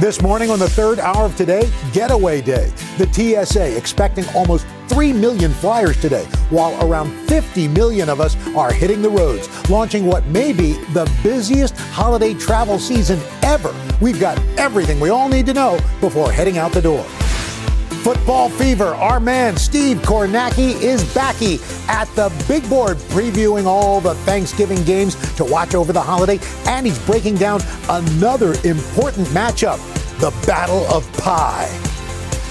This 0.00 0.22
morning 0.22 0.48
on 0.48 0.60
the 0.60 0.68
third 0.68 1.00
hour 1.00 1.24
of 1.24 1.36
today, 1.36 1.68
Getaway 1.92 2.40
Day. 2.40 2.70
The 2.98 3.12
TSA 3.12 3.76
expecting 3.76 4.24
almost 4.28 4.64
3 4.86 5.12
million 5.12 5.50
flyers 5.50 6.00
today, 6.00 6.24
while 6.50 6.88
around 6.88 7.10
50 7.26 7.66
million 7.66 8.08
of 8.08 8.20
us 8.20 8.36
are 8.54 8.72
hitting 8.72 9.02
the 9.02 9.10
roads, 9.10 9.48
launching 9.68 10.06
what 10.06 10.24
may 10.26 10.52
be 10.52 10.74
the 10.92 11.10
busiest 11.24 11.76
holiday 11.76 12.32
travel 12.32 12.78
season 12.78 13.18
ever. 13.42 13.74
We've 14.00 14.20
got 14.20 14.38
everything 14.56 15.00
we 15.00 15.08
all 15.08 15.28
need 15.28 15.46
to 15.46 15.52
know 15.52 15.80
before 16.00 16.30
heading 16.30 16.58
out 16.58 16.70
the 16.70 16.82
door. 16.82 17.04
Football 18.02 18.48
Fever, 18.48 18.94
our 18.94 19.18
man 19.18 19.56
Steve 19.56 19.98
Kornacki 19.98 20.80
is 20.80 21.02
backy 21.14 21.58
at 21.88 22.04
the 22.14 22.32
big 22.46 22.68
board 22.68 22.96
previewing 22.96 23.66
all 23.66 24.00
the 24.00 24.14
Thanksgiving 24.14 24.82
games 24.84 25.14
to 25.34 25.44
watch 25.44 25.74
over 25.74 25.92
the 25.92 26.00
holiday, 26.00 26.38
and 26.66 26.86
he's 26.86 26.98
breaking 27.06 27.36
down 27.36 27.60
another 27.88 28.54
important 28.64 29.26
matchup, 29.28 29.78
the 30.20 30.30
Battle 30.46 30.86
of 30.86 31.10
Pie. 31.14 31.68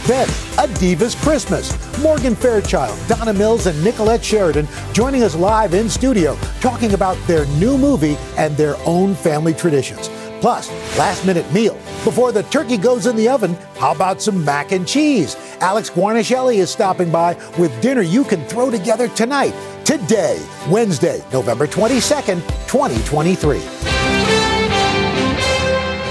Then, 0.06 0.28
a 0.58 0.68
Divas 0.80 1.22
Christmas. 1.22 1.74
Morgan 2.00 2.36
Fairchild, 2.36 2.98
Donna 3.08 3.34
Mills, 3.34 3.66
and 3.66 3.78
Nicollette 3.84 4.24
Sheridan 4.24 4.68
joining 4.94 5.24
us 5.24 5.36
live 5.36 5.74
in 5.74 5.90
studio 5.90 6.38
talking 6.60 6.94
about 6.94 7.18
their 7.28 7.46
new 7.58 7.78
movie 7.78 8.18
and 8.38 8.56
their 8.56 8.76
own 8.86 9.16
family 9.16 9.54
traditions. 9.54 10.10
Plus, 10.40 10.70
last 10.98 11.26
minute 11.26 11.52
meal. 11.52 11.74
Before 12.04 12.32
the 12.32 12.44
turkey 12.44 12.78
goes 12.78 13.08
in 13.08 13.16
the 13.16 13.28
oven, 13.28 13.56
how 13.78 13.92
about 13.92 14.22
some 14.22 14.46
mac 14.46 14.72
and 14.72 14.88
cheese? 14.88 15.36
Alex 15.62 15.90
Guarnaschelli 15.90 16.58
is 16.58 16.70
stopping 16.70 17.12
by 17.12 17.34
with 17.58 17.82
dinner 17.82 18.02
you 18.02 18.24
can 18.24 18.44
throw 18.46 18.70
together 18.70 19.08
tonight, 19.10 19.54
today, 19.84 20.44
Wednesday, 20.70 21.24
November 21.32 21.68
22nd, 21.68 22.42
2023. 22.68 23.60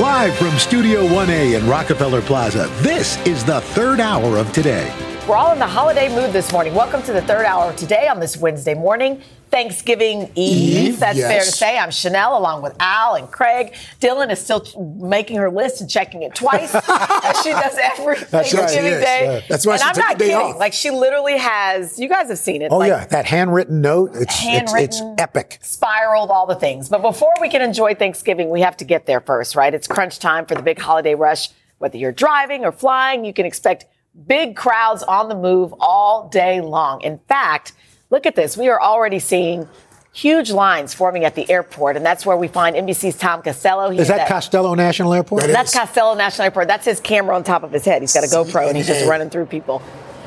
Live 0.03 0.37
from 0.37 0.59
Studio 0.59 1.07
1A 1.07 1.59
in 1.59 1.69
Rockefeller 1.69 2.21
Plaza, 2.21 2.69
this 2.81 3.17
is 3.27 3.45
the 3.45 3.61
third 3.61 4.01
hour 4.01 4.37
of 4.37 4.53
today. 4.53 5.06
We're 5.29 5.35
all 5.35 5.53
in 5.53 5.59
the 5.59 5.67
holiday 5.67 6.09
mood 6.15 6.33
this 6.33 6.53
morning. 6.53 6.73
Welcome 6.73 7.03
to 7.03 7.13
the 7.13 7.21
third 7.21 7.47
hour 7.47 7.71
of 7.71 7.77
today 7.77 8.07
on 8.07 8.21
this 8.21 8.37
Wednesday 8.37 8.75
morning. 8.75 9.21
Thanksgiving 9.51 10.31
Eve. 10.37 10.91
Eve, 10.91 11.01
That's 11.01 11.19
yes. 11.19 11.29
fair 11.29 11.41
to 11.41 11.51
say. 11.51 11.79
I'm 11.79 11.91
Chanel 11.91 12.39
along 12.39 12.63
with 12.63 12.77
Al 12.79 13.17
and 13.17 13.29
Craig. 13.29 13.75
Dylan 14.01 14.31
is 14.31 14.39
still 14.39 14.65
making 15.01 15.39
her 15.39 15.51
list 15.51 15.81
and 15.81 15.91
checking 15.91 16.23
it 16.23 16.37
twice 16.37 16.73
as 16.77 17.43
she 17.43 17.51
does 17.51 17.77
every 17.77 18.19
That's 18.19 18.33
right, 18.33 18.47
Thanksgiving 18.53 18.93
yes, 18.93 19.05
day. 19.05 19.25
yeah. 19.25 19.41
That's 19.49 19.67
why 19.67 19.75
and 19.75 19.83
I'm 19.83 19.99
not 19.99 20.17
kidding. 20.17 20.33
off. 20.37 20.59
Like 20.59 20.73
she 20.73 20.91
literally 20.91 21.39
has. 21.39 21.99
You 21.99 22.09
guys 22.09 22.29
have 22.29 22.39
seen 22.39 22.63
it. 22.63 22.71
Oh, 22.71 22.79
like, 22.79 22.91
yeah, 22.91 23.07
that 23.07 23.27
handwritten 23.27 23.81
note, 23.81 24.13
it's, 24.15 24.37
it's, 24.45 24.73
it's 24.75 25.03
epic. 25.19 25.59
spiraled, 25.61 26.31
all 26.31 26.47
the 26.47 26.55
things. 26.55 26.89
But 26.89 27.03
before 27.03 27.35
we 27.41 27.49
can 27.49 27.63
enjoy 27.63 27.97
Thanksgiving, 27.97 28.49
we 28.49 28.61
have 28.61 28.77
to 28.77 28.85
get 28.85 29.07
there 29.07 29.21
first, 29.21 29.57
right? 29.57 29.75
It's 29.75 29.89
crunch 29.89 30.21
time 30.21 30.47
for 30.47 30.55
the 30.55 30.63
big 30.63 30.79
holiday 30.79 31.17
rush. 31.17 31.49
Whether 31.79 31.99
you're 31.99 32.13
driving 32.13 32.65
or 32.65 32.71
flying, 32.71 33.25
you 33.25 33.35
can 33.35 33.45
expect 33.45 33.87
big 34.27 34.57
crowds 34.57 35.03
on 35.03 35.29
the 35.29 35.35
move 35.35 35.75
all 35.81 36.29
day 36.29 36.61
long. 36.61 37.01
In 37.03 37.19
fact, 37.29 37.73
look 38.11 38.27
at 38.27 38.35
this. 38.37 38.57
We 38.57 38.69
are 38.69 38.81
already 38.81 39.19
seeing 39.19 39.69
huge 40.13 40.51
lines 40.51 40.95
forming 40.95 41.25
at 41.25 41.35
the 41.35 41.49
airport, 41.51 41.97
and 41.97 42.05
that's 42.07 42.25
where 42.25 42.37
we 42.37 42.49
find 42.49 42.75
NBC's 42.75 43.17
Tom 43.19 43.43
Costello. 43.43 43.91
He's 43.91 44.03
Is 44.03 44.09
that 44.09 44.21
at- 44.21 44.29
Costello 44.29 44.75
National 44.75 45.13
Airport? 45.13 45.43
that's 45.45 45.75
Costello 45.75 46.15
National 46.15 46.45
Airport. 46.47 46.69
That's 46.69 46.87
his 46.87 47.01
camera 47.01 47.35
on 47.37 47.45
top 47.45 47.63
of 47.63 47.73
his 47.73 47.85
head. 47.85 48.01
He's 48.03 48.15
got 48.15 48.25
a 48.25 48.29
GoPro 48.29 48.69
and 48.69 48.77
he's 48.77 48.87
just 48.87 49.07
running 49.07 49.29
through 49.29 49.47
people. 49.47 49.83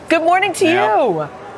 Good 0.09 0.21
morning 0.23 0.53
to 0.53 0.65
you. 0.65 1.48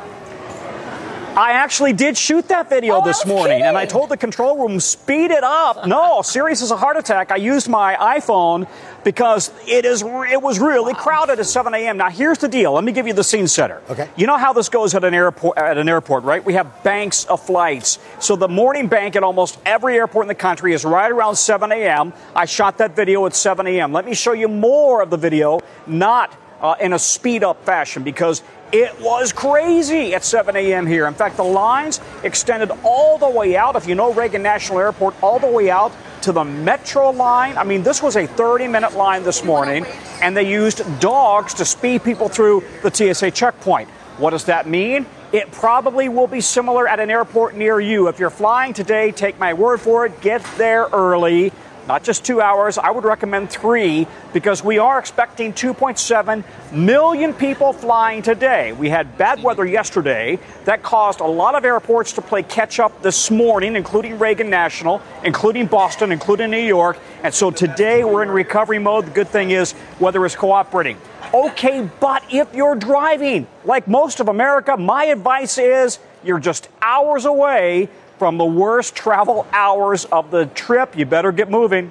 I 1.36 1.52
actually 1.52 1.94
did 1.94 2.18
shoot 2.18 2.48
that 2.48 2.68
video 2.68 2.96
Oh, 2.96 3.04
this 3.04 3.24
morning, 3.24 3.62
and 3.62 3.78
I 3.78 3.86
told 3.86 4.10
the 4.10 4.18
control 4.18 4.58
room, 4.58 4.78
speed 4.80 5.30
it 5.30 5.42
up. 5.42 5.86
No, 5.86 6.20
serious 6.20 6.60
as 6.60 6.70
a 6.70 6.76
heart 6.76 6.98
attack. 6.98 7.32
I 7.32 7.36
used 7.36 7.70
my 7.70 7.94
iPhone 7.94 8.68
because 9.02 9.50
it 9.66 9.86
is 9.86 10.02
it 10.02 10.42
was 10.42 10.58
really 10.58 10.92
crowded 10.92 11.40
at 11.40 11.46
7 11.46 11.72
a.m. 11.72 11.96
Now, 11.96 12.10
here's 12.10 12.36
the 12.36 12.48
deal. 12.48 12.72
Let 12.72 12.84
me 12.84 12.92
give 12.92 13.06
you 13.06 13.14
the 13.14 13.24
scene 13.24 13.48
setter. 13.48 13.80
Okay. 13.88 14.10
You 14.14 14.26
know 14.26 14.36
how 14.36 14.52
this 14.52 14.68
goes 14.68 14.94
at 14.94 15.04
an 15.04 15.14
airport, 15.14 15.56
at 15.56 15.78
an 15.78 15.88
airport, 15.88 16.24
right? 16.24 16.44
We 16.44 16.52
have 16.52 16.82
banks 16.82 17.24
of 17.24 17.40
flights. 17.40 17.98
So 18.20 18.36
the 18.36 18.48
morning 18.48 18.88
bank 18.88 19.16
at 19.16 19.22
almost 19.22 19.58
every 19.64 19.96
airport 19.96 20.24
in 20.24 20.28
the 20.28 20.34
country 20.34 20.74
is 20.74 20.84
right 20.84 21.10
around 21.10 21.36
7 21.36 21.72
a.m. 21.72 22.12
I 22.36 22.44
shot 22.44 22.76
that 22.78 22.94
video 22.94 23.24
at 23.24 23.34
7 23.34 23.66
a.m. 23.66 23.92
Let 23.92 24.04
me 24.04 24.12
show 24.14 24.32
you 24.32 24.48
more 24.48 25.00
of 25.00 25.08
the 25.08 25.16
video, 25.16 25.60
not 25.86 26.36
uh, 26.60 26.76
in 26.78 26.92
a 26.92 26.98
speed 26.98 27.42
up 27.42 27.64
fashion 27.64 28.02
because 28.02 28.42
it 28.72 28.98
was 29.00 29.34
crazy 29.34 30.14
at 30.14 30.24
7 30.24 30.56
a.m. 30.56 30.86
here. 30.86 31.06
In 31.06 31.12
fact, 31.12 31.36
the 31.36 31.44
lines 31.44 32.00
extended 32.22 32.70
all 32.82 33.18
the 33.18 33.28
way 33.28 33.54
out, 33.54 33.76
if 33.76 33.86
you 33.86 33.94
know 33.94 34.12
Reagan 34.14 34.42
National 34.42 34.80
Airport, 34.80 35.14
all 35.22 35.38
the 35.38 35.46
way 35.46 35.70
out 35.70 35.92
to 36.22 36.32
the 36.32 36.42
metro 36.42 37.10
line. 37.10 37.58
I 37.58 37.64
mean, 37.64 37.82
this 37.82 38.02
was 38.02 38.16
a 38.16 38.26
30 38.26 38.68
minute 38.68 38.94
line 38.94 39.24
this 39.24 39.44
morning, 39.44 39.84
and 40.22 40.34
they 40.34 40.50
used 40.50 40.82
dogs 41.00 41.52
to 41.54 41.66
speed 41.66 42.02
people 42.02 42.30
through 42.30 42.64
the 42.82 42.90
TSA 42.90 43.32
checkpoint. 43.32 43.90
What 44.16 44.30
does 44.30 44.44
that 44.46 44.66
mean? 44.66 45.04
It 45.32 45.50
probably 45.52 46.08
will 46.08 46.26
be 46.26 46.40
similar 46.40 46.86
at 46.88 47.00
an 47.00 47.10
airport 47.10 47.54
near 47.54 47.80
you. 47.80 48.08
If 48.08 48.18
you're 48.18 48.30
flying 48.30 48.72
today, 48.72 49.12
take 49.12 49.38
my 49.38 49.54
word 49.54 49.80
for 49.80 50.06
it, 50.06 50.20
get 50.20 50.44
there 50.56 50.88
early 50.92 51.52
not 51.88 52.04
just 52.04 52.24
two 52.24 52.40
hours. 52.40 52.78
I 52.78 52.90
would 52.90 53.04
recommend 53.04 53.50
three 53.50 54.06
because 54.32 54.62
we 54.62 54.78
are 54.78 54.98
expecting 54.98 55.52
2.7 55.52 56.44
million 56.72 57.34
people 57.34 57.72
flying 57.72 58.22
today. 58.22 58.72
We 58.72 58.88
had 58.88 59.18
bad 59.18 59.42
weather 59.42 59.64
yesterday 59.64 60.38
that 60.64 60.82
caused 60.82 61.20
a 61.20 61.26
lot 61.26 61.54
of 61.54 61.64
airports 61.64 62.12
to 62.14 62.22
play 62.22 62.42
catch 62.42 62.78
up 62.80 63.02
this 63.02 63.30
morning, 63.30 63.76
including 63.76 64.18
Reagan 64.18 64.50
National, 64.50 65.02
including 65.24 65.66
Boston, 65.66 66.12
including 66.12 66.50
New 66.50 66.58
York. 66.58 66.98
And 67.22 67.34
so 67.34 67.50
today 67.50 68.04
we're 68.04 68.22
in 68.22 68.30
recovery 68.30 68.78
mode. 68.78 69.06
The 69.06 69.10
good 69.10 69.28
thing 69.28 69.50
is 69.50 69.74
weather 69.98 70.24
is 70.24 70.36
cooperating. 70.36 70.98
Okay, 71.34 71.88
but 71.98 72.22
if 72.30 72.54
you're 72.54 72.74
driving, 72.74 73.46
like 73.64 73.88
most 73.88 74.20
of 74.20 74.28
America, 74.28 74.76
my 74.76 75.06
advice 75.06 75.56
is 75.56 75.98
you're 76.22 76.38
just 76.38 76.68
hours 76.80 77.24
away 77.24 77.88
from 78.22 78.38
the 78.38 78.44
worst 78.44 78.94
travel 78.94 79.44
hours 79.50 80.04
of 80.04 80.30
the 80.30 80.46
trip. 80.46 80.96
You 80.96 81.04
better 81.04 81.32
get 81.32 81.50
moving. 81.50 81.90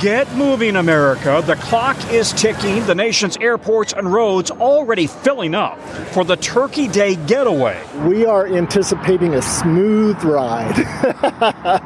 Get 0.00 0.32
moving, 0.32 0.76
America. 0.76 1.42
The 1.44 1.56
clock 1.56 1.98
is 2.10 2.32
ticking. 2.32 2.82
The 2.86 2.94
nation's 2.94 3.36
airports 3.36 3.92
and 3.92 4.10
roads 4.10 4.50
already 4.50 5.06
filling 5.06 5.54
up 5.54 5.78
for 6.14 6.24
the 6.24 6.36
Turkey 6.36 6.88
Day 6.88 7.14
getaway. 7.14 7.78
We 8.06 8.24
are 8.24 8.46
anticipating 8.46 9.34
a 9.34 9.42
smooth 9.42 10.24
ride. 10.24 10.80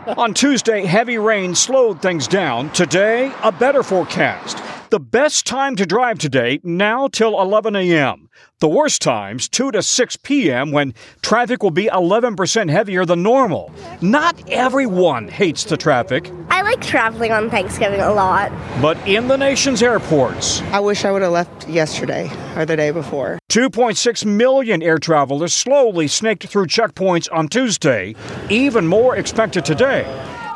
On 0.16 0.32
Tuesday, 0.32 0.84
heavy 0.84 1.18
rain 1.18 1.56
slowed 1.56 2.00
things 2.00 2.28
down. 2.28 2.70
Today, 2.70 3.32
a 3.42 3.50
better 3.50 3.82
forecast. 3.82 4.67
The 4.90 4.98
best 4.98 5.44
time 5.46 5.76
to 5.76 5.84
drive 5.84 6.18
today, 6.18 6.60
now 6.62 7.08
till 7.08 7.38
11 7.38 7.76
a.m. 7.76 8.30
The 8.60 8.68
worst 8.68 9.02
times, 9.02 9.46
2 9.46 9.72
to 9.72 9.82
6 9.82 10.16
p.m., 10.16 10.72
when 10.72 10.94
traffic 11.20 11.62
will 11.62 11.70
be 11.70 11.88
11% 11.88 12.70
heavier 12.70 13.04
than 13.04 13.22
normal. 13.22 13.70
Not 14.00 14.42
everyone 14.48 15.28
hates 15.28 15.64
the 15.64 15.76
traffic, 15.76 16.32
I 16.48 16.62
like 16.62 16.80
traveling 16.80 17.32
on 17.32 17.50
Thanksgiving 17.50 18.00
a 18.00 18.14
lot. 18.14 18.50
but 18.80 18.96
in 19.06 19.28
the 19.28 19.36
nation's 19.36 19.82
airports, 19.82 20.62
I 20.72 20.80
wish 20.80 21.04
I 21.04 21.12
would 21.12 21.20
have 21.20 21.32
left 21.32 21.68
yesterday 21.68 22.30
or 22.56 22.64
the 22.64 22.76
day 22.76 22.90
before. 22.90 23.38
2.6 23.50 24.24
million 24.24 24.82
air 24.82 24.98
travelers 24.98 25.52
slowly 25.52 26.08
snaked 26.08 26.46
through 26.46 26.66
checkpoints 26.66 27.28
on 27.30 27.48
Tuesday, 27.48 28.14
even 28.48 28.86
more 28.86 29.16
expected 29.16 29.66
today. 29.66 30.06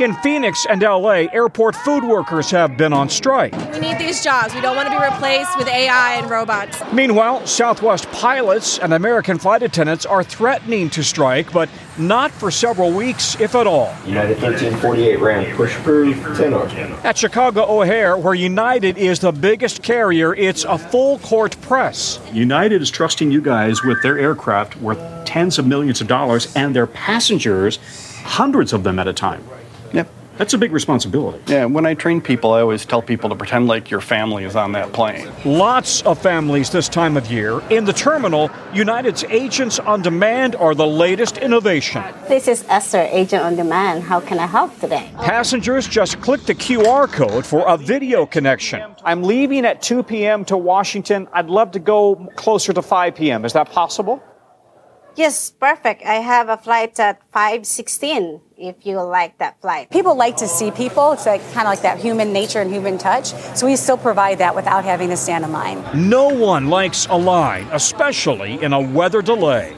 In 0.03 0.15
Phoenix 0.15 0.67
and 0.69 0.83
LA, 0.83 1.29
airport 1.33 1.77
food 1.77 2.03
workers 2.03 2.51
have 2.51 2.77
been 2.77 2.93
on 2.93 3.09
strike. 3.09 3.53
We 3.73 3.79
need 3.79 3.99
these 3.99 4.25
jobs. 4.25 4.53
We 4.53 4.61
don't 4.61 4.75
want 4.75 4.89
to 4.89 4.99
be 4.99 5.01
replaced 5.01 5.57
with 5.57 5.69
AI 5.69 6.15
and 6.15 6.29
robots. 6.29 6.83
Meanwhile, 6.93 7.47
Southwest 7.47 8.11
pilots 8.11 8.81
and 8.81 8.95
American 8.95 9.39
flight 9.39 9.63
attendants 9.63 10.05
are 10.05 10.25
threatening 10.25 10.91
to 10.91 11.05
strike, 11.05 11.53
but 11.53 11.69
not 11.99 12.33
for 12.33 12.51
several 12.51 12.91
weeks, 12.91 13.41
if 13.41 13.55
at 13.55 13.69
all. 13.69 13.95
United 14.05 14.43
1348 14.43 15.21
ran 15.21 15.55
push 15.55 15.73
proof 15.85 16.17
10 16.37 16.53
on. 16.53 16.69
At 17.07 17.17
Chicago 17.17 17.65
O'Hare, 17.65 18.19
where 18.19 18.35
United 18.35 18.99
is 18.99 19.21
the 19.21 19.31
biggest 19.31 19.85
carrier, 19.85 20.35
it's 20.35 20.65
a 20.65 20.79
full 20.79 21.21
court 21.21 21.57
press. 21.61 22.19
United 22.33 22.83
is 22.83 22.91
trusting 22.91 23.31
you 23.31 23.41
guys 23.41 23.85
with 23.85 24.03
their 24.03 24.19
aircraft 24.19 24.77
worth 24.79 24.99
tens 25.25 25.61
of 25.61 25.67
millions 25.69 26.01
of 26.01 26.09
dollars 26.09 26.53
and 26.57 26.75
their 26.75 26.89
passengers, 26.89 27.79
hundreds 28.25 28.73
of 28.73 28.83
them 28.83 28.99
at 28.99 29.07
a 29.07 29.13
time. 29.13 29.45
Yeah. 29.93 30.05
That's 30.39 30.55
a 30.55 30.59
big 30.59 30.73
responsibility. 30.73 31.41
Yeah, 31.47 31.67
when 31.67 31.85
I 31.85 31.93
train 31.95 32.21
people, 32.21 32.53
I 32.53 32.63
always 32.63 32.87
tell 32.87 33.03
people 33.03 33.29
to 33.29 33.37
pretend 33.37 33.67
like 33.67 33.91
your 33.91 34.01
family 34.01 34.45
is 34.45 34.57
on 34.57 34.73
that 34.73 34.93
plane. 34.93 35.31
Lots 35.45 36.03
of 36.03 36.19
families 36.21 36.71
this 36.71 36.89
time 36.89 37.19
of 37.19 37.31
year. 37.31 37.61
In 37.69 37.85
the 37.85 37.93
terminal, 37.93 38.51
United's 38.73 39.25
Agents 39.25 39.79
on 39.79 40.01
Demand 40.01 40.57
are 40.57 40.75
the 40.75 40.87
latest 40.87 41.37
innovation. 41.37 42.03
This 42.29 42.49
is 42.49 42.65
Esther, 42.69 43.07
Agent 43.11 43.43
on 43.45 43.57
Demand. 43.57 44.05
How 44.05 44.21
can 44.21 44.39
I 44.39 44.47
help 44.47 44.77
today? 44.81 45.11
Passengers 45.19 45.87
just 45.87 46.21
click 46.23 46.43
the 46.45 46.55
QR 46.55 47.13
code 47.13 47.45
for 47.45 47.69
a 47.69 47.77
video 47.77 48.25
connection. 48.25 48.83
I'm 49.05 49.23
leaving 49.23 49.67
at 49.67 49.83
2 49.83 50.03
p.m. 50.03 50.47
to 50.47 50.57
Washington. 50.57 51.29
I'd 51.33 51.51
love 51.51 51.73
to 51.73 51.79
go 51.79 52.17
closer 52.37 52.73
to 52.73 52.81
5 52.81 53.15
p.m. 53.15 53.45
Is 53.45 53.53
that 53.53 53.71
possible? 53.71 54.23
Yes, 55.15 55.51
perfect. 55.51 56.03
I 56.07 56.15
have 56.15 56.49
a 56.49 56.57
flight 56.57 56.99
at 56.99 57.21
5:16 57.33 58.41
if 58.57 58.87
you 58.87 59.01
like 59.03 59.37
that 59.39 59.61
flight. 59.61 59.91
People 59.91 60.15
like 60.15 60.39
to 60.39 60.49
see 60.49 60.71
people. 60.71 61.13
It's 61.13 61.27
like 61.27 61.43
kind 61.53 61.67
of 61.67 61.73
like 61.73 61.83
that 61.83 61.99
human 61.99 62.33
nature 62.33 62.61
and 62.61 62.73
human 62.73 62.97
touch. 62.97 63.27
So 63.55 63.67
we 63.67 63.77
still 63.77 63.99
provide 63.99 64.39
that 64.39 64.55
without 64.55 64.85
having 64.85 65.11
to 65.11 65.17
stand 65.17 65.45
in 65.45 65.53
line. 65.53 65.85
No 65.95 66.29
one 66.29 66.69
likes 66.69 67.07
a 67.11 67.17
line, 67.19 67.69
especially 67.73 68.63
in 68.63 68.73
a 68.73 68.81
weather 68.81 69.21
delay. 69.21 69.77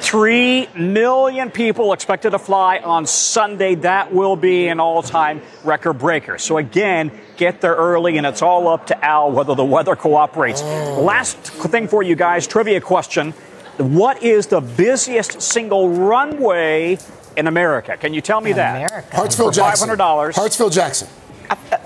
Three 0.00 0.68
million 0.76 1.50
people 1.50 1.92
expected 1.92 2.30
to 2.30 2.38
fly 2.38 2.78
on 2.78 3.06
Sunday. 3.06 3.76
That 3.76 4.12
will 4.12 4.36
be 4.36 4.68
an 4.68 4.78
all 4.78 5.02
time 5.02 5.40
record 5.64 5.94
breaker. 5.94 6.38
So, 6.38 6.58
again, 6.58 7.10
get 7.36 7.60
there 7.60 7.74
early, 7.74 8.18
and 8.18 8.26
it's 8.26 8.42
all 8.42 8.68
up 8.68 8.88
to 8.88 9.04
Al 9.04 9.32
whether 9.32 9.54
the 9.54 9.64
weather 9.64 9.96
cooperates. 9.96 10.62
Last 10.62 11.38
thing 11.38 11.88
for 11.88 12.02
you 12.02 12.14
guys 12.14 12.46
trivia 12.46 12.80
question. 12.80 13.32
What 13.78 14.22
is 14.22 14.46
the 14.48 14.60
busiest 14.60 15.40
single 15.40 15.88
runway 15.90 16.98
in 17.36 17.46
America? 17.46 17.96
Can 17.96 18.12
you 18.14 18.20
tell 18.20 18.40
me 18.40 18.52
that? 18.52 18.76
America. 18.76 19.16
Hartsfield 19.16 19.46
For 19.46 19.52
Jackson. 19.52 19.88
$500. 19.88 20.34
Hartsfield 20.34 20.72
Jackson. 20.72 21.08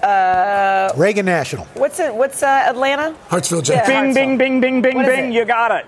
Uh, 0.02 0.92
Reagan 0.96 1.26
National. 1.26 1.64
what's 1.74 1.98
it? 2.00 2.14
What's 2.14 2.42
uh, 2.42 2.46
Atlanta? 2.46 3.14
Hartsfield 3.28 3.68
Yeah. 3.68 3.76
Jackson. 3.86 3.94
Bing, 3.94 4.12
Hartsfield. 4.12 4.14
bing, 4.14 4.38
bing, 4.38 4.60
bing, 4.60 4.82
bing, 4.82 4.96
What 4.96 5.08
is 5.08 5.16
bing. 5.16 5.32
You 5.32 5.44
got 5.44 5.70
it. 5.72 5.86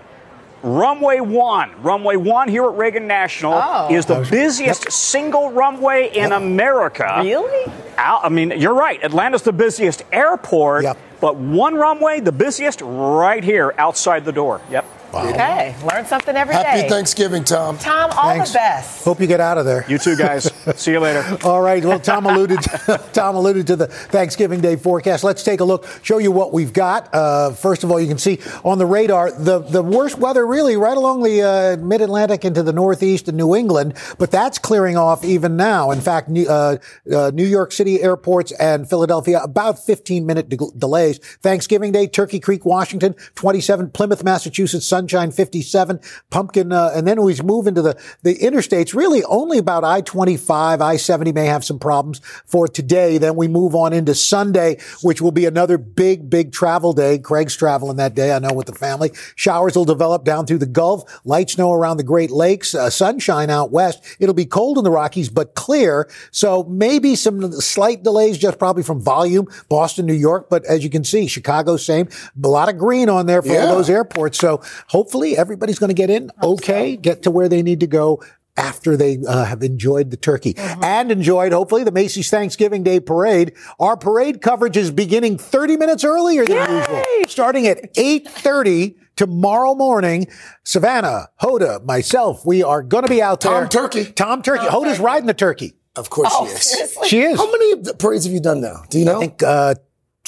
Runway 0.63 1.21
one. 1.21 1.71
Runway 1.83 2.17
one 2.17 2.49
here 2.49 2.65
at 2.65 2.75
Reagan 2.77 3.07
National 3.07 3.55
Oh. 3.55 3.89
is 3.95 4.07
the 4.07 4.27
busiest 4.29 4.91
single 4.91 5.53
runway 5.53 6.11
in 6.13 6.33
America. 6.33 7.21
Really? 7.23 7.73
Al- 7.97 8.21
I 8.25 8.29
mean, 8.29 8.51
you're 8.57 8.75
right. 8.75 9.03
Atlanta's 9.05 9.43
the 9.43 9.53
busiest 9.53 10.03
airport, 10.13 10.83
Yep. 10.83 10.97
but 11.21 11.37
one 11.37 11.75
runway, 11.77 12.19
the 12.19 12.33
busiest, 12.33 12.81
right 12.83 13.45
here 13.45 13.73
outside 13.79 14.25
the 14.25 14.33
door. 14.33 14.61
Yep. 14.71 14.85
Okay, 15.15 15.75
learn 15.85 16.05
something 16.05 16.37
every 16.37 16.55
day. 16.55 16.63
Happy 16.63 16.89
Thanksgiving, 16.89 17.43
Tom. 17.43 17.79
Tom, 17.79 18.11
all 18.11 18.29
Thanks. 18.29 18.51
the 18.51 18.59
best. 18.59 19.05
Hope 19.05 19.21
you 19.21 19.27
get 19.27 19.41
out 19.41 19.57
of 19.57 19.65
there. 19.65 19.85
You 19.89 19.99
too, 19.99 20.17
guys. 20.17 20.53
See 20.77 20.93
you 20.93 21.01
later. 21.01 21.25
All 21.45 21.63
right. 21.63 21.83
Well, 21.83 21.99
Tom 21.99 22.27
alluded. 22.27 22.59
Tom 23.13 23.35
alluded 23.35 23.67
to 23.69 23.77
the 23.77 23.87
Thanksgiving 23.87 24.61
Day 24.61 24.77
forecast. 24.77 25.25
Let's 25.25 25.43
take 25.43 25.61
a 25.61 25.65
look. 25.65 25.87
Show 26.03 26.19
you 26.19 26.31
what 26.31 26.53
we've 26.53 26.73
got. 26.73 27.13
Uh, 27.15 27.53
first 27.53 27.85
of 27.85 27.91
all, 27.91 27.99
you 27.99 28.07
can 28.07 28.19
see 28.19 28.39
on 28.65 28.79
the 28.79 28.87
radar 28.87 29.31
the 29.31 29.61
the 29.61 29.83
worst 29.83 30.19
weather 30.19 30.47
really 30.47 30.77
right 30.77 30.97
along 30.97 31.23
the 31.23 31.43
uh, 31.43 31.77
Mid 31.83 32.03
Atlantic 32.03 32.45
into 32.45 32.63
the 32.63 32.73
Northeast 32.73 33.29
and 33.29 33.37
New 33.37 33.55
England, 33.55 33.95
but 34.19 34.31
that's 34.31 34.59
clearing 34.59 34.97
off 34.99 35.25
even 35.25 35.57
now. 35.57 35.91
In 35.91 36.01
fact, 36.03 36.29
New, 36.29 36.47
uh, 36.47 36.77
uh, 37.11 37.31
New 37.33 37.47
York 37.47 37.73
City 37.73 38.03
airports 38.03 38.53
and 38.53 38.89
Philadelphia 38.89 39.41
about 39.43 39.79
15 39.79 40.27
minute 40.27 40.49
de- 40.51 40.59
delays. 40.77 41.19
Thanksgiving 41.43 41.93
Day, 41.93 42.07
Turkey 42.07 42.41
Creek, 42.41 42.65
Washington, 42.67 43.15
27. 43.37 43.91
Plymouth, 43.91 44.23
Massachusetts, 44.23 44.87
Sunshine, 44.99 45.31
57. 45.31 46.01
Pumpkin, 46.31 46.73
uh, 46.73 46.91
and 46.93 47.07
then 47.07 47.23
we 47.23 47.33
move 47.45 47.69
into 47.69 47.83
the 47.83 47.97
the 48.25 48.35
interstates. 48.35 48.95
Really, 48.95 49.23
only 49.25 49.59
about 49.59 49.85
I-25, 49.85 50.81
I-70 50.81 51.33
may 51.33 51.47
have 51.47 51.65
some 51.65 51.79
problems 51.79 52.21
for 52.47 52.67
today. 52.67 53.17
Then 53.19 53.37
we 53.37 53.47
move 53.47 53.77
on 53.77 53.93
into 53.93 54.13
Sunday, 54.15 54.79
which 55.05 55.23
will 55.23 55.31
be 55.31 55.47
another 55.47 55.79
big, 55.79 56.29
big 56.29 56.51
travel 56.53 56.93
day. 56.93 57.19
Craig's 57.19 57.55
traveling 57.55 57.97
that 57.99 58.15
day, 58.15 58.33
I 58.35 58.41
know, 58.41 58.53
with 58.53 58.67
the 58.67 58.73
family. 58.75 59.13
Showers 59.37 59.77
will 59.77 59.85
develop 59.85 60.25
down 60.25 60.47
through 60.47 60.59
the 60.59 60.67
Gulf, 60.67 61.05
light 61.25 61.51
snow 61.51 61.73
around 61.73 61.99
the 61.99 62.03
Great 62.03 62.33
Lakes, 62.33 62.75
uh, 62.75 62.91
sunshine 62.91 63.51
out 63.51 63.71
west. 63.71 64.03
It'll 64.19 64.35
be 64.35 64.47
cold 64.47 64.79
in 64.79 64.85
the 64.85 64.91
Rockies, 64.91 65.29
but 65.29 65.55
clear. 65.55 66.11
So 66.33 66.65
maybe 66.65 67.15
some 67.15 67.53
slight 67.53 68.03
delays, 68.03 68.37
just 68.37 68.59
probably 68.59 68.83
from 68.83 69.01
volume. 69.01 69.47
Boston, 69.69 70.07
New 70.07 70.13
York, 70.15 70.49
but 70.51 70.65
as 70.65 70.83
you 70.83 70.91
can 70.91 71.05
see, 71.05 71.29
Chicago, 71.29 71.77
same. 71.77 72.09
A 72.43 72.49
lot 72.49 72.69
of 72.69 72.77
green 72.79 73.09
on 73.09 73.27
there 73.27 73.43
for 73.43 73.53
Yeah. 73.53 73.67
all 73.69 73.77
those 73.77 73.89
airports. 73.91 74.39
So 74.39 74.61
hopefully 74.89 75.37
everybody's 75.37 75.79
going 75.79 75.89
to 75.91 75.95
get 75.95 76.11
in 76.11 76.31
okay, 76.43 76.97
get 76.97 77.23
to 77.23 77.31
where 77.31 77.49
they 77.49 77.63
need 77.63 77.81
to 77.81 77.87
go 77.87 78.23
after 78.57 78.97
they 78.97 79.19
uh, 79.29 79.45
have 79.45 79.63
enjoyed 79.63 80.11
the 80.11 80.17
turkey 80.17 80.53
and 80.83 81.13
enjoyed 81.13 81.53
hopefully 81.53 81.85
the 81.85 81.93
Macy's 81.93 82.29
Thanksgiving 82.29 82.83
Day 82.83 82.99
parade. 82.99 83.53
Our 83.79 83.97
parade 83.97 84.43
coverage 84.43 84.77
is 84.77 84.91
beginning 84.91 85.39
30 85.39 85.77
minutes 85.77 86.03
earlier 86.03 86.45
than 86.45 86.69
usual, 86.81 87.03
starting 87.29 87.69
at 87.69 87.95
8:30 87.95 88.97
tomorrow 89.15 89.75
morning. 89.77 90.27
Savannah, 90.65 91.29
Hoda, 91.41 91.85
myself, 91.85 92.45
we 92.45 92.63
are 92.65 92.83
going 92.83 93.05
to 93.05 93.09
be 93.11 93.23
out 93.23 93.41
there. 93.43 93.53
Tom 93.53 93.69
Turkey. 93.69 94.05
Tom 94.13 94.43
Turkey. 94.43 94.67
Hoda's 94.67 94.99
riding 94.99 95.27
the 95.29 95.35
turkey. 95.35 95.75
Of 95.97 96.11
course 96.11 96.29
Oh, 96.33 96.47
she 96.47 96.53
is. 96.53 96.63
seriously? 96.63 97.09
She 97.09 97.21
is. 97.23 97.37
How 97.39 97.51
many 97.51 97.83
parades 97.99 98.25
have 98.25 98.33
you 98.33 98.41
done 98.41 98.61
now? 98.61 98.83
Do 98.91 98.99
you 98.99 99.05
know? 99.05 99.17
I 99.17 99.21
think 99.21 99.43
uh, 99.43 99.75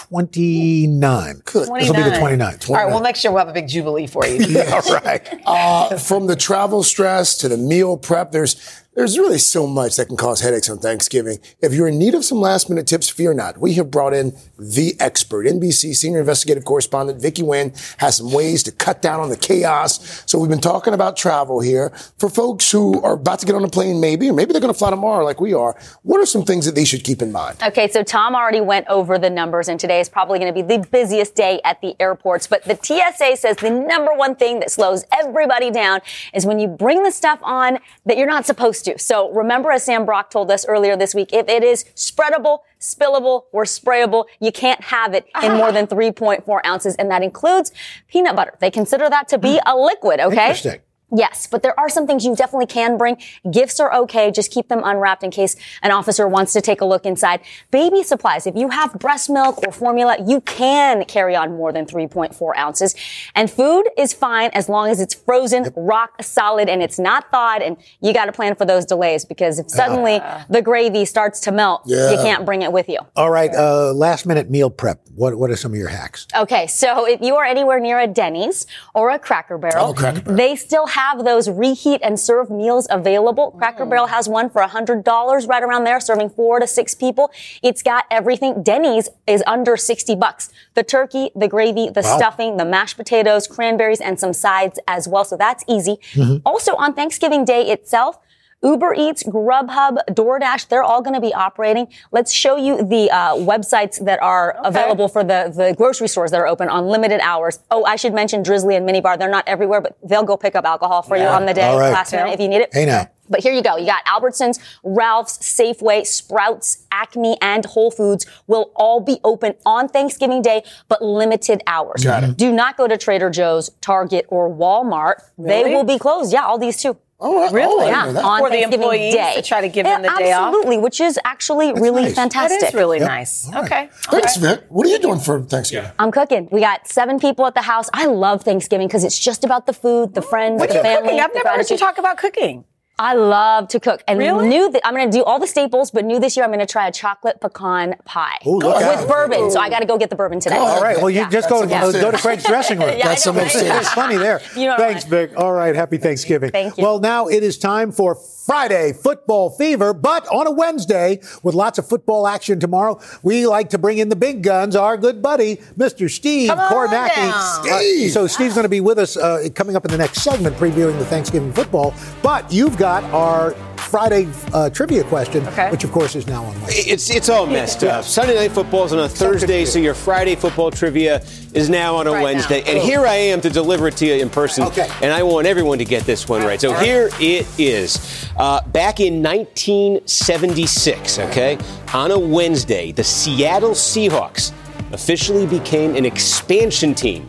29. 0.09 1.43
Good. 1.45 1.63
This 1.63 1.69
will 1.69 1.95
be 1.95 2.03
the 2.03 2.11
29th. 2.11 2.71
All 2.71 2.77
right, 2.77 2.87
well, 2.87 3.01
next 3.01 3.23
year 3.25 3.33
we'll 3.33 3.41
have 3.41 3.49
a 3.49 3.53
big 3.53 3.69
jubilee 3.69 4.07
for 4.07 4.27
you. 4.27 4.61
All 4.73 4.83
right. 5.05 5.27
Uh, 5.51 5.97
from 5.99 6.27
the 6.27 6.37
travel 6.37 6.83
stress 6.83 7.37
to 7.39 7.49
the 7.49 7.57
meal 7.57 7.97
prep, 7.97 8.31
there's 8.31 8.55
there's 8.97 9.17
really 9.17 9.39
so 9.39 9.69
much 9.69 9.95
that 9.97 10.09
can 10.09 10.17
cause 10.17 10.41
headaches 10.41 10.69
on 10.69 10.79
Thanksgiving. 10.79 11.39
If 11.61 11.73
you're 11.73 11.87
in 11.87 11.99
need 11.99 12.15
of 12.15 12.25
some 12.25 12.41
last 12.41 12.69
minute 12.69 12.89
tips, 12.89 13.09
fear 13.09 13.33
not. 13.33 13.59
We 13.59 13.75
have 13.75 13.89
brought 13.89 14.13
in 14.13 14.37
the 14.59 14.97
expert, 14.99 15.47
NBC 15.47 15.95
senior 15.95 16.19
investigative 16.19 16.65
correspondent 16.65 17.23
Vicky 17.23 17.43
Nguyen 17.43 17.97
has 17.99 18.17
some 18.17 18.33
ways 18.33 18.65
to 18.65 18.73
cut 18.73 19.01
down 19.01 19.21
on 19.21 19.29
the 19.29 19.37
chaos. 19.37 20.25
So 20.27 20.41
we've 20.41 20.51
been 20.51 20.61
talking 20.61 20.93
about 20.93 21.17
travel 21.17 21.61
here 21.61 21.91
for 22.19 22.29
folks 22.29 22.71
who 22.73 23.01
are 23.03 23.13
about 23.13 23.39
to 23.39 23.47
get 23.47 23.55
on 23.55 23.65
a 23.65 23.69
plane, 23.69 24.01
maybe, 24.01 24.29
or 24.29 24.33
maybe 24.33 24.53
they're 24.53 24.61
going 24.61 24.73
to 24.73 24.79
fly 24.79 24.91
tomorrow, 24.91 25.25
like 25.25 25.41
we 25.41 25.55
are. 25.55 25.79
What 26.03 26.21
are 26.21 26.27
some 26.27 26.45
things 26.45 26.67
that 26.67 26.75
they 26.75 26.85
should 26.85 27.05
keep 27.05 27.23
in 27.23 27.31
mind? 27.31 27.59
Okay, 27.63 27.89
so 27.89 28.03
Tom 28.03 28.35
already 28.35 28.61
went 28.61 28.89
over 28.89 29.19
the 29.19 29.31
numbers, 29.31 29.69
and 29.69 29.79
today 29.79 30.01
is 30.01 30.09
probably 30.09 30.41
going 30.41 30.53
to 30.53 30.63
be 30.63 30.77
the 30.77 30.85
busiest 30.89 31.37
day 31.37 31.61
at 31.65 31.81
the 31.81 31.95
airports. 32.01 32.49
But 32.49 32.65
the 32.65 32.75
TSA 32.75 33.37
says 33.37 33.57
the 33.59 33.71
number 33.71 34.13
one 34.15 34.35
thing 34.35 34.59
that 34.61 34.73
slows 34.73 35.05
everybody 35.13 35.71
down 35.71 36.01
is 36.35 36.45
when 36.45 36.59
you 36.59 36.67
bring 36.67 37.05
the 37.05 37.13
stuff 37.13 37.39
on 37.43 37.79
that 38.05 38.19
you're 38.19 38.27
not 38.27 38.47
supposed 38.47 38.80
to. 38.83 38.99
So 38.99 39.31
remember, 39.33 39.71
as 39.71 39.85
Sam 39.85 40.05
Brock 40.05 40.31
told 40.31 40.51
us 40.51 40.65
earlier 40.67 40.97
this 40.97 41.15
week, 41.15 41.33
if 41.33 41.49
it 41.49 41.63
is 41.63 41.85
spreadable, 41.95 42.61
spillable, 42.81 43.45
or 43.53 43.65
sprayable, 43.65 44.27
you 44.41 44.53
can't 44.53 44.81
have 44.85 45.15
it 45.15 45.27
in 45.43 45.53
more 45.55 45.73
than 45.73 45.87
3.4 45.89 46.61
ounces, 46.67 46.95
and 46.97 47.11
that 47.11 47.23
includes 47.23 47.73
peanut 48.09 48.37
butter. 48.37 48.57
They 48.61 48.71
consider 48.71 49.09
that 49.11 49.29
to 49.29 49.39
be 49.39 49.61
a 49.67 49.77
liquid, 49.77 50.21
okay? 50.21 50.49
Interesting. 50.51 50.81
Yes, 51.13 51.47
but 51.51 51.63
there 51.63 51.79
are 51.79 51.89
some 51.89 52.07
things 52.07 52.25
you 52.25 52.37
definitely 52.37 52.67
can 52.67 52.97
bring. 52.97 53.17
Gifts 53.51 53.81
are 53.81 53.93
okay. 53.95 54.31
Just 54.31 54.51
keep 54.53 54.69
them 54.69 54.83
unwrapped 54.85 55.23
in 55.23 55.31
case 55.31 55.57
an 55.83 55.91
officer 55.91 56.29
wants 56.29 56.53
to 56.53 56.61
take 56.61 56.81
a 56.81 56.85
look 56.85 57.05
inside. 57.07 57.41
Baby 57.71 58.03
supplies. 58.03 58.47
If 58.47 58.55
you 58.57 58.69
have 58.69 58.95
breast 58.95 59.29
milk 59.31 59.59
or 59.67 59.73
formula, 59.73 60.17
you 60.25 60.41
can 60.43 61.05
carry 61.07 61.35
on 61.35 61.51
more 61.57 61.73
than 61.73 61.87
3.4 61.87 62.57
ounces. 62.57 62.95
And 63.35 63.51
food 63.51 63.85
is 63.99 64.13
fine 64.13 64.51
as 64.53 64.69
long 64.69 64.89
as 64.89 65.01
it's 65.01 65.15
frozen, 65.15 65.73
rock 65.77 66.23
solid, 66.23 66.69
and 66.69 66.83
it's 66.83 66.99
not 66.99 67.31
thawed. 67.31 67.63
And 67.63 67.77
you 68.01 68.13
got 68.15 68.27
to 68.27 68.33
plan 68.33 68.55
for 68.55 68.65
those 68.65 68.85
delays 68.85 69.25
because 69.25 69.59
if 69.59 69.69
suddenly 69.71 70.21
the 70.49 70.63
gravy 70.63 71.05
starts 71.05 71.41
to 71.41 71.53
melt, 71.53 71.83
you 71.87 71.97
can't 72.23 72.45
bring 72.47 72.63
it 72.63 72.73
with 72.73 72.89
you. 72.89 72.99
All 73.17 73.31
right. 73.31 73.53
Uh, 73.53 73.93
last 73.93 74.27
minute 74.27 74.49
meal 74.51 74.71
prep. 74.71 75.01
What, 75.17 75.37
what 75.37 75.51
are 75.51 75.57
some 75.57 75.73
of 75.73 75.79
your 75.79 75.89
hacks? 75.89 76.27
Okay, 76.37 76.67
so 76.69 77.07
if 77.07 77.21
you 77.21 77.35
are 77.37 77.45
anywhere 77.45 77.81
near 77.81 77.99
a 77.99 78.07
Denny's 78.07 78.67
or 78.95 79.11
a 79.11 79.19
Cracker 79.19 79.59
Barrel, 79.59 79.87
Oh, 79.89 79.95
Cracker 79.95 80.21
Barrel. 80.21 80.37
they 80.37 80.55
still 80.57 80.87
have 80.87 81.00
those 81.25 81.49
reheat 81.49 82.01
and 82.03 82.19
serve 82.19 82.51
meals 82.51 82.87
available. 82.91 83.51
Cracker 83.53 83.85
Barrel 83.87 84.07
has 84.07 84.29
one 84.29 84.49
for 84.51 84.63
$100 84.63 85.49
right 85.49 85.63
around 85.63 85.85
there, 85.85 86.01
serving 86.01 86.31
four 86.31 86.61
to 86.61 86.67
six 86.67 86.95
people. 86.95 87.31
It's 87.63 87.83
got 87.83 88.05
everything. 88.11 88.63
Denny's 88.63 89.09
is 89.27 89.43
under 89.47 89.77
60 89.77 90.15
bucks. 90.17 90.51
The 90.75 90.83
turkey, 90.83 91.31
the 91.35 91.49
gravy, 91.49 91.89
the 91.89 92.03
Wow. 92.03 92.17
stuffing, 92.17 92.57
the 92.57 92.65
mashed 92.65 92.97
potatoes, 92.97 93.47
cranberries, 93.47 94.01
and 94.01 94.19
some 94.21 94.33
sides 94.33 94.79
as 94.89 95.07
well. 95.09 95.25
So 95.25 95.37
that's 95.37 95.65
easy. 95.67 95.99
Mhm. 96.15 96.43
Also 96.45 96.75
on 96.77 96.95
Thanksgiving 96.95 97.45
Day 97.45 97.63
itself, 97.71 98.19
Uber 98.63 98.95
Eats, 98.97 99.23
Grubhub, 99.23 99.99
DoorDash, 100.11 100.69
they're 100.69 100.83
all 100.83 101.01
going 101.01 101.15
to 101.15 101.21
be 101.21 101.33
operating. 101.33 101.89
Let's 102.13 102.33
show 102.33 102.57
you 102.57 102.85
the 102.85 103.11
uh, 103.11 103.35
websites 103.37 104.05
that 104.05 104.23
are 104.23 104.57
available 104.63 105.09
for 105.09 105.25
the, 105.25 105.53
the 105.55 105.75
grocery 105.77 106.09
stores 106.09 106.31
that 106.33 106.41
are 106.41 106.47
open 106.47 106.69
on 106.69 106.87
limited 106.87 107.21
hours. 107.21 107.61
Oh, 107.71 107.85
I 107.85 107.97
should 107.97 108.13
mention 108.13 108.43
Drizly 108.43 108.77
and 108.77 108.87
Minibar. 108.89 109.19
They're 109.19 109.31
not 109.31 109.49
everywhere, 109.49 109.81
but 109.81 109.97
they'll 110.07 110.25
go 110.25 110.37
pick 110.37 110.55
up 110.55 110.65
alcohol 110.65 111.03
for 111.03 111.17
you 111.17 111.25
on 111.25 111.47
the 111.47 111.55
day, 111.55 111.69
All 111.69 111.79
right. 111.79 111.93
last 111.93 112.13
minute 112.13 112.35
if 112.35 112.41
you 112.41 112.49
need 112.49 112.61
it. 112.61 112.71
Hey 112.73 112.85
now. 112.85 113.09
But 113.31 113.41
here 113.41 113.53
you 113.53 113.63
go. 113.63 113.77
You 113.77 113.87
got 113.87 114.05
Albertsons, 114.07 114.59
Ralph's, 114.83 115.39
Safeway, 115.39 116.05
Sprouts, 116.05 116.85
Acme, 116.91 117.37
and 117.41 117.65
Whole 117.65 117.93
Foods 117.93 118.27
will 118.49 118.73
all 118.75 118.99
be 118.99 119.21
open 119.23 119.55
on 119.65 119.89
Thanksgiving 119.89 120.43
Day, 120.43 120.65
but 120.89 121.01
limited 121.01 121.63
hours. 121.69 122.03
Got 122.03 122.25
it. 122.25 122.37
Do 122.37 122.51
not 122.53 122.77
go 122.77 122.89
to 122.89 122.99
Trader 122.99 123.31
Joe's, 123.31 123.71
Target, 123.81 124.27
or 124.29 124.53
Walmart. 124.53 125.23
They 125.39 125.63
will 125.63 125.85
be 125.85 125.97
closed. 125.97 126.33
Yeah, 126.33 126.45
all 126.45 126.59
these 126.59 126.83
too. 126.83 126.99
Oh, 127.23 127.43
oh, 127.43 127.47
I- 127.49 127.51
Really? 127.51 127.85
oh, 127.85 127.87
yeah. 127.87 128.03
didn't 128.03 128.07
know 128.07 128.21
that. 128.21 128.25
on 128.25 128.39
For 128.41 128.49
the 128.49 128.55
Thanksgiving 128.57 128.81
employees 128.83 129.15
Day. 129.15 129.33
to 129.37 129.43
try 129.43 129.61
to 129.61 129.69
give 129.69 129.87
Yeah, 129.87 130.01
them 130.01 130.03
the 130.15 130.19
day 130.23 130.33
off? 130.33 130.49
Absolutely, 130.49 130.79
which 130.79 131.01
is 131.01 131.19
actually 131.25 131.73
really 131.75 132.03
nice. 132.05 132.15
fantastic. 132.15 132.61
That 132.61 132.69
is 132.69 132.75
really 132.75 132.99
Yep. 132.99 133.09
nice. 133.09 133.47
All 133.47 133.53
right. 133.63 133.65
Okay. 133.65 133.89
Thanks, 134.11 134.37
Vic. 134.37 134.63
What 134.69 134.87
are 134.87 134.91
you 134.91 134.99
doing 134.99 135.21
for 135.21 135.41
Thanksgiving? 135.43 135.91
I'm 135.99 136.11
cooking. 136.11 136.49
We 136.51 136.61
got 136.61 136.89
seven 136.89 137.19
people 137.21 137.47
at 137.47 137.55
the 137.55 137.63
house. 137.63 137.91
I 137.93 138.07
love 138.07 138.43
Thanksgiving 138.43 138.87
because 138.89 139.05
it's 139.05 139.19
just 139.19 139.45
about 139.45 139.67
the 139.67 139.73
food, 139.75 140.15
the 140.15 140.23
friends, 140.23 140.61
What 140.61 140.71
the 140.71 140.77
are 140.77 140.79
you 140.79 140.83
family. 140.83 141.03
cooking? 141.09 141.21
I've 141.21 141.33
the 141.33 141.39
never 141.45 141.49
heard 141.57 141.71
you 141.71 141.77
talk 141.77 141.99
about 141.99 142.17
cooking. 142.17 142.65
I 143.01 143.15
love 143.15 143.69
to 143.69 143.81
cook, 143.81 144.05
and 144.07 144.19
Really? 144.19 144.47
new 144.47 144.71
that 144.71 144.83
I'm 144.87 144.95
going 144.95 145.11
to 145.11 145.17
do 145.17 145.25
all 145.25 145.39
the 145.39 145.47
staples, 145.47 145.91
but 145.91 146.05
new 146.05 146.21
this 146.21 146.37
year 146.37 146.45
I'm 146.45 146.51
going 146.51 146.61
to 146.61 146.67
try 146.67 146.87
a 146.87 146.93
chocolate 146.93 147.41
pecan 147.41 147.97
pie 148.05 148.37
Ooh, 148.47 148.59
look 148.59 148.77
with 148.77 148.85
out. 148.87 149.09
bourbon. 149.09 149.51
So 149.51 149.59
I 149.59 149.71
got 149.71 149.79
to 149.79 149.87
go 149.87 149.97
get 149.97 150.11
the 150.11 150.17
bourbon 150.17 150.39
today. 150.39 150.59
All 150.59 150.83
right. 150.83 150.99
Well, 150.99 151.09
you 151.09 151.27
just 151.31 151.49
go, 151.49 151.65
That's 151.65 151.93
go 151.93 152.11
to 152.11 152.19
Craig's 152.19 152.45
dressing 152.45 152.79
room. 152.79 152.91
Yeah, 152.99 153.09
That's 153.09 153.25
know, 153.25 153.33
some 153.33 153.37
right? 153.37 153.45
upstairs. 153.47 153.69
There's 153.73 153.89
plenty 153.89 154.17
there. 154.19 154.43
You 154.55 154.67
know 154.67 154.77
Thanks, 154.77 155.07
I 155.07 155.09
Vic. 155.09 155.33
All 155.39 155.53
right. 155.55 155.75
Happy 155.75 155.97
Thanksgiving. 155.97 156.51
Thank 156.51 156.77
you. 156.77 156.85
Well, 156.85 157.01
now 157.01 157.29
it 157.29 157.43
is 157.43 157.57
time 157.57 157.91
for 157.93 158.15
Friday 158.15 158.93
football 158.93 159.49
fever, 159.49 159.95
but 159.95 160.27
on 160.29 160.47
a 160.47 160.51
Wednesday 160.51 161.21
with 161.43 161.55
lots 161.55 161.79
of 161.79 161.89
football 161.89 162.27
action 162.27 162.59
tomorrow. 162.61 163.01
We 163.23 163.47
like 163.47 163.71
to 163.71 163.79
bring 163.79 163.99
in 163.99 164.09
the 164.11 164.17
big 164.17 164.43
guns. 164.43 164.75
Our 164.77 164.97
good 164.99 165.23
buddy, 165.23 165.57
Mr. 165.79 166.11
Steve 166.11 166.49
Come 166.51 166.59
Kornacki. 166.59 167.15
down. 167.15 167.65
Steve. 167.65 168.11
so 168.11 168.27
Steve's 168.27 168.55
going 168.55 168.65
to 168.65 168.69
be 168.69 168.81
with 168.81 168.99
us 168.99 169.17
uh, 169.17 169.49
coming 169.55 169.77
up 169.77 169.85
in 169.87 169.91
the 169.93 169.99
next 169.99 170.23
segment, 170.23 170.57
previewing 170.57 170.99
the 170.99 171.05
Thanksgiving 171.07 171.53
football. 171.53 171.95
But 172.23 172.53
you've 172.53 172.77
got 172.77 172.90
our 173.13 173.53
Friday 173.77 174.29
uh, 174.53 174.71
trivia 174.71 175.03
question, 175.05 175.45
Okay. 175.49 175.69
which 175.71 175.83
of 175.83 175.91
course 175.91 176.15
is 176.15 176.27
now 176.27 176.45
on 176.45 176.55
Wednesday. 176.61 176.83
It's 176.93 177.11
it's 177.11 177.29
all 177.29 177.47
messed 177.47 177.83
up. 177.83 178.05
Sunday 178.05 178.37
night 178.37 178.53
football 178.53 178.85
is 178.85 178.93
on 178.93 179.01
a 179.01 179.09
Thursday, 179.09 179.65
so 179.65 179.79
your 179.81 179.95
Friday 179.95 180.37
football 180.37 180.71
trivia 180.71 181.23
is 181.55 181.69
now 181.69 181.97
on 181.97 182.07
a 182.07 182.13
Right 182.13 182.23
Wednesday. 182.23 182.63
now. 182.63 182.71
And 182.71 182.79
here 182.83 183.01
I 183.05 183.15
am 183.17 183.41
to 183.41 183.51
deliver 183.51 183.89
it 183.89 183.97
to 183.97 184.07
you 184.07 184.15
in 184.15 184.31
person. 184.31 184.63
Okay. 184.65 184.89
And 185.03 185.13
I 185.13 185.23
want 185.25 185.47
everyone 185.49 185.79
to 185.79 185.85
get 185.85 186.05
this 186.05 186.29
one 186.29 186.43
right. 186.43 186.61
So 186.61 186.73
here 186.75 187.09
it 187.19 187.47
is. 187.59 187.99
Uh, 188.37 188.61
back 188.69 189.01
in 189.01 189.23
1976, 189.23 191.19
okay, 191.19 191.59
on 191.93 192.11
a 192.13 192.19
Wednesday, 192.19 192.93
the 192.93 193.03
Seattle 193.05 193.71
Seahawks 193.73 194.53
officially 194.93 195.47
became 195.47 195.97
an 195.97 196.05
expansion 196.05 196.95
team 196.95 197.29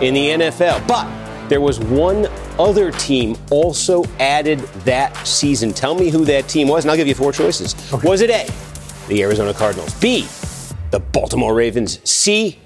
in 0.00 0.14
the 0.14 0.28
NFL. 0.30 0.86
But 0.86 1.06
there 1.48 1.60
was 1.60 1.78
one 1.80 2.26
other 2.58 2.90
team 2.90 3.36
also 3.50 4.04
added 4.18 4.60
that 4.84 5.14
season. 5.26 5.72
Tell 5.72 5.94
me 5.94 6.10
who 6.10 6.24
that 6.24 6.48
team 6.48 6.68
was, 6.68 6.84
and 6.84 6.90
I'll 6.90 6.96
give 6.96 7.08
you 7.08 7.14
four 7.14 7.32
choices. 7.32 7.74
Was 8.02 8.20
it 8.20 8.30
A, 8.30 8.50
the 9.08 9.22
Arizona 9.22 9.54
Cardinals, 9.54 9.94
B, 10.00 10.26
the 10.90 11.00
Baltimore 11.00 11.54
Ravens, 11.54 12.00
C, 12.08 12.58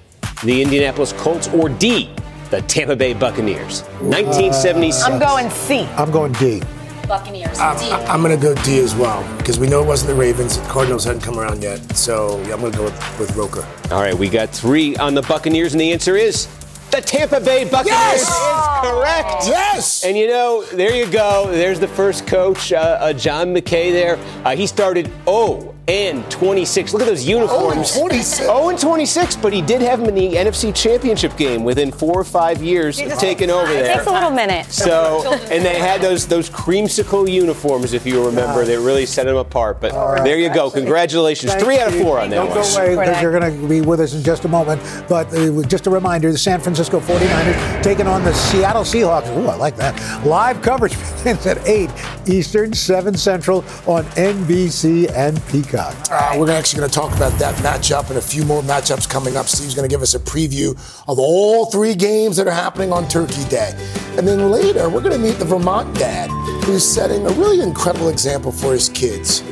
the 0.45 0.63
Indianapolis 0.63 1.13
Colts, 1.13 1.49
or 1.49 1.69
D, 1.69 2.11
the 2.51 2.63
Tampa 2.63 2.97
Bay 2.97 3.13
Buccaneers? 3.13 3.83
Uh, 3.83 4.11
1976. 4.11 5.03
I'm 5.05 5.19
going 5.19 5.51
C. 5.51 5.81
I'm 5.97 6.11
going 6.11 6.33
D. 6.33 6.63
Buccaneers. 7.07 7.59
I'm, 7.59 7.77
I'm 8.09 8.23
going 8.23 8.39
to 8.39 8.41
go 8.41 8.55
D 8.63 8.79
as 8.79 8.95
well 8.95 9.27
because 9.39 9.59
we 9.59 9.67
know 9.67 9.83
it 9.83 9.87
wasn't 9.87 10.11
the 10.11 10.15
Ravens. 10.15 10.59
The 10.59 10.69
Cardinals 10.69 11.05
hadn't 11.05 11.23
come 11.23 11.41
around 11.41 11.61
yet. 11.61 11.79
So 11.97 12.41
yeah, 12.43 12.55
I'm 12.55 12.61
going 12.61 12.71
to 12.71 12.79
go 12.79 12.85
with, 12.85 13.19
with 13.19 13.37
Roker. 13.37 13.67
All 13.91 14.01
right, 14.01 14.15
we 14.15 14.29
got 14.29 14.51
three 14.51 14.95
on 14.97 15.15
the 15.15 15.23
Buccaneers, 15.23 15.75
and 15.75 15.81
the 15.81 15.93
answer 15.93 16.17
is 16.17 16.47
the 16.91 17.01
Tampa 17.01 17.41
Bay 17.41 17.65
Buccaneers 17.65 17.89
Yes! 17.93 18.23
is 18.29 18.91
correct. 18.91 19.47
Yes! 19.47 20.05
And 20.05 20.17
you 20.17 20.27
know, 20.29 20.65
there 20.65 20.95
you 20.95 21.07
go. 21.11 21.47
There's 21.51 21.79
the 21.81 21.89
first 21.89 22.27
coach, 22.27 22.73
uh, 22.73 22.99
uh, 23.01 23.13
John 23.13 23.55
McKay. 23.55 23.93
There, 23.93 24.19
uh, 24.45 24.57
he 24.57 24.67
started 24.67 25.11
0 25.27 25.75
and 25.91 26.29
26. 26.31 26.93
Look 26.93 27.03
at 27.03 27.09
those 27.09 27.25
uniforms. 27.27 27.93
0 27.95 28.05
and 28.07 28.11
26. 28.13 28.37
0 28.47 28.69
and 28.69 28.79
26, 28.79 29.37
but 29.37 29.53
he 29.53 29.61
did 29.61 29.83
have 29.83 29.99
him 30.01 30.07
in 30.07 30.15
the 30.15 30.35
NFC 30.35 30.73
Championship 30.75 31.37
game 31.37 31.65
within 31.65 31.91
four 31.91 32.15
or 32.15 32.25
five 32.25 32.63
years 32.63 33.01
of 33.01 33.13
taking 33.19 33.51
over 33.51 33.71
It 33.73 33.83
there. 33.83 33.95
takes 33.97 34.07
a 34.07 34.13
little 34.13 34.31
minute. 34.31 34.67
So, 34.67 35.23
and 35.51 35.65
they 35.65 35.79
had 35.79 36.01
those 36.01 36.27
those 36.27 36.49
creamsicle 36.49 37.31
uniforms, 37.31 37.93
if 37.93 38.07
you 38.07 38.25
remember. 38.25 38.65
They 38.65 38.77
really 38.77 39.05
set 39.07 39.27
them 39.27 39.37
apart. 39.37 39.81
But 39.81 39.93
there 40.25 40.39
you 40.39 40.53
go. 40.53 40.71
Congratulations. 40.71 41.53
Thank 41.53 41.65
Three 41.65 41.79
out 41.81 41.89
of 41.89 41.95
you. 41.95 42.03
four 42.05 42.21
on 42.21 42.31
that 42.31 42.37
Don't 42.37 42.49
one. 42.51 42.63
go 42.63 42.77
away 42.77 42.97
because 42.97 43.21
you're 43.23 43.39
going 43.39 43.61
to 43.61 43.69
be 43.69 43.81
with 43.81 44.01
us 44.01 44.15
in 44.15 44.23
just 44.23 44.45
a 44.45 44.49
moment. 44.49 44.81
But 45.09 45.33
uh, 45.35 45.63
just 45.67 45.87
a 45.87 45.91
reminder, 45.91 46.31
the 46.31 46.39
San 46.39 46.61
Francisco 46.61 47.01
49ers 47.01 47.83
taking 47.83 48.07
on 48.07 48.23
the 48.25 48.33
Seattle 48.35 48.83
Seahawks. 48.83 49.29
Ooh, 49.37 49.49
I 49.49 49.57
like 49.57 49.77
that. 49.77 50.25
Live 50.25 50.63
coverage 50.63 50.93
begins 51.19 51.47
at 51.47 51.67
8 51.67 51.91
Eastern, 52.29 52.73
7 52.73 53.17
Central 53.17 53.59
on 53.87 54.05
NBC 54.17 55.11
and 55.15 55.45
Peacock. 55.49 55.80
Uh, 56.11 56.37
we're 56.39 56.51
actually 56.51 56.79
going 56.79 56.91
to 56.91 56.95
talk 56.95 57.15
about 57.17 57.33
that 57.39 57.55
matchup 57.57 58.09
and 58.09 58.19
a 58.19 58.23
few 58.23 58.45
more 58.45 58.63
matchups 58.63 59.09
coming 59.09 59.37
up. 59.37 59.47
Steve's 59.47 59.75
going 59.75 59.89
to 59.89 59.93
give 59.93 60.03
us 60.03 60.15
a 60.15 60.19
preview 60.19 60.71
of 61.09 61.19
all 61.19 61.67
three 61.67 61.95
games 61.95 62.37
that 62.37 62.47
are 62.47 62.53
happening 62.53 62.93
on 62.93 63.09
Turkey 63.09 63.45
Day. 63.49 63.73
And 64.17 64.27
then 64.27 64.51
later, 64.51 64.89
we're 64.89 65.01
going 65.01 65.13
to 65.13 65.19
meet 65.19 65.39
the 65.39 65.45
Vermont 65.45 65.97
dad 65.97 66.31
who's 66.65 66.87
setting 66.87 67.27
a 67.27 67.31
really 67.31 67.61
incredible 67.61 68.09
example 68.09 68.53
for 68.53 68.73
his 68.73 68.89
kids, 68.91 69.43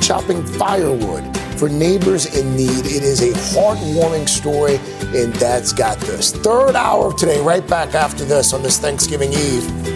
chopping 0.00 0.44
firewood 0.44 1.36
for 1.56 1.68
neighbors 1.68 2.36
in 2.36 2.54
need. 2.56 2.84
It 2.84 3.02
is 3.02 3.22
a 3.22 3.32
heartwarming 3.54 4.28
story, 4.28 4.76
and 5.18 5.32
Dad's 5.38 5.72
got 5.72 5.98
this. 6.00 6.32
Third 6.32 6.76
hour 6.76 7.06
of 7.06 7.16
today, 7.16 7.40
right 7.40 7.66
back 7.66 7.94
after 7.94 8.24
this 8.24 8.52
on 8.52 8.62
this 8.62 8.78
Thanksgiving 8.78 9.32
Eve. 9.32 9.95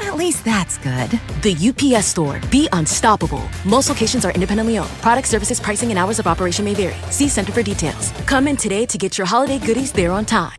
At 0.00 0.16
least 0.16 0.44
that's 0.44 0.78
good. 0.78 1.10
The 1.42 1.56
UPS 1.56 2.06
store. 2.06 2.40
Be 2.50 2.68
unstoppable. 2.72 3.48
Most 3.64 3.88
locations 3.88 4.24
are 4.24 4.32
independently 4.32 4.78
owned. 4.78 4.90
Product 5.00 5.28
services, 5.28 5.60
pricing, 5.60 5.90
and 5.90 5.98
hours 5.98 6.18
of 6.18 6.26
operation 6.26 6.64
may 6.64 6.74
vary. 6.74 6.96
See 7.10 7.28
Center 7.28 7.52
for 7.52 7.62
details. 7.62 8.10
Come 8.26 8.48
in 8.48 8.56
today 8.56 8.86
to 8.86 8.98
get 8.98 9.18
your 9.18 9.26
holiday 9.26 9.58
goodies 9.58 9.92
there 9.92 10.10
on 10.10 10.24
time. 10.24 10.58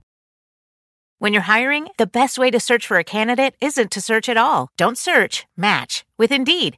When 1.24 1.32
you're 1.32 1.44
hiring, 1.44 1.88
the 1.98 2.06
best 2.06 2.38
way 2.38 2.52
to 2.52 2.60
search 2.60 2.86
for 2.86 2.98
a 2.98 3.04
candidate 3.06 3.56
isn't 3.62 3.92
to 3.92 4.02
search 4.02 4.28
at 4.28 4.36
all. 4.36 4.68
Don't 4.76 4.98
search, 4.98 5.46
match 5.56 6.04
with 6.18 6.34
Indeed. 6.34 6.78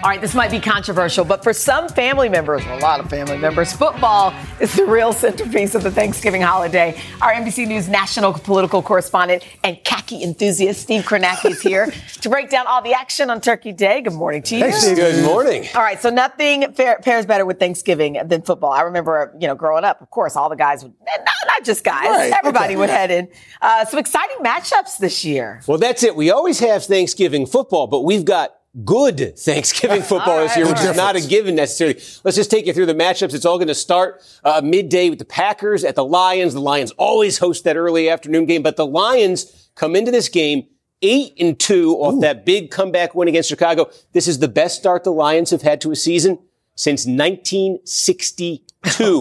All 0.00 0.10
right, 0.10 0.20
this 0.20 0.32
might 0.32 0.52
be 0.52 0.60
controversial, 0.60 1.24
but 1.24 1.42
for 1.42 1.52
some 1.52 1.88
family 1.88 2.28
members, 2.28 2.64
a 2.66 2.76
lot 2.76 3.00
of 3.00 3.10
family 3.10 3.36
members, 3.36 3.72
football 3.72 4.32
is 4.60 4.72
the 4.74 4.84
real 4.84 5.12
centerpiece 5.12 5.74
of 5.74 5.82
the 5.82 5.90
Thanksgiving 5.90 6.40
holiday. 6.40 6.96
Our 7.20 7.32
NBC 7.32 7.66
News 7.66 7.88
national 7.88 8.34
political 8.34 8.80
correspondent 8.80 9.44
and 9.64 9.76
khaki 9.82 10.22
enthusiast 10.22 10.82
Steve 10.82 11.02
Kornacki 11.02 11.50
is 11.50 11.60
here 11.60 11.92
to 12.20 12.28
break 12.30 12.48
down 12.48 12.68
all 12.68 12.80
the 12.80 12.92
action 12.92 13.28
on 13.28 13.40
Turkey 13.40 13.72
Day. 13.72 14.00
Good 14.00 14.12
morning 14.12 14.42
to 14.42 14.56
you. 14.56 14.66
Hey, 14.66 14.70
Steve. 14.70 14.96
Good 14.98 15.24
morning. 15.24 15.66
All 15.74 15.82
right, 15.82 16.00
so 16.00 16.10
nothing 16.10 16.72
fair, 16.74 17.00
pairs 17.02 17.26
better 17.26 17.44
with 17.44 17.58
Thanksgiving 17.58 18.20
than 18.24 18.42
football. 18.42 18.70
I 18.70 18.82
remember, 18.82 19.34
you 19.40 19.48
know, 19.48 19.56
growing 19.56 19.82
up, 19.82 20.00
of 20.00 20.10
course, 20.12 20.36
all 20.36 20.48
the 20.48 20.54
guys 20.54 20.84
would, 20.84 20.94
not, 21.04 21.26
not 21.48 21.64
just 21.64 21.82
guys, 21.82 22.08
Right, 22.08 22.32
everybody 22.32 22.74
okay. 22.74 22.76
would 22.76 22.90
head 22.90 23.10
in. 23.10 23.28
Uh, 23.60 23.84
some 23.84 23.98
exciting 23.98 24.36
matchups 24.44 24.98
this 24.98 25.24
year. 25.24 25.60
Well, 25.66 25.78
that's 25.78 26.04
it. 26.04 26.14
We 26.14 26.30
always 26.30 26.60
have 26.60 26.84
Thanksgiving 26.84 27.46
football, 27.46 27.88
but 27.88 28.02
we've 28.02 28.24
got 28.24 28.54
good 28.84 29.38
Thanksgiving 29.38 30.02
football 30.10 30.38
this 30.38 30.56
year, 30.56 30.66
which 30.68 30.80
is 30.80 30.96
not 30.96 31.16
a 31.16 31.20
given 31.20 31.54
necessarily. 31.54 32.00
Let's 32.24 32.36
just 32.36 32.50
take 32.50 32.66
you 32.66 32.72
through 32.72 32.86
the 32.86 32.94
matchups. 32.94 33.34
It's 33.34 33.44
all 33.44 33.58
going 33.58 33.68
to 33.68 33.74
start 33.74 34.22
uh, 34.44 34.60
midday 34.64 35.10
with 35.10 35.18
the 35.18 35.24
Packers 35.24 35.84
at 35.84 35.94
the 35.94 36.04
Lions. 36.04 36.54
The 36.54 36.60
Lions 36.60 36.90
always 36.92 37.38
host 37.38 37.64
that 37.64 37.76
early 37.76 38.08
afternoon 38.08 38.46
game, 38.46 38.62
but 38.62 38.76
the 38.76 38.86
Lions 38.86 39.70
come 39.74 39.96
into 39.96 40.10
this 40.10 40.28
game 40.28 40.66
eight 41.02 41.34
and 41.38 41.58
two 41.58 41.92
off 41.94 42.20
that 42.22 42.44
big 42.44 42.70
comeback 42.70 43.14
win 43.14 43.28
against 43.28 43.48
Chicago. 43.48 43.90
This 44.12 44.26
is 44.26 44.38
the 44.40 44.48
best 44.48 44.78
start 44.78 45.04
the 45.04 45.12
Lions 45.12 45.50
have 45.50 45.62
had 45.62 45.80
to 45.82 45.92
a 45.92 45.96
season 45.96 46.38
since 46.74 47.06
1962. 47.06 48.64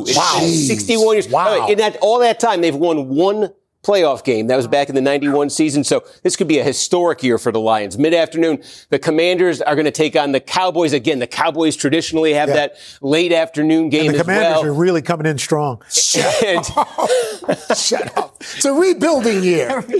It's 0.08 0.16
Wow. 0.18 0.40
61 0.40 1.16
years. 1.16 1.30
Wow. 1.30 1.68
In 1.68 1.78
that, 1.80 1.98
all 1.98 2.20
that 2.20 2.40
time, 2.40 2.62
they've 2.62 2.76
won 2.76 3.10
one 3.10 3.52
playoff 3.88 4.24
game. 4.24 4.48
That 4.48 4.58
was 4.58 4.68
back 4.68 4.90
in 4.90 4.96
the 4.96 5.02
91 5.02 5.50
season. 5.50 5.84
So 5.84 6.04
this 6.24 6.36
could 6.36 6.48
be 6.48 6.60
a 6.60 6.64
historic 6.64 7.24
year 7.24 7.38
for 7.38 7.52
the 7.52 7.60
Lions. 7.60 7.98
Mid-afternoon, 7.98 8.62
the 8.90 9.00
Commanders 9.00 9.62
are 9.62 9.76
going 9.76 9.86
to 9.86 9.92
take 9.92 10.16
on 10.16 10.34
the 10.34 10.40
Cowboys. 10.42 10.92
Again, 10.94 11.20
the 11.20 11.28
Cowboys 11.28 11.76
traditionally 11.76 12.34
have 12.34 12.50
Yeah. 12.50 12.56
that 12.56 12.78
late 13.02 13.32
afternoon 13.32 13.90
game 13.90 14.10
And 14.10 14.16
the 14.16 14.22
Commanders 14.24 14.62
well. 14.64 14.66
are 14.66 14.74
really 14.74 15.02
coming 15.02 15.26
in 15.26 15.38
strong. 15.38 15.82
Shut 15.90 16.44
And- 16.46 16.66
Shut 17.78 18.18
up. 18.18 18.37
It's 18.40 18.66
a 18.66 18.74
rebuilding 18.74 19.44
year. 19.44 19.84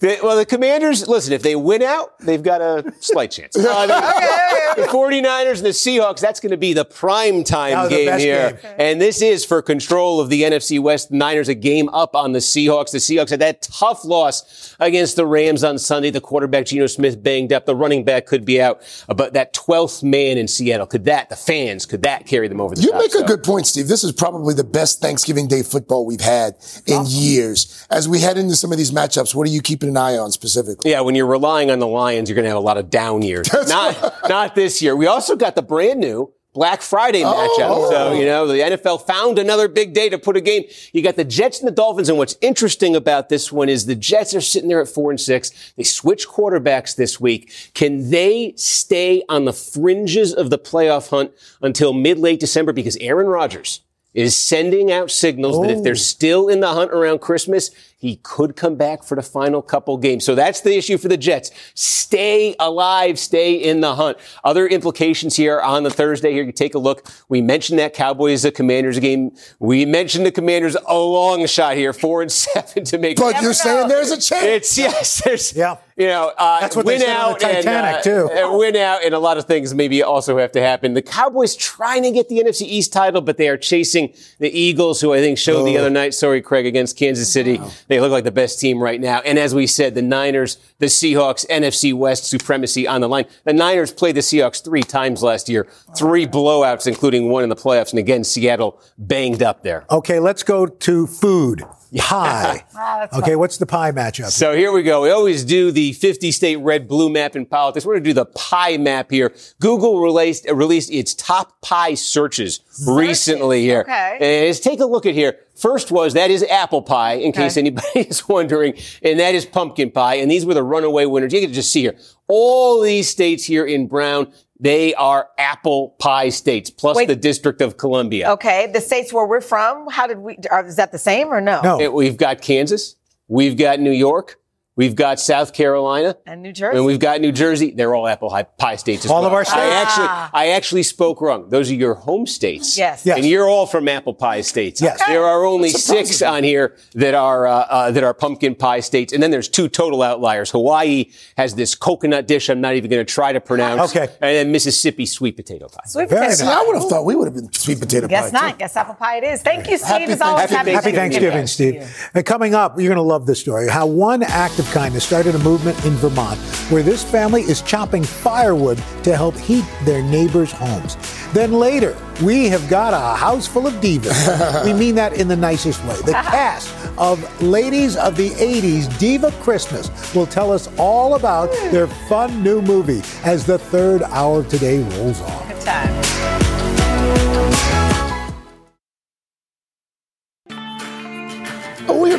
The- 0.00 0.18
well, 0.22 0.34
the 0.34 0.46
Commanders, 0.46 1.06
listen, 1.08 1.34
if 1.34 1.42
they 1.42 1.54
win 1.54 1.82
out, 1.82 2.18
they've 2.20 2.42
got 2.42 2.62
a 2.62 2.90
slight 3.00 3.30
chance. 3.32 3.54
Uh, 3.58 3.86
the, 3.86 4.82
the 4.82 4.88
49ers 4.88 5.56
and 5.58 5.66
the 5.66 5.70
Seahawks, 5.70 6.20
that's 6.20 6.40
going 6.40 6.52
to 6.52 6.56
be 6.56 6.72
the 6.72 6.86
prime 6.86 7.44
time 7.44 7.88
game 7.90 8.18
here. 8.18 8.52
game. 8.62 8.72
And 8.78 9.00
this 9.00 9.20
is 9.20 9.44
for 9.44 9.60
control 9.60 10.18
of 10.20 10.30
the 10.30 10.42
NFC 10.42 10.80
West. 10.80 11.10
Niners 11.10 11.48
a 11.50 11.54
game 11.54 11.90
up 11.90 12.16
on 12.16 12.32
the 12.32 12.38
Seahawks. 12.38 12.92
The 12.92 12.98
Seahawks 12.98 13.28
had 13.28 13.40
that 13.40 13.60
tough 13.60 14.02
loss 14.04 14.74
against 14.80 15.16
the 15.16 15.26
Rams 15.26 15.62
on 15.64 15.78
Sunday. 15.78 16.08
The 16.10 16.20
quarterback, 16.22 16.64
Geno 16.66 16.86
Smith, 16.86 17.22
banged 17.22 17.52
up. 17.52 17.66
The 17.66 17.76
running 17.76 18.02
back 18.04 18.24
could 18.24 18.46
be 18.46 18.58
out. 18.60 18.80
But 19.14 19.34
that 19.34 19.52
12th 19.52 20.02
man 20.02 20.38
in 20.38 20.48
Seattle, 20.48 20.86
could 20.86 21.04
that, 21.04 21.28
the 21.28 21.36
fans, 21.36 21.84
could 21.84 22.02
that 22.04 22.26
carry 22.26 22.48
them 22.48 22.60
over 22.60 22.74
the 22.74 22.80
You 22.82 22.92
top? 22.92 23.00
make 23.02 23.10
a 23.14 23.18
So- 23.18 23.24
good 23.26 23.42
point, 23.42 23.66
Steve. 23.66 23.88
This 23.88 24.02
is 24.02 24.12
probably 24.12 24.54
the 24.54 24.64
best 24.64 25.02
Thanksgiving 25.02 25.46
Day 25.46 25.62
football 25.62 26.06
we've 26.06 26.20
had 26.22 26.54
in 26.86 27.02
years. 27.06 27.69
As 27.90 28.08
we 28.08 28.20
head 28.20 28.38
into 28.38 28.56
some 28.56 28.72
of 28.72 28.78
these 28.78 28.90
matchups, 28.90 29.34
what 29.34 29.46
are 29.46 29.50
you 29.50 29.62
keeping 29.62 29.88
an 29.88 29.96
eye 29.96 30.16
on 30.16 30.32
specifically? 30.32 30.90
Yeah, 30.90 31.00
when 31.00 31.14
you're 31.14 31.26
relying 31.26 31.70
on 31.70 31.78
the 31.78 31.86
Lions, 31.86 32.28
you're 32.28 32.34
going 32.34 32.44
to 32.44 32.50
have 32.50 32.58
a 32.58 32.60
lot 32.60 32.78
of 32.78 32.90
down 32.90 33.22
years. 33.22 33.48
not, 33.68 34.28
not 34.28 34.54
this 34.54 34.82
year. 34.82 34.96
We 34.96 35.06
also 35.06 35.36
got 35.36 35.54
the 35.54 35.62
brand 35.62 36.00
new 36.00 36.32
Black 36.52 36.82
Friday 36.82 37.22
oh, 37.24 37.32
matchup. 37.32 37.70
Oh. 37.70 37.90
So, 37.90 38.12
you 38.12 38.24
know, 38.24 38.46
the 38.46 38.54
NFL 38.54 39.06
found 39.06 39.38
another 39.38 39.68
big 39.68 39.92
day 39.92 40.08
to 40.08 40.18
put 40.18 40.36
a 40.36 40.40
game. 40.40 40.64
You 40.92 41.02
got 41.02 41.14
the 41.14 41.24
Jets 41.24 41.60
and 41.60 41.68
the 41.68 41.72
Dolphins. 41.72 42.08
And 42.08 42.18
what's 42.18 42.36
interesting 42.40 42.96
about 42.96 43.28
this 43.28 43.52
one 43.52 43.68
is 43.68 43.86
the 43.86 43.94
Jets 43.94 44.34
are 44.34 44.40
sitting 44.40 44.68
there 44.68 44.80
at 44.80 44.88
four 44.88 45.10
and 45.10 45.20
six. 45.20 45.72
They 45.76 45.84
switch 45.84 46.26
quarterbacks 46.26 46.96
this 46.96 47.20
week. 47.20 47.52
Can 47.74 48.10
they 48.10 48.54
stay 48.56 49.22
on 49.28 49.44
the 49.44 49.52
fringes 49.52 50.34
of 50.34 50.50
the 50.50 50.58
playoff 50.58 51.10
hunt 51.10 51.32
until 51.62 51.92
mid 51.92 52.18
late 52.18 52.40
December? 52.40 52.72
Because 52.72 52.96
Aaron 52.96 53.28
Rodgers 53.28 53.82
is 54.14 54.36
sending 54.36 54.90
out 54.90 55.10
signals 55.10 55.60
that 55.60 55.70
if 55.70 55.82
they're 55.82 55.92
oh. 55.92 55.94
still 55.94 56.48
in 56.48 56.60
the 56.60 56.68
hunt 56.72 56.90
around 56.90 57.20
Christmas, 57.20 57.70
he 58.00 58.16
could 58.16 58.56
come 58.56 58.76
back 58.76 59.02
for 59.04 59.14
the 59.14 59.22
final 59.22 59.60
couple 59.60 59.98
games. 59.98 60.24
So 60.24 60.34
that's 60.34 60.62
the 60.62 60.74
issue 60.74 60.96
for 60.96 61.08
the 61.08 61.18
Jets. 61.18 61.50
Stay 61.74 62.56
alive, 62.58 63.18
stay 63.18 63.52
in 63.54 63.82
the 63.82 63.94
hunt. 63.94 64.16
Other 64.42 64.66
implications 64.66 65.36
here 65.36 65.60
on 65.60 65.82
the 65.82 65.90
Thursday 65.90 66.32
here, 66.32 66.42
you 66.42 66.50
take 66.50 66.74
a 66.74 66.78
look. 66.78 67.06
We 67.28 67.42
mentioned 67.42 67.78
that 67.78 67.92
Cowboys 67.92 68.42
the 68.42 68.52
Commanders 68.52 68.98
game. 68.98 69.32
We 69.58 69.84
mentioned 69.84 70.24
the 70.24 70.32
Commanders 70.32 70.76
a 70.88 70.98
long 70.98 71.44
shot 71.46 71.76
here, 71.76 71.92
four 71.92 72.22
and 72.22 72.32
seven 72.32 72.84
to 72.84 72.96
make. 72.96 73.18
But 73.18 73.42
you're 73.42 73.52
saying 73.52 73.88
there's 73.88 74.10
a 74.10 74.20
chance. 74.20 74.44
It's 74.44 74.78
yes, 74.78 75.22
there's 75.22 75.54
Yeah. 75.54 75.76
you 75.94 76.06
know, 76.06 76.32
uh, 76.38 76.60
That's 76.60 76.74
what 76.74 76.86
they 76.86 76.94
win 76.94 77.00
said 77.02 77.16
on 77.16 77.32
out 77.32 77.38
the 77.40 77.46
Titanic, 77.46 77.94
and, 77.96 78.04
too. 78.04 78.30
uh, 78.32 78.54
uh, 78.54 78.56
win 78.58 78.76
out, 78.76 79.04
and 79.04 79.12
a 79.14 79.18
lot 79.18 79.36
of 79.36 79.44
things 79.44 79.74
maybe 79.74 80.02
also 80.02 80.38
have 80.38 80.52
to 80.52 80.62
happen. 80.62 80.94
The 80.94 81.02
Cowboys 81.02 81.54
trying 81.54 82.02
to 82.04 82.10
get 82.10 82.30
the 82.30 82.38
NFC 82.40 82.62
East 82.62 82.92
title, 82.94 83.20
but 83.20 83.36
they 83.36 83.48
are 83.48 83.58
chasing 83.58 84.14
the 84.38 84.50
Eagles, 84.50 85.02
who 85.02 85.12
I 85.12 85.18
think 85.20 85.36
showed 85.36 85.64
the 85.66 85.76
Oh. 85.76 85.80
other 85.80 85.90
night. 85.90 86.14
Sorry, 86.14 86.40
Craig, 86.40 86.64
against 86.64 86.96
Kansas 86.96 87.30
City, 87.30 87.60
they 87.90 87.98
look 87.98 88.12
like 88.12 88.22
the 88.22 88.30
best 88.30 88.60
team 88.60 88.80
right 88.80 89.00
now. 89.00 89.20
And 89.20 89.36
as 89.36 89.52
we 89.52 89.66
said, 89.66 89.96
the 89.96 90.02
Niners, 90.02 90.58
the 90.78 90.86
Seahawks, 90.86 91.44
NFC 91.48 91.92
West 91.92 92.24
supremacy 92.24 92.86
on 92.86 93.00
the 93.00 93.08
line. 93.08 93.24
The 93.42 93.52
Niners 93.52 93.92
played 93.92 94.14
the 94.14 94.20
Seahawks 94.20 94.64
three 94.64 94.84
times 94.84 95.24
last 95.24 95.48
year, 95.48 95.66
three 95.96 96.24
blowouts, 96.24 96.86
including 96.86 97.28
one 97.30 97.42
in 97.42 97.48
the 97.48 97.56
playoffs, 97.56 97.90
and 97.90 97.98
again 97.98 98.22
Seattle 98.22 98.80
banged 98.96 99.42
up 99.42 99.64
there. 99.64 99.86
Okay, 99.90 100.20
let's 100.20 100.44
go 100.44 100.66
to 100.66 101.06
food. 101.08 101.64
Pie. 101.98 102.64
Ah, 102.82 103.08
okay, 103.18 103.36
what's 103.36 103.58
the 103.58 103.66
pie 103.66 103.92
matchup? 103.92 104.30
So 104.30 104.54
here 104.54 104.72
we 104.72 104.82
go. 104.82 105.02
We 105.02 105.10
always 105.10 105.44
do 105.44 105.70
the 105.70 105.92
50 105.92 106.32
state 106.32 106.56
red 106.56 106.88
blue 106.88 107.10
map 107.10 107.36
in 107.36 107.44
politics. 107.44 107.84
We're 107.84 107.94
going 107.94 108.04
to 108.04 108.10
do 108.10 108.14
the 108.14 108.24
pie 108.26 108.78
map 108.78 109.10
here. 109.10 109.34
Google 109.60 110.00
released, 110.00 110.48
uh, 110.48 110.54
released 110.54 110.90
its 110.90 111.14
top 111.14 111.60
pie 111.60 111.94
searches 111.94 112.60
recently 112.86 113.62
here. 113.62 113.80
Okay. 113.80 114.12
And 114.20 114.46
let's 114.46 114.60
take 114.60 114.80
a 114.80 114.86
look 114.86 115.04
at 115.04 115.14
here. 115.14 115.40
First 115.56 115.90
was, 115.90 116.14
that 116.14 116.30
is 116.30 116.42
apple 116.44 116.80
pie, 116.80 117.14
in 117.14 117.32
case 117.32 117.56
anybody 117.58 117.88
is 117.96 118.26
wondering, 118.26 118.74
and 119.02 119.20
that 119.20 119.34
is 119.34 119.44
pumpkin 119.44 119.90
pie. 119.90 120.14
And 120.14 120.30
these 120.30 120.46
were 120.46 120.54
the 120.54 120.62
runaway 120.62 121.04
winners. 121.04 121.32
You 121.34 121.42
can 121.42 121.52
just 121.52 121.70
see 121.70 121.82
here. 121.82 121.98
All 122.28 122.80
these 122.80 123.08
states 123.10 123.44
here 123.44 123.66
in 123.66 123.88
brown, 123.88 124.32
they 124.60 124.94
are 124.94 125.28
apple 125.38 125.96
pie 125.98 126.28
states, 126.28 126.70
plus 126.70 126.96
Wait. 126.96 127.08
the 127.08 127.16
District 127.16 127.60
of 127.60 127.76
Columbia. 127.76 128.30
Okay, 128.32 128.70
the 128.72 128.80
states 128.80 129.12
where 129.12 129.26
we're 129.26 129.40
from, 129.40 129.88
how 129.88 130.06
did 130.06 130.18
we, 130.18 130.36
are, 130.50 130.64
is 130.66 130.76
that 130.76 130.92
the 130.92 130.98
same 130.98 131.28
or 131.28 131.40
no? 131.40 131.60
No. 131.62 131.80
It- 131.80 131.92
we've 131.92 132.16
got 132.16 132.42
Kansas. 132.42 132.96
We've 133.26 133.56
got 133.56 133.78
New 133.80 133.92
York. 133.92 134.39
We've 134.80 134.94
got 134.94 135.20
South 135.20 135.52
Carolina. 135.52 136.16
And 136.26 136.42
New 136.42 136.52
Jersey. 136.54 136.78
And 136.78 136.86
we've 136.86 136.98
got 136.98 137.20
New 137.20 137.32
Jersey. 137.32 137.70
They're 137.72 137.94
all 137.94 138.08
apple 138.08 138.30
hi- 138.30 138.44
pie 138.44 138.76
states 138.76 139.04
as 139.04 139.10
All 139.10 139.18
well. 139.20 139.26
of 139.28 139.34
our 139.34 139.44
states. 139.44 139.58
I 139.60 139.68
actually, 139.82 140.06
Ah. 140.08 140.30
I 140.32 140.48
actually 140.52 140.82
spoke 140.84 141.20
wrong. 141.20 141.50
Those 141.50 141.70
are 141.70 141.74
your 141.74 141.92
home 141.92 142.26
states. 142.26 142.78
Yes. 142.78 143.04
Yes. 143.04 143.18
And 143.18 143.26
you're 143.26 143.46
all 143.46 143.66
from 143.66 143.88
apple 143.88 144.14
pie 144.14 144.40
states. 144.40 144.80
Yes. 144.80 144.98
There 145.06 145.22
are 145.22 145.44
only 145.44 145.68
six 145.68 146.22
on 146.22 146.44
here 146.44 146.76
that 146.94 147.12
are, 147.12 147.46
uh, 147.46 147.52
uh, 147.68 147.90
that 147.90 148.02
are 148.02 148.14
pumpkin 148.14 148.54
pie 148.54 148.80
states. 148.80 149.12
And 149.12 149.22
then 149.22 149.30
there's 149.30 149.48
two 149.50 149.68
total 149.68 150.02
outliers. 150.02 150.50
Hawaii 150.50 151.10
has 151.36 151.54
this 151.56 151.74
coconut 151.74 152.26
dish 152.26 152.48
I'm 152.48 152.62
not 152.62 152.74
even 152.74 152.90
going 152.90 153.04
to 153.04 153.12
try 153.12 153.34
to 153.34 153.40
pronounce. 153.40 153.94
Okay. 153.94 154.08
And 154.22 154.34
then 154.36 154.50
Mississippi 154.50 155.04
sweet 155.04 155.36
potato 155.36 155.68
pie. 155.68 155.82
Sweet 155.88 156.08
potato 156.08 156.30
See, 156.32 156.44
nice. 156.46 156.54
I 156.56 156.62
would 156.66 156.76
have 156.76 156.88
thought 156.88 157.04
we 157.04 157.16
would 157.16 157.26
have 157.26 157.34
been 157.34 157.52
sweet 157.52 157.80
potato 157.80 158.08
Guess 158.08 158.30
pie. 158.30 158.40
not. 158.40 158.52
too. 158.52 158.58
Guess 158.60 158.76
apple 158.76 158.94
pie 158.94 159.18
it 159.18 159.24
is. 159.24 159.42
Thank 159.42 159.68
you, 159.68 159.76
Steve. 159.76 159.88
Happy 159.88 160.04
As 160.12 160.20
always, 160.22 160.46
Thanksgiving. 160.48 160.74
Happy 160.74 160.92
Thanksgiving, 160.92 161.46
Steve. 161.46 162.10
And 162.14 162.24
coming 162.24 162.54
up, 162.54 162.78
you're 162.78 162.88
going 162.88 162.96
to 162.96 163.02
love 163.02 163.26
this 163.26 163.40
story. 163.40 163.68
How 163.68 163.84
one 163.84 164.22
act 164.22 164.58
of 164.58 164.69
kindness 164.70 165.04
started 165.04 165.34
a 165.34 165.38
movement 165.40 165.84
in 165.84 165.92
Vermont 165.94 166.38
where 166.70 166.82
this 166.82 167.02
family 167.02 167.42
is 167.42 167.62
chopping 167.62 168.02
firewood 168.02 168.78
to 169.02 169.16
help 169.16 169.36
heat 169.36 169.64
their 169.84 170.02
neighbors' 170.02 170.52
homes. 170.52 170.96
Then 171.32 171.52
later, 171.52 171.96
we 172.22 172.48
have 172.48 172.68
got 172.68 172.94
a 172.94 173.16
house 173.16 173.46
full 173.46 173.66
of 173.66 173.74
divas. 173.74 174.64
we 174.64 174.72
mean 174.72 174.94
that 174.94 175.14
in 175.14 175.28
the 175.28 175.36
nicest 175.36 175.84
way. 175.84 175.96
The 176.04 176.12
cast 176.12 176.74
of 176.98 177.20
Ladies 177.42 177.96
of 177.96 178.16
the 178.16 178.30
80s 178.30 178.96
Diva 178.98 179.32
Christmas 179.42 179.90
will 180.14 180.26
tell 180.26 180.52
us 180.52 180.68
all 180.78 181.14
about 181.14 181.50
their 181.70 181.86
fun 182.08 182.42
new 182.42 182.62
movie 182.62 183.02
as 183.24 183.44
the 183.44 183.58
third 183.58 184.02
hour 184.04 184.40
of 184.40 184.48
today 184.48 184.82
rolls 184.82 185.20
on. 185.20 185.48
Good 185.48 185.60
time. 185.62 186.39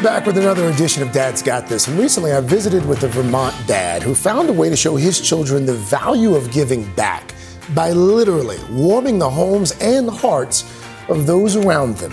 Back 0.01 0.25
with 0.25 0.37
another 0.37 0.67
edition 0.69 1.03
of 1.03 1.11
Dad's 1.11 1.43
Got 1.43 1.67
This. 1.67 1.87
And 1.87 1.99
recently 1.99 2.31
I 2.31 2.41
visited 2.41 2.83
with 2.87 3.03
a 3.03 3.07
Vermont 3.07 3.55
dad 3.67 4.01
who 4.01 4.15
found 4.15 4.49
a 4.49 4.53
way 4.53 4.67
to 4.67 4.75
show 4.75 4.95
his 4.95 5.21
children 5.21 5.63
the 5.63 5.75
value 5.75 6.33
of 6.33 6.51
giving 6.51 6.91
back 6.95 7.35
by 7.75 7.91
literally 7.91 8.57
warming 8.71 9.19
the 9.19 9.29
homes 9.29 9.77
and 9.79 10.09
hearts 10.09 10.63
of 11.07 11.27
those 11.27 11.55
around 11.55 11.97
them. 11.97 12.11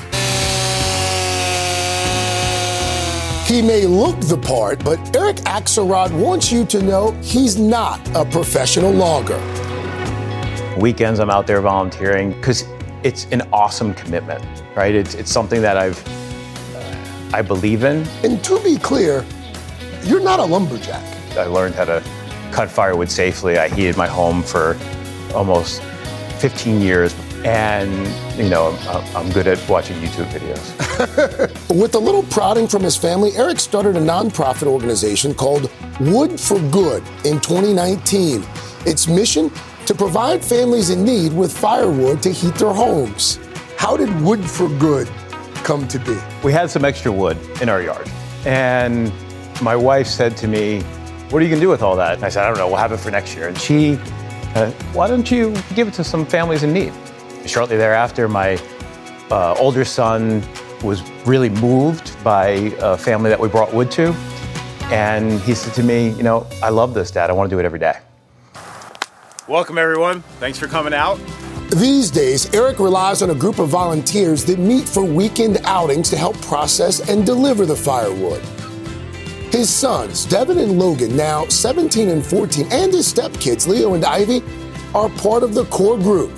He 3.46 3.62
may 3.62 3.87
look 3.87 4.20
the 4.20 4.37
part, 4.37 4.85
but 4.85 4.98
Eric 5.16 5.37
Axelrod 5.37 6.12
wants 6.12 6.53
you 6.53 6.66
to 6.66 6.83
know 6.83 7.12
he's 7.22 7.59
not 7.59 8.07
a 8.14 8.27
professional 8.27 8.92
logger. 8.92 9.38
Weekends, 10.79 11.20
I'm 11.20 11.31
out 11.31 11.46
there 11.46 11.62
volunteering 11.62 12.33
because 12.33 12.66
it's 13.03 13.27
an 13.31 13.48
awesome 13.51 13.94
commitment, 13.94 14.44
right? 14.77 14.94
It's, 14.94 15.14
it's 15.14 15.33
something 15.33 15.62
that 15.62 15.79
I've 15.79 15.96
I 17.33 17.43
believe 17.43 17.85
in. 17.85 18.07
And 18.25 18.43
to 18.45 18.61
be 18.62 18.77
clear, 18.79 19.25
you're 20.05 20.23
not 20.23 20.41
a 20.41 20.45
lumberjack. 20.45 21.05
I 21.37 21.45
learned 21.45 21.75
how 21.75 21.85
to 21.85 22.03
cut 22.53 22.71
firewood 22.71 23.11
safely. 23.11 23.59
I 23.59 23.69
heated 23.69 23.97
my 23.97 24.07
home 24.07 24.43
for 24.43 24.77
almost 25.35 25.83
15 26.38 26.81
years, 26.81 27.14
and 27.45 27.91
you 28.38 28.49
know 28.49 28.77
I'm, 28.88 29.17
I'm 29.17 29.33
good 29.33 29.47
at 29.47 29.69
watching 29.69 29.97
YouTube 29.99 30.27
videos. 30.31 31.69
With 31.81 31.95
a 31.95 31.99
little 31.99 32.23
prodding 32.25 32.67
from 32.67 32.83
his 32.83 32.97
family, 32.97 33.33
Eric 33.37 33.61
started 33.61 33.97
a 33.97 34.01
nonprofit 34.01 34.67
organization 34.67 35.35
called 35.35 35.71
Wood 36.01 36.41
for 36.41 36.59
Good 36.71 37.03
in 37.25 37.41
2019. 37.41 38.45
Its 38.87 39.07
mission 39.07 39.51
to 39.87 39.95
provide 39.95 40.45
families 40.45 40.91
in 40.91 41.05
need 41.05 41.33
with 41.33 41.57
firewood 41.57 42.23
to 42.23 42.33
heat 42.33 42.55
their 42.55 42.73
homes. 42.73 43.38
How 43.77 43.97
did 43.97 44.21
Wood 44.23 44.49
for 44.49 44.69
Good 44.79 45.09
come 45.64 45.87
to 45.88 45.99
be? 45.99 46.16
We 46.42 46.53
had 46.53 46.71
some 46.71 46.85
extra 46.85 47.12
wood 47.12 47.38
in 47.61 47.68
our 47.68 47.83
yard, 47.83 48.09
and 48.47 49.12
my 49.62 49.77
wife 49.77 50.07
said 50.07 50.37
to 50.38 50.49
me, 50.49 50.83
"What 51.31 51.40
are 51.40 51.44
you 51.44 51.51
gonna 51.51 51.61
do 51.61 51.68
with 51.68 51.83
all 51.83 51.97
that?" 51.97 52.14
And 52.14 52.25
I 52.25 52.29
said, 52.29 52.44
"I 52.44 52.49
don't 52.49 52.59
know. 52.59 52.68
We'll 52.68 52.77
have 52.77 52.92
it 52.92 52.99
for 52.99 53.11
next 53.11 53.35
year." 53.35 53.49
And 53.49 53.59
she 53.59 53.99
uh, 54.55 54.71
why 54.92 55.07
don't 55.07 55.31
you 55.31 55.55
give 55.75 55.88
it 55.88 55.94
to 55.94 56.05
some 56.05 56.25
families 56.25 56.62
in 56.62 56.73
need? 56.73 56.92
Shortly 57.47 57.77
thereafter, 57.77 58.29
my 58.29 58.59
uh, 59.31 59.55
older 59.59 59.85
son 59.85 60.42
was 60.83 61.03
really 61.27 61.49
moved 61.49 62.12
by 62.25 62.73
a 62.81 62.97
family 62.97 63.31
that 63.31 63.38
we 63.38 63.49
brought 63.49 63.73
wood 63.73 63.90
to. 63.92 64.12
And 64.90 65.38
he 65.42 65.55
said 65.55 65.75
to 65.75 65.83
me, 65.83 66.11
You 66.11 66.23
know, 66.23 66.47
I 66.62 66.71
love 66.71 66.94
this, 66.94 67.11
Dad. 67.11 67.31
I 67.31 67.35
want 67.35 67.51
to 67.51 67.55
do 67.55 67.61
it 67.61 67.66
every 67.66 67.79
day. 67.79 67.99
Welcome, 69.47 69.79
everyone. 69.79 70.23
Thanks 70.40 70.59
for 70.59 70.66
coming 70.66 70.94
out. 70.94 71.18
These 71.72 72.11
days, 72.11 72.52
Eric 72.54 72.78
relies 72.78 73.20
on 73.20 73.28
a 73.28 73.35
group 73.35 73.59
of 73.59 73.68
volunteers 73.68 74.42
that 74.46 74.59
meet 74.59 74.88
for 74.88 75.04
weekend 75.04 75.59
outings 75.64 76.09
to 76.09 76.16
help 76.16 76.40
process 76.40 77.11
and 77.11 77.26
deliver 77.26 77.66
the 77.66 77.76
firewood. 77.76 78.40
His 79.52 79.68
sons, 79.68 80.24
Devin 80.24 80.57
and 80.57 80.78
Logan, 80.78 81.14
now 81.14 81.44
17 81.48 82.09
and 82.09 82.24
14, 82.24 82.68
and 82.70 82.90
his 82.90 83.12
stepkids, 83.12 83.68
Leo 83.68 83.92
and 83.92 84.02
Ivy, 84.02 84.42
are 84.94 85.11
part 85.11 85.42
of 85.42 85.52
the 85.52 85.66
core 85.66 85.98
group. 85.98 86.33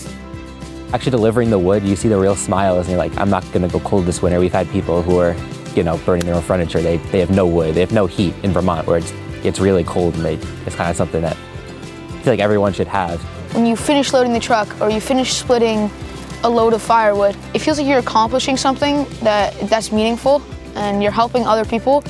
Actually, 0.93 1.13
delivering 1.13 1.49
the 1.49 1.59
wood, 1.61 1.85
you 1.85 1.95
see 1.95 2.09
the 2.09 2.19
real 2.19 2.35
smiles, 2.35 2.89
and 2.89 2.89
you're 2.89 2.99
like, 2.99 3.17
I'm 3.17 3.31
not 3.31 3.45
going 3.53 3.63
to 3.63 3.69
go 3.69 3.79
cold 3.81 4.07
this 4.07 4.21
winter. 4.21 4.41
We've 4.41 4.53
had 4.53 4.69
people 4.71 5.01
who 5.01 5.21
are, 5.21 5.37
you 5.77 5.85
know, 5.85 5.97
burning 5.99 6.27
their 6.27 6.35
own 6.35 6.43
furniture. 6.43 6.83
They, 6.83 6.97
they 6.97 7.21
have 7.21 7.31
no 7.31 7.47
wood, 7.47 7.77
they 7.77 7.81
have 7.81 7.93
no 7.93 8.07
heat 8.07 8.35
in 8.43 8.51
Vermont 8.51 8.89
where 8.89 8.99
it's, 8.99 9.13
it's 9.45 9.61
really 9.61 9.85
cold, 9.85 10.17
and 10.17 10.25
they, 10.25 10.35
it's 10.67 10.75
kind 10.75 10.91
of 10.91 10.97
something 10.97 11.23
that 11.23 11.37
I 11.37 12.23
feel 12.23 12.33
like 12.33 12.41
everyone 12.41 12.73
should 12.73 12.89
have. 12.89 13.25
When 13.53 13.67
you 13.67 13.75
finish 13.75 14.13
loading 14.13 14.33
the 14.33 14.41
truck 14.41 14.81
or 14.81 14.91
you 14.91 15.01
finish 15.01 15.35
splitting 15.35 15.91
a 16.45 16.49
load 16.49 16.73
of 16.73 16.81
firewood, 16.81 17.37
it 17.53 17.59
feels 17.59 17.79
like 17.79 17.87
you're 17.87 17.99
accomplishing 17.99 18.57
something 18.57 19.05
that 19.23 19.59
that's 19.69 19.91
meaningful 19.91 20.41
and 20.77 21.03
you're 21.03 21.13
helping 21.13 21.45
other 21.45 21.65
people. 21.65 22.05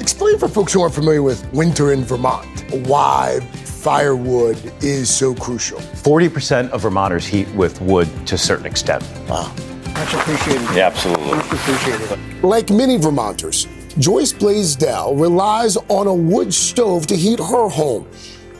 Explain 0.00 0.38
for 0.38 0.48
folks 0.48 0.72
who 0.72 0.80
aren't 0.80 0.94
familiar 0.94 1.22
with 1.22 1.50
winter 1.52 1.92
in 1.92 2.02
Vermont 2.02 2.46
why 2.86 3.38
firewood 3.64 4.72
is 4.82 5.08
so 5.08 5.32
crucial. 5.32 5.78
40% 5.78 6.70
of 6.70 6.82
Vermonters 6.82 7.24
heat 7.24 7.48
with 7.54 7.80
wood 7.80 8.08
to 8.26 8.34
a 8.34 8.38
certain 8.38 8.66
extent. 8.66 9.04
Wow. 9.28 9.54
Much 9.94 10.14
appreciated. 10.14 10.62
Yeah, 10.74 10.88
absolutely. 10.88 11.30
Much 11.30 11.52
appreciated. 11.52 12.42
Like 12.42 12.70
many 12.70 12.98
Vermonters, 12.98 13.68
Joyce 13.98 14.34
Blaisdell 14.34 15.16
relies 15.16 15.78
on 15.88 16.06
a 16.06 16.12
wood 16.14 16.52
stove 16.52 17.06
to 17.06 17.16
heat 17.16 17.38
her 17.38 17.68
home. 17.68 18.06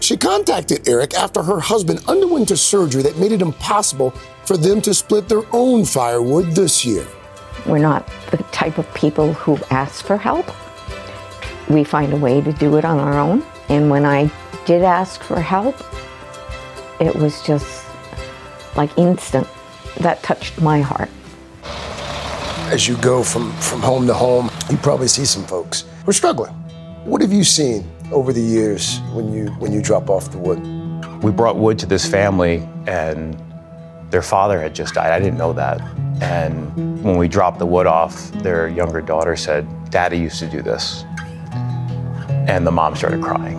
She 0.00 0.16
contacted 0.16 0.88
Eric 0.88 1.12
after 1.12 1.42
her 1.42 1.60
husband 1.60 2.02
underwent 2.08 2.50
a 2.50 2.56
surgery 2.56 3.02
that 3.02 3.18
made 3.18 3.32
it 3.32 3.42
impossible 3.42 4.12
for 4.46 4.56
them 4.56 4.80
to 4.80 4.94
split 4.94 5.28
their 5.28 5.42
own 5.52 5.84
firewood 5.84 6.52
this 6.52 6.86
year. 6.86 7.06
We're 7.66 7.78
not 7.78 8.08
the 8.30 8.38
type 8.44 8.78
of 8.78 8.92
people 8.94 9.34
who 9.34 9.58
ask 9.70 10.06
for 10.06 10.16
help. 10.16 10.46
We 11.68 11.84
find 11.84 12.14
a 12.14 12.16
way 12.16 12.40
to 12.40 12.52
do 12.54 12.76
it 12.76 12.86
on 12.86 12.98
our 12.98 13.18
own. 13.18 13.44
And 13.68 13.90
when 13.90 14.06
I 14.06 14.32
did 14.64 14.82
ask 14.82 15.22
for 15.22 15.40
help, 15.40 15.76
it 16.98 17.14
was 17.14 17.42
just 17.42 17.84
like 18.74 18.96
instant. 18.96 19.46
That 20.00 20.22
touched 20.22 20.62
my 20.62 20.80
heart. 20.80 21.10
As 22.72 22.88
you 22.88 22.96
go 22.96 23.22
from, 23.22 23.52
from 23.60 23.80
home 23.80 24.08
to 24.08 24.12
home, 24.12 24.50
you 24.68 24.76
probably 24.78 25.06
see 25.06 25.24
some 25.24 25.44
folks 25.44 25.84
who 26.04 26.10
are 26.10 26.12
struggling. 26.12 26.52
What 27.04 27.20
have 27.20 27.32
you 27.32 27.44
seen 27.44 27.88
over 28.10 28.32
the 28.32 28.42
years 28.42 28.98
when 29.12 29.32
you 29.32 29.46
when 29.60 29.72
you 29.72 29.80
drop 29.80 30.10
off 30.10 30.32
the 30.32 30.38
wood? 30.38 30.60
We 31.22 31.30
brought 31.30 31.56
wood 31.56 31.78
to 31.78 31.86
this 31.86 32.04
family, 32.04 32.68
and 32.88 33.40
their 34.10 34.20
father 34.20 34.60
had 34.60 34.74
just 34.74 34.94
died. 34.94 35.12
I 35.12 35.20
didn't 35.20 35.38
know 35.38 35.52
that. 35.52 35.80
And 36.20 37.04
when 37.04 37.16
we 37.16 37.28
dropped 37.28 37.60
the 37.60 37.66
wood 37.66 37.86
off, 37.86 38.32
their 38.42 38.68
younger 38.68 39.00
daughter 39.00 39.36
said, 39.36 39.64
Daddy 39.90 40.18
used 40.18 40.40
to 40.40 40.46
do 40.46 40.60
this. 40.60 41.04
And 42.48 42.66
the 42.66 42.72
mom 42.72 42.96
started 42.96 43.22
crying. 43.22 43.56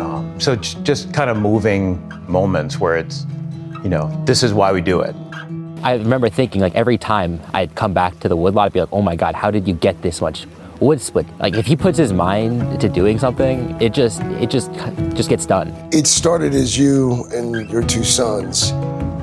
Um, 0.00 0.36
so 0.38 0.54
just 0.54 1.12
kind 1.12 1.30
of 1.30 1.36
moving 1.36 2.00
moments 2.28 2.78
where 2.78 2.96
it's, 2.96 3.26
you 3.82 3.88
know, 3.88 4.08
this 4.24 4.44
is 4.44 4.54
why 4.54 4.70
we 4.72 4.80
do 4.80 5.00
it. 5.00 5.16
I 5.82 5.94
remember 5.94 6.28
thinking 6.28 6.60
like 6.60 6.74
every 6.74 6.98
time 6.98 7.40
I'd 7.54 7.74
come 7.74 7.92
back 7.92 8.18
to 8.20 8.28
the 8.28 8.36
woodlot, 8.36 8.66
I'd 8.66 8.72
be 8.72 8.80
like, 8.80 8.92
oh 8.92 9.02
my 9.02 9.14
God, 9.14 9.34
how 9.34 9.50
did 9.50 9.68
you 9.68 9.74
get 9.74 10.02
this 10.02 10.20
much 10.20 10.46
wood 10.80 11.00
split? 11.00 11.26
Like 11.38 11.54
if 11.54 11.66
he 11.66 11.76
puts 11.76 11.96
his 11.96 12.12
mind 12.12 12.80
to 12.80 12.88
doing 12.88 13.18
something, 13.18 13.80
it 13.80 13.94
just, 13.94 14.20
it 14.22 14.50
just, 14.50 14.72
just 15.14 15.28
gets 15.28 15.46
done. 15.46 15.72
It 15.92 16.06
started 16.06 16.54
as 16.54 16.76
you 16.76 17.26
and 17.32 17.70
your 17.70 17.82
two 17.82 18.02
sons 18.02 18.72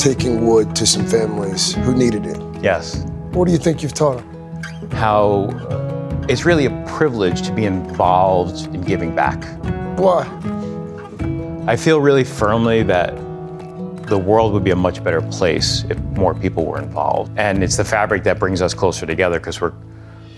taking 0.01 0.47
wood 0.47 0.75
to 0.77 0.85
some 0.85 1.05
families 1.05 1.73
who 1.75 1.93
needed 1.93 2.25
it. 2.25 2.37
Yes. 2.61 3.05
What 3.31 3.45
do 3.45 3.51
you 3.51 3.57
think 3.57 3.83
you've 3.83 3.93
taught 3.93 4.17
them? 4.17 4.91
How 4.91 5.49
uh, 5.69 6.25
it's 6.29 6.45
really 6.45 6.65
a 6.67 6.85
privilege 6.87 7.41
to 7.43 7.51
be 7.51 7.65
involved 7.65 8.73
in 8.73 8.81
giving 8.81 9.13
back. 9.13 9.43
Why? 9.99 10.25
I 11.67 11.75
feel 11.75 11.99
really 11.99 12.23
firmly 12.23 12.83
that 12.83 13.13
the 14.07 14.17
world 14.17 14.53
would 14.53 14.63
be 14.63 14.71
a 14.71 14.75
much 14.75 15.03
better 15.03 15.21
place 15.21 15.83
if 15.89 15.97
more 16.17 16.33
people 16.33 16.65
were 16.65 16.79
involved. 16.79 17.31
And 17.37 17.63
it's 17.63 17.77
the 17.77 17.85
fabric 17.85 18.23
that 18.23 18.39
brings 18.39 18.61
us 18.61 18.73
closer 18.73 19.05
together 19.05 19.39
because 19.39 19.61
we're, 19.61 19.73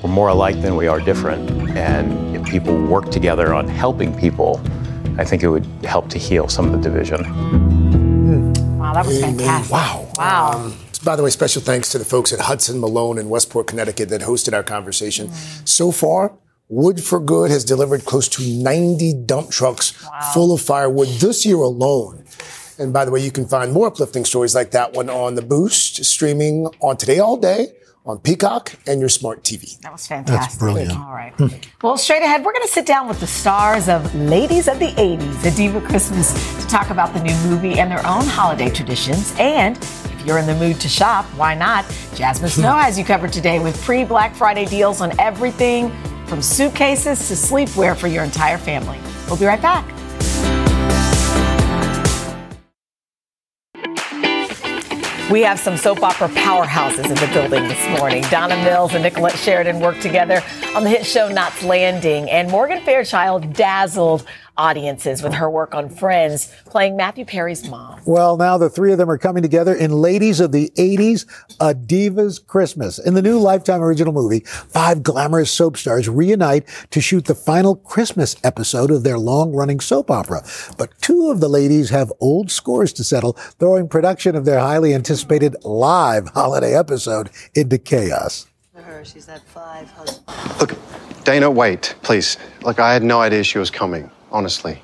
we're 0.01 0.09
more 0.09 0.29
alike 0.29 0.61
than 0.61 0.75
we 0.75 0.87
are 0.87 0.99
different. 0.99 1.49
And 1.77 2.35
if 2.35 2.45
people 2.45 2.75
work 2.85 3.09
together 3.09 3.53
on 3.53 3.67
helping 3.67 4.17
people, 4.17 4.61
I 5.17 5.25
think 5.25 5.43
it 5.43 5.49
would 5.49 5.65
help 5.83 6.09
to 6.09 6.17
heal 6.17 6.47
some 6.47 6.65
of 6.65 6.71
the 6.71 6.89
division. 6.89 7.23
Wow, 8.77 8.93
that 8.93 9.05
was 9.05 9.17
Amen. 9.17 9.37
fantastic. 9.37 9.73
Wow. 9.73 10.11
Wow. 10.17 10.51
Um, 10.53 10.77
by 11.03 11.15
the 11.15 11.23
way, 11.23 11.29
special 11.29 11.61
thanks 11.61 11.89
to 11.91 11.97
the 11.97 12.05
folks 12.05 12.33
at 12.33 12.39
Hudson 12.39 12.79
Malone 12.79 13.17
in 13.17 13.29
Westport, 13.29 13.67
Connecticut 13.67 14.09
that 14.09 14.21
hosted 14.21 14.53
our 14.53 14.63
conversation. 14.63 15.31
So 15.65 15.91
far, 15.91 16.37
Wood 16.69 17.01
for 17.01 17.19
Good 17.19 17.49
has 17.49 17.63
delivered 17.63 18.03
close 18.03 18.27
to 18.29 18.43
90 18.43 19.13
dump 19.25 19.49
trucks 19.51 19.91
full 20.33 20.53
of 20.53 20.61
firewood 20.61 21.07
this 21.07 21.45
year 21.45 21.57
alone. 21.57 22.25
And 22.79 22.93
by 22.93 23.05
the 23.05 23.11
way, 23.11 23.19
you 23.19 23.31
can 23.31 23.47
find 23.47 23.71
more 23.71 23.87
uplifting 23.87 24.25
stories 24.25 24.53
like 24.53 24.71
that 24.71 24.93
one 24.93 25.09
on 25.09 25.35
The 25.35 25.41
Boost, 25.41 26.03
streaming 26.05 26.67
on 26.79 26.97
Today 26.97 27.19
All 27.19 27.37
Day, 27.37 27.69
on 28.05 28.19
Peacock, 28.19 28.73
and 28.85 28.99
your 28.99 29.09
smart 29.09 29.43
TV. 29.43 29.79
That 29.81 29.91
was 29.91 30.07
fantastic. 30.07 30.41
That's 30.41 30.57
brilliant. 30.57 30.91
All 30.91 31.11
right. 31.11 31.33
Well, 31.81 31.97
straight 31.97 32.23
ahead, 32.23 32.45
we're 32.45 32.53
going 32.53 32.65
to 32.65 32.71
sit 32.71 32.85
down 32.85 33.07
with 33.07 33.19
the 33.19 33.27
stars 33.27 33.89
of 33.89 34.13
Ladies 34.15 34.67
of 34.67 34.79
the 34.79 34.87
80s, 34.91 35.45
a 35.45 35.55
Diva 35.55 35.81
Christmas, 35.81 36.33
to 36.61 36.67
talk 36.67 36.89
about 36.89 37.13
the 37.13 37.21
new 37.21 37.35
movie 37.49 37.79
and 37.79 37.91
their 37.91 38.05
own 38.05 38.25
holiday 38.25 38.69
traditions. 38.69 39.33
And 39.37 39.77
if 39.77 40.25
you're 40.25 40.37
in 40.37 40.45
the 40.45 40.55
mood 40.55 40.79
to 40.81 40.87
shop, 40.87 41.25
why 41.35 41.55
not? 41.55 41.85
Jasmine 42.15 42.49
Snow 42.49 42.73
hmm. 42.73 42.79
has 42.79 42.97
you 42.97 43.03
covered 43.03 43.33
today 43.33 43.59
with 43.59 43.81
pre 43.83 44.05
Black 44.05 44.35
Friday 44.35 44.65
deals 44.65 45.01
on 45.01 45.17
everything 45.19 45.91
from 46.27 46.41
suitcases 46.41 47.27
to 47.27 47.33
sleepwear 47.33 47.95
for 47.95 48.07
your 48.07 48.23
entire 48.23 48.57
family. 48.57 48.99
We'll 49.27 49.37
be 49.37 49.45
right 49.45 49.61
back. 49.61 49.96
We 55.29 55.41
have 55.41 55.59
some 55.59 55.75
soap 55.75 56.03
opera 56.03 56.29
powerhouses 56.29 57.03
in 57.03 57.15
the 57.15 57.29
building 57.33 57.67
this 57.67 57.99
morning. 57.99 58.23
Donna 58.29 58.55
Mills 58.63 58.93
and 58.93 59.03
Nicollette 59.03 59.35
Sheridan 59.35 59.81
worked 59.81 60.01
together 60.01 60.41
on 60.73 60.85
the 60.85 60.89
hit 60.89 61.05
show 61.05 61.27
Knots 61.27 61.63
Landing, 61.63 62.31
and 62.31 62.49
Morgan 62.49 62.81
Fairchild 62.85 63.51
dazzled 63.51 64.23
audiences 64.57 65.21
with 65.21 65.33
her 65.33 65.49
work 65.49 65.75
on 65.75 65.89
Friends, 65.89 66.53
playing 66.65 66.95
Matthew 66.97 67.25
Perry's 67.25 67.67
mom. 67.69 67.99
Well, 68.05 68.37
now 68.37 68.57
the 68.57 68.69
three 68.69 68.91
of 68.91 68.97
them 68.97 69.09
are 69.09 69.17
coming 69.17 69.43
together 69.43 69.73
in 69.73 69.91
Ladies 69.91 70.39
of 70.39 70.51
the 70.51 70.71
80s, 70.77 71.25
A 71.59 71.73
Diva's 71.73 72.39
Christmas. 72.39 72.99
In 72.99 73.13
the 73.13 73.21
new 73.21 73.39
Lifetime 73.39 73.81
original 73.81 74.13
movie, 74.13 74.41
five 74.41 75.03
glamorous 75.03 75.51
soap 75.51 75.77
stars 75.77 76.09
reunite 76.09 76.67
to 76.91 77.01
shoot 77.01 77.25
the 77.25 77.35
final 77.35 77.75
Christmas 77.75 78.35
episode 78.43 78.91
of 78.91 79.03
their 79.03 79.17
long-running 79.17 79.79
soap 79.79 80.11
opera. 80.11 80.41
But 80.77 80.97
two 81.01 81.29
of 81.29 81.39
the 81.39 81.49
ladies 81.49 81.89
have 81.89 82.11
old 82.19 82.51
scores 82.51 82.93
to 82.93 83.03
settle, 83.03 83.33
throwing 83.33 83.87
production 83.87 84.35
of 84.35 84.45
their 84.45 84.59
highly 84.59 84.93
anticipated 84.93 85.55
live 85.63 86.29
holiday 86.29 86.75
episode 86.75 87.29
into 87.55 87.77
chaos. 87.77 88.47
For 88.73 88.81
her, 88.81 89.03
she's 89.03 89.25
had 89.25 89.41
five 89.43 89.89
husbands. 89.91 90.59
Look, 90.59 90.75
Dana, 91.23 91.49
wait, 91.49 91.95
please. 92.03 92.37
Look, 92.61 92.79
I 92.79 92.93
had 92.93 93.03
no 93.03 93.21
idea 93.21 93.43
she 93.43 93.57
was 93.57 93.69
coming, 93.69 94.09
honestly. 94.31 94.81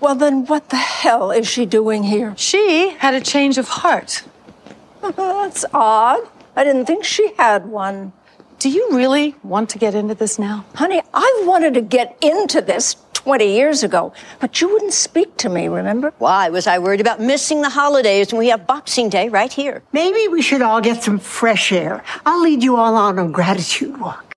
Well, 0.00 0.14
then 0.14 0.46
what 0.46 0.70
the 0.70 0.76
hell 0.76 1.30
is 1.30 1.46
she 1.46 1.64
doing 1.64 2.02
here? 2.02 2.34
She 2.36 2.90
had 2.98 3.14
a 3.14 3.20
change 3.20 3.56
of 3.56 3.68
heart. 3.68 4.24
That's 5.00 5.64
odd. 5.72 6.28
I 6.56 6.64
didn't 6.64 6.86
think 6.86 7.04
she 7.04 7.34
had 7.38 7.66
one. 7.66 8.12
Do 8.58 8.68
you 8.68 8.90
really 8.92 9.34
want 9.42 9.70
to 9.70 9.78
get 9.78 9.94
into 9.94 10.14
this 10.14 10.38
now? 10.38 10.64
Honey, 10.74 11.02
I 11.14 11.42
wanted 11.46 11.74
to 11.74 11.80
get 11.80 12.16
into 12.20 12.60
this 12.60 12.96
20 13.12 13.46
years 13.46 13.82
ago, 13.82 14.12
but 14.40 14.60
you 14.60 14.68
wouldn't 14.68 14.92
speak 14.92 15.36
to 15.38 15.48
me, 15.48 15.68
remember? 15.68 16.12
Why 16.18 16.48
was 16.48 16.66
I 16.66 16.78
worried 16.78 17.00
about 17.00 17.20
missing 17.20 17.62
the 17.62 17.70
holidays 17.70 18.32
when 18.32 18.40
we 18.40 18.48
have 18.48 18.66
Boxing 18.66 19.08
Day 19.08 19.28
right 19.28 19.52
here? 19.52 19.82
Maybe 19.92 20.26
we 20.28 20.42
should 20.42 20.62
all 20.62 20.80
get 20.80 21.02
some 21.02 21.18
fresh 21.18 21.72
air. 21.72 22.02
I'll 22.26 22.42
lead 22.42 22.62
you 22.62 22.76
all 22.76 22.96
on 22.96 23.18
a 23.18 23.28
gratitude 23.28 24.00
walk. 24.00 24.31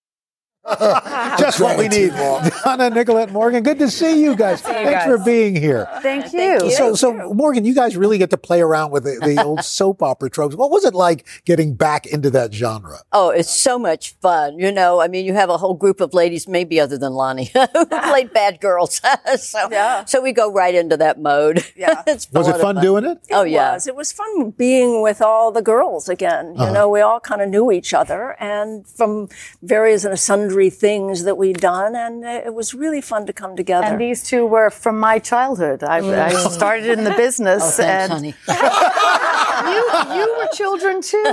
Just 1.38 1.60
what 1.60 1.78
we 1.78 1.88
need. 1.88 2.10
Donna, 2.10 2.50
Nicollette, 2.92 3.32
Morgan, 3.32 3.62
good 3.64 3.78
to 3.80 3.90
see 3.90 4.22
you 4.24 4.36
guys. 4.36 4.62
See 4.62 4.68
you 4.70 4.74
Thanks 4.74 5.06
guys. 5.06 5.18
for 5.20 5.24
being 5.24 5.56
here. 5.56 5.88
Thank 6.02 6.34
you. 6.34 6.72
So, 6.72 6.96
so 6.96 7.34
Morgan, 7.34 7.66
you 7.66 7.76
guys 7.76 7.96
really 7.96 8.18
get 8.18 8.32
to 8.32 8.38
play 8.38 8.62
around 8.62 8.92
with 8.92 9.04
the, 9.04 9.20
the 9.24 9.44
old 9.46 9.64
soap 9.64 10.02
opera 10.02 10.30
tropes. 10.30 10.56
What 10.56 10.72
was 10.72 10.84
it 10.86 10.94
like 10.96 11.28
getting 11.46 11.76
back 11.76 12.06
into 12.08 12.30
that 12.32 12.54
genre? 12.54 13.00
Oh, 13.12 13.30
it's 13.30 13.50
so 13.52 13.78
much 13.78 14.16
fun. 14.22 14.58
You 14.58 14.72
know, 14.72 15.02
I 15.02 15.08
mean, 15.08 15.26
you 15.26 15.34
have 15.34 15.50
a 15.50 15.58
whole 15.58 15.76
group 15.76 16.02
of 16.02 16.14
ladies, 16.14 16.48
maybe 16.48 16.80
other 16.80 16.98
than 16.98 17.14
Lonnie, 17.14 17.52
who 17.74 17.86
played 17.86 18.34
bad 18.34 18.60
girls. 18.60 19.02
so, 19.38 20.04
so 20.08 20.22
we 20.22 20.32
go 20.32 20.52
right 20.52 20.74
into 20.74 20.98
that 20.98 21.20
mode. 21.20 21.64
Yeah. 21.76 22.02
it's 22.08 22.32
Was 22.32 22.48
it 22.48 22.52
lot 22.52 22.56
of 22.56 22.62
fun 22.62 22.82
doing 22.82 23.06
it? 23.06 23.20
Oh, 23.32 23.44
yeah. 23.44 23.74
was. 23.74 23.88
It 23.88 23.96
was 23.96 24.12
fun 24.12 24.52
being 24.52 25.02
with 25.04 25.22
all 25.22 25.52
the 25.52 25.62
girls 25.62 26.10
again. 26.10 26.56
You 26.56 26.62
Uh-huh. 26.64 26.74
know, 26.74 26.90
we 26.90 27.02
all 27.02 27.20
kind 27.20 27.42
of 27.42 27.50
knew 27.50 27.72
each 27.72 27.94
other 27.94 28.36
and 28.40 28.88
from 28.88 29.30
various 29.62 30.06
and 30.06 30.18
sundry 30.18 30.55
things 30.70 31.24
that 31.24 31.38
we'd 31.38 31.60
done. 31.60 31.96
And 31.96 32.24
it 32.24 32.54
was 32.54 32.74
really 32.74 33.02
fun 33.02 33.26
to 33.28 33.34
come 33.34 33.56
together. 33.56 33.88
And 33.88 34.00
these 34.02 34.24
two 34.24 34.46
were 34.46 34.70
from 34.70 35.00
my 35.00 35.20
childhood. 35.20 35.84
I, 35.84 35.98
I 35.98 36.02
Mm. 36.34 36.50
started 36.52 36.88
in 36.98 37.04
the 37.04 37.12
business, 37.26 37.62
Oh, 37.64 37.70
thanks, 37.72 38.04
and 38.04 38.12
honey. 38.12 38.36
you 39.72 39.82
you 40.18 40.36
were 40.38 40.48
children 40.54 41.02
too. 41.02 41.24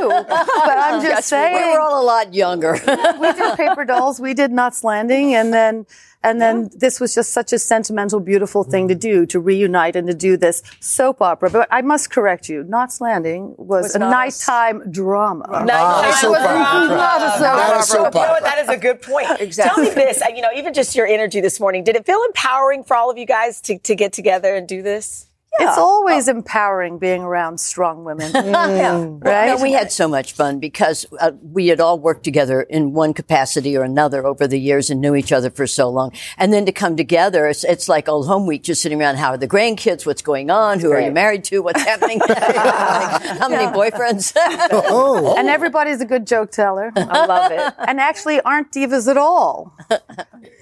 But 0.68 0.78
I'm 0.78 1.00
just 1.00 1.08
Yes, 1.08 1.26
saying, 1.26 1.54
we 1.56 1.72
were 1.72 1.80
all 1.80 2.02
a 2.02 2.06
lot 2.06 2.35
younger. 2.35 2.72
we 3.20 3.32
did 3.32 3.56
paper 3.56 3.85
dolls, 3.85 4.20
we 4.20 4.35
did 4.35 4.50
Knots 4.52 4.85
Landing, 4.85 5.35
and 5.35 5.52
then 5.52 5.87
and 6.22 6.40
then 6.40 6.70
this 6.76 7.00
was 7.00 7.14
just 7.14 7.32
such 7.32 7.52
a 7.52 7.58
sentimental, 7.58 8.20
beautiful 8.20 8.64
thing 8.64 8.88
to 8.88 8.94
do 8.94 9.26
to 9.26 9.40
reunite 9.40 9.96
and 9.96 10.06
to 10.08 10.14
do 10.14 10.37
this 10.37 10.62
soap 10.80 11.20
opera. 11.22 11.50
But 11.50 11.68
I 11.70 11.82
must 11.82 12.11
correct 12.11 12.48
you, 12.48 12.64
Knots 12.64 13.00
Landing 13.00 13.54
was, 13.58 13.82
Was 13.85 13.94
a 13.96 13.98
not 13.98 14.08
a 14.08 14.11
nighttime 14.11 14.90
drama. 14.90 15.46
Nighttime 15.64 16.04
It 16.04 16.28
was 16.30 16.42
drama. 16.42 16.88
not 16.94 17.22
a 17.22 17.30
soap 17.30 17.42
Not 17.42 17.58
a 17.58 17.72
opera. 17.72 17.82
soap 17.82 18.14
You 18.14 18.20
know 18.20 18.28
what? 18.28 18.42
That 18.44 18.58
is 18.58 18.68
a 18.68 18.76
good 18.76 19.02
point. 19.02 19.28
Exactly. 19.40 19.85
Tell 19.87 19.94
me 19.96 20.02
this. 20.04 20.22
uh, 20.22 20.26
You 20.35 20.42
know, 20.42 20.50
even 20.54 20.72
just 20.74 20.94
your 20.94 21.06
energy 21.06 21.40
this 21.40 21.58
morning. 21.61 21.85
Did 21.85 21.96
it 21.96 22.06
feel 22.06 22.22
empowering 22.26 22.85
for 22.85 22.96
all 22.96 23.11
of 23.11 23.18
you 23.18 23.26
guys 23.26 23.61
to, 23.62 23.78
to 23.78 23.94
get 23.94 24.12
together 24.12 24.54
and 24.54 24.68
do 24.68 24.82
this? 24.82 25.28
It's 25.58 25.78
always 25.78 26.28
empowering 26.28 26.98
being 26.98 27.22
around 27.22 27.58
strong 27.60 28.04
women. 28.04 28.32
Yeah. 28.42 28.92
Right? 29.22 29.46
No, 29.46 29.62
we 29.62 29.72
had 29.72 29.92
so 29.92 30.08
much 30.08 30.32
fun 30.32 30.58
because 30.58 31.06
uh, 31.20 31.32
we 31.42 31.68
had 31.68 31.80
all 31.80 31.98
worked 31.98 32.24
together 32.24 32.62
in 32.62 32.92
one 32.92 33.14
capacity 33.14 33.76
or 33.76 33.82
another 33.82 34.26
over 34.26 34.46
the 34.46 34.58
years 34.58 34.90
and 34.90 35.00
knew 35.00 35.14
each 35.14 35.32
other 35.32 35.50
for 35.50 35.66
so 35.66 35.88
long. 35.88 36.12
And 36.38 36.52
then 36.52 36.66
to 36.66 36.72
come 36.72 36.96
together, 36.96 37.46
it's, 37.46 37.64
it's 37.64 37.88
like 37.88 38.08
old 38.08 38.26
home 38.26 38.46
week, 38.46 38.62
just 38.62 38.82
sitting 38.82 39.00
around. 39.00 39.16
How 39.16 39.30
are 39.30 39.36
the 39.36 39.46
grandkids? 39.48 40.06
What's 40.06 40.22
going 40.22 40.50
on? 40.50 40.80
Who 40.80 40.90
are 40.92 41.00
you 41.00 41.12
married 41.12 41.44
to? 41.44 41.60
What's 41.60 41.82
happening? 41.82 42.20
How 42.28 43.48
many 43.48 43.66
boyfriends? 43.72 44.32
Oh. 44.72 45.34
And 45.36 45.48
everybody's 45.48 46.00
a 46.00 46.06
good 46.06 46.26
joke 46.26 46.50
teller. 46.50 46.90
I 46.96 47.26
love 47.26 47.52
it. 47.52 47.74
And 47.86 48.00
actually 48.00 48.40
aren't 48.40 48.72
divas 48.72 49.08
at 49.08 49.16
all. 49.16 49.76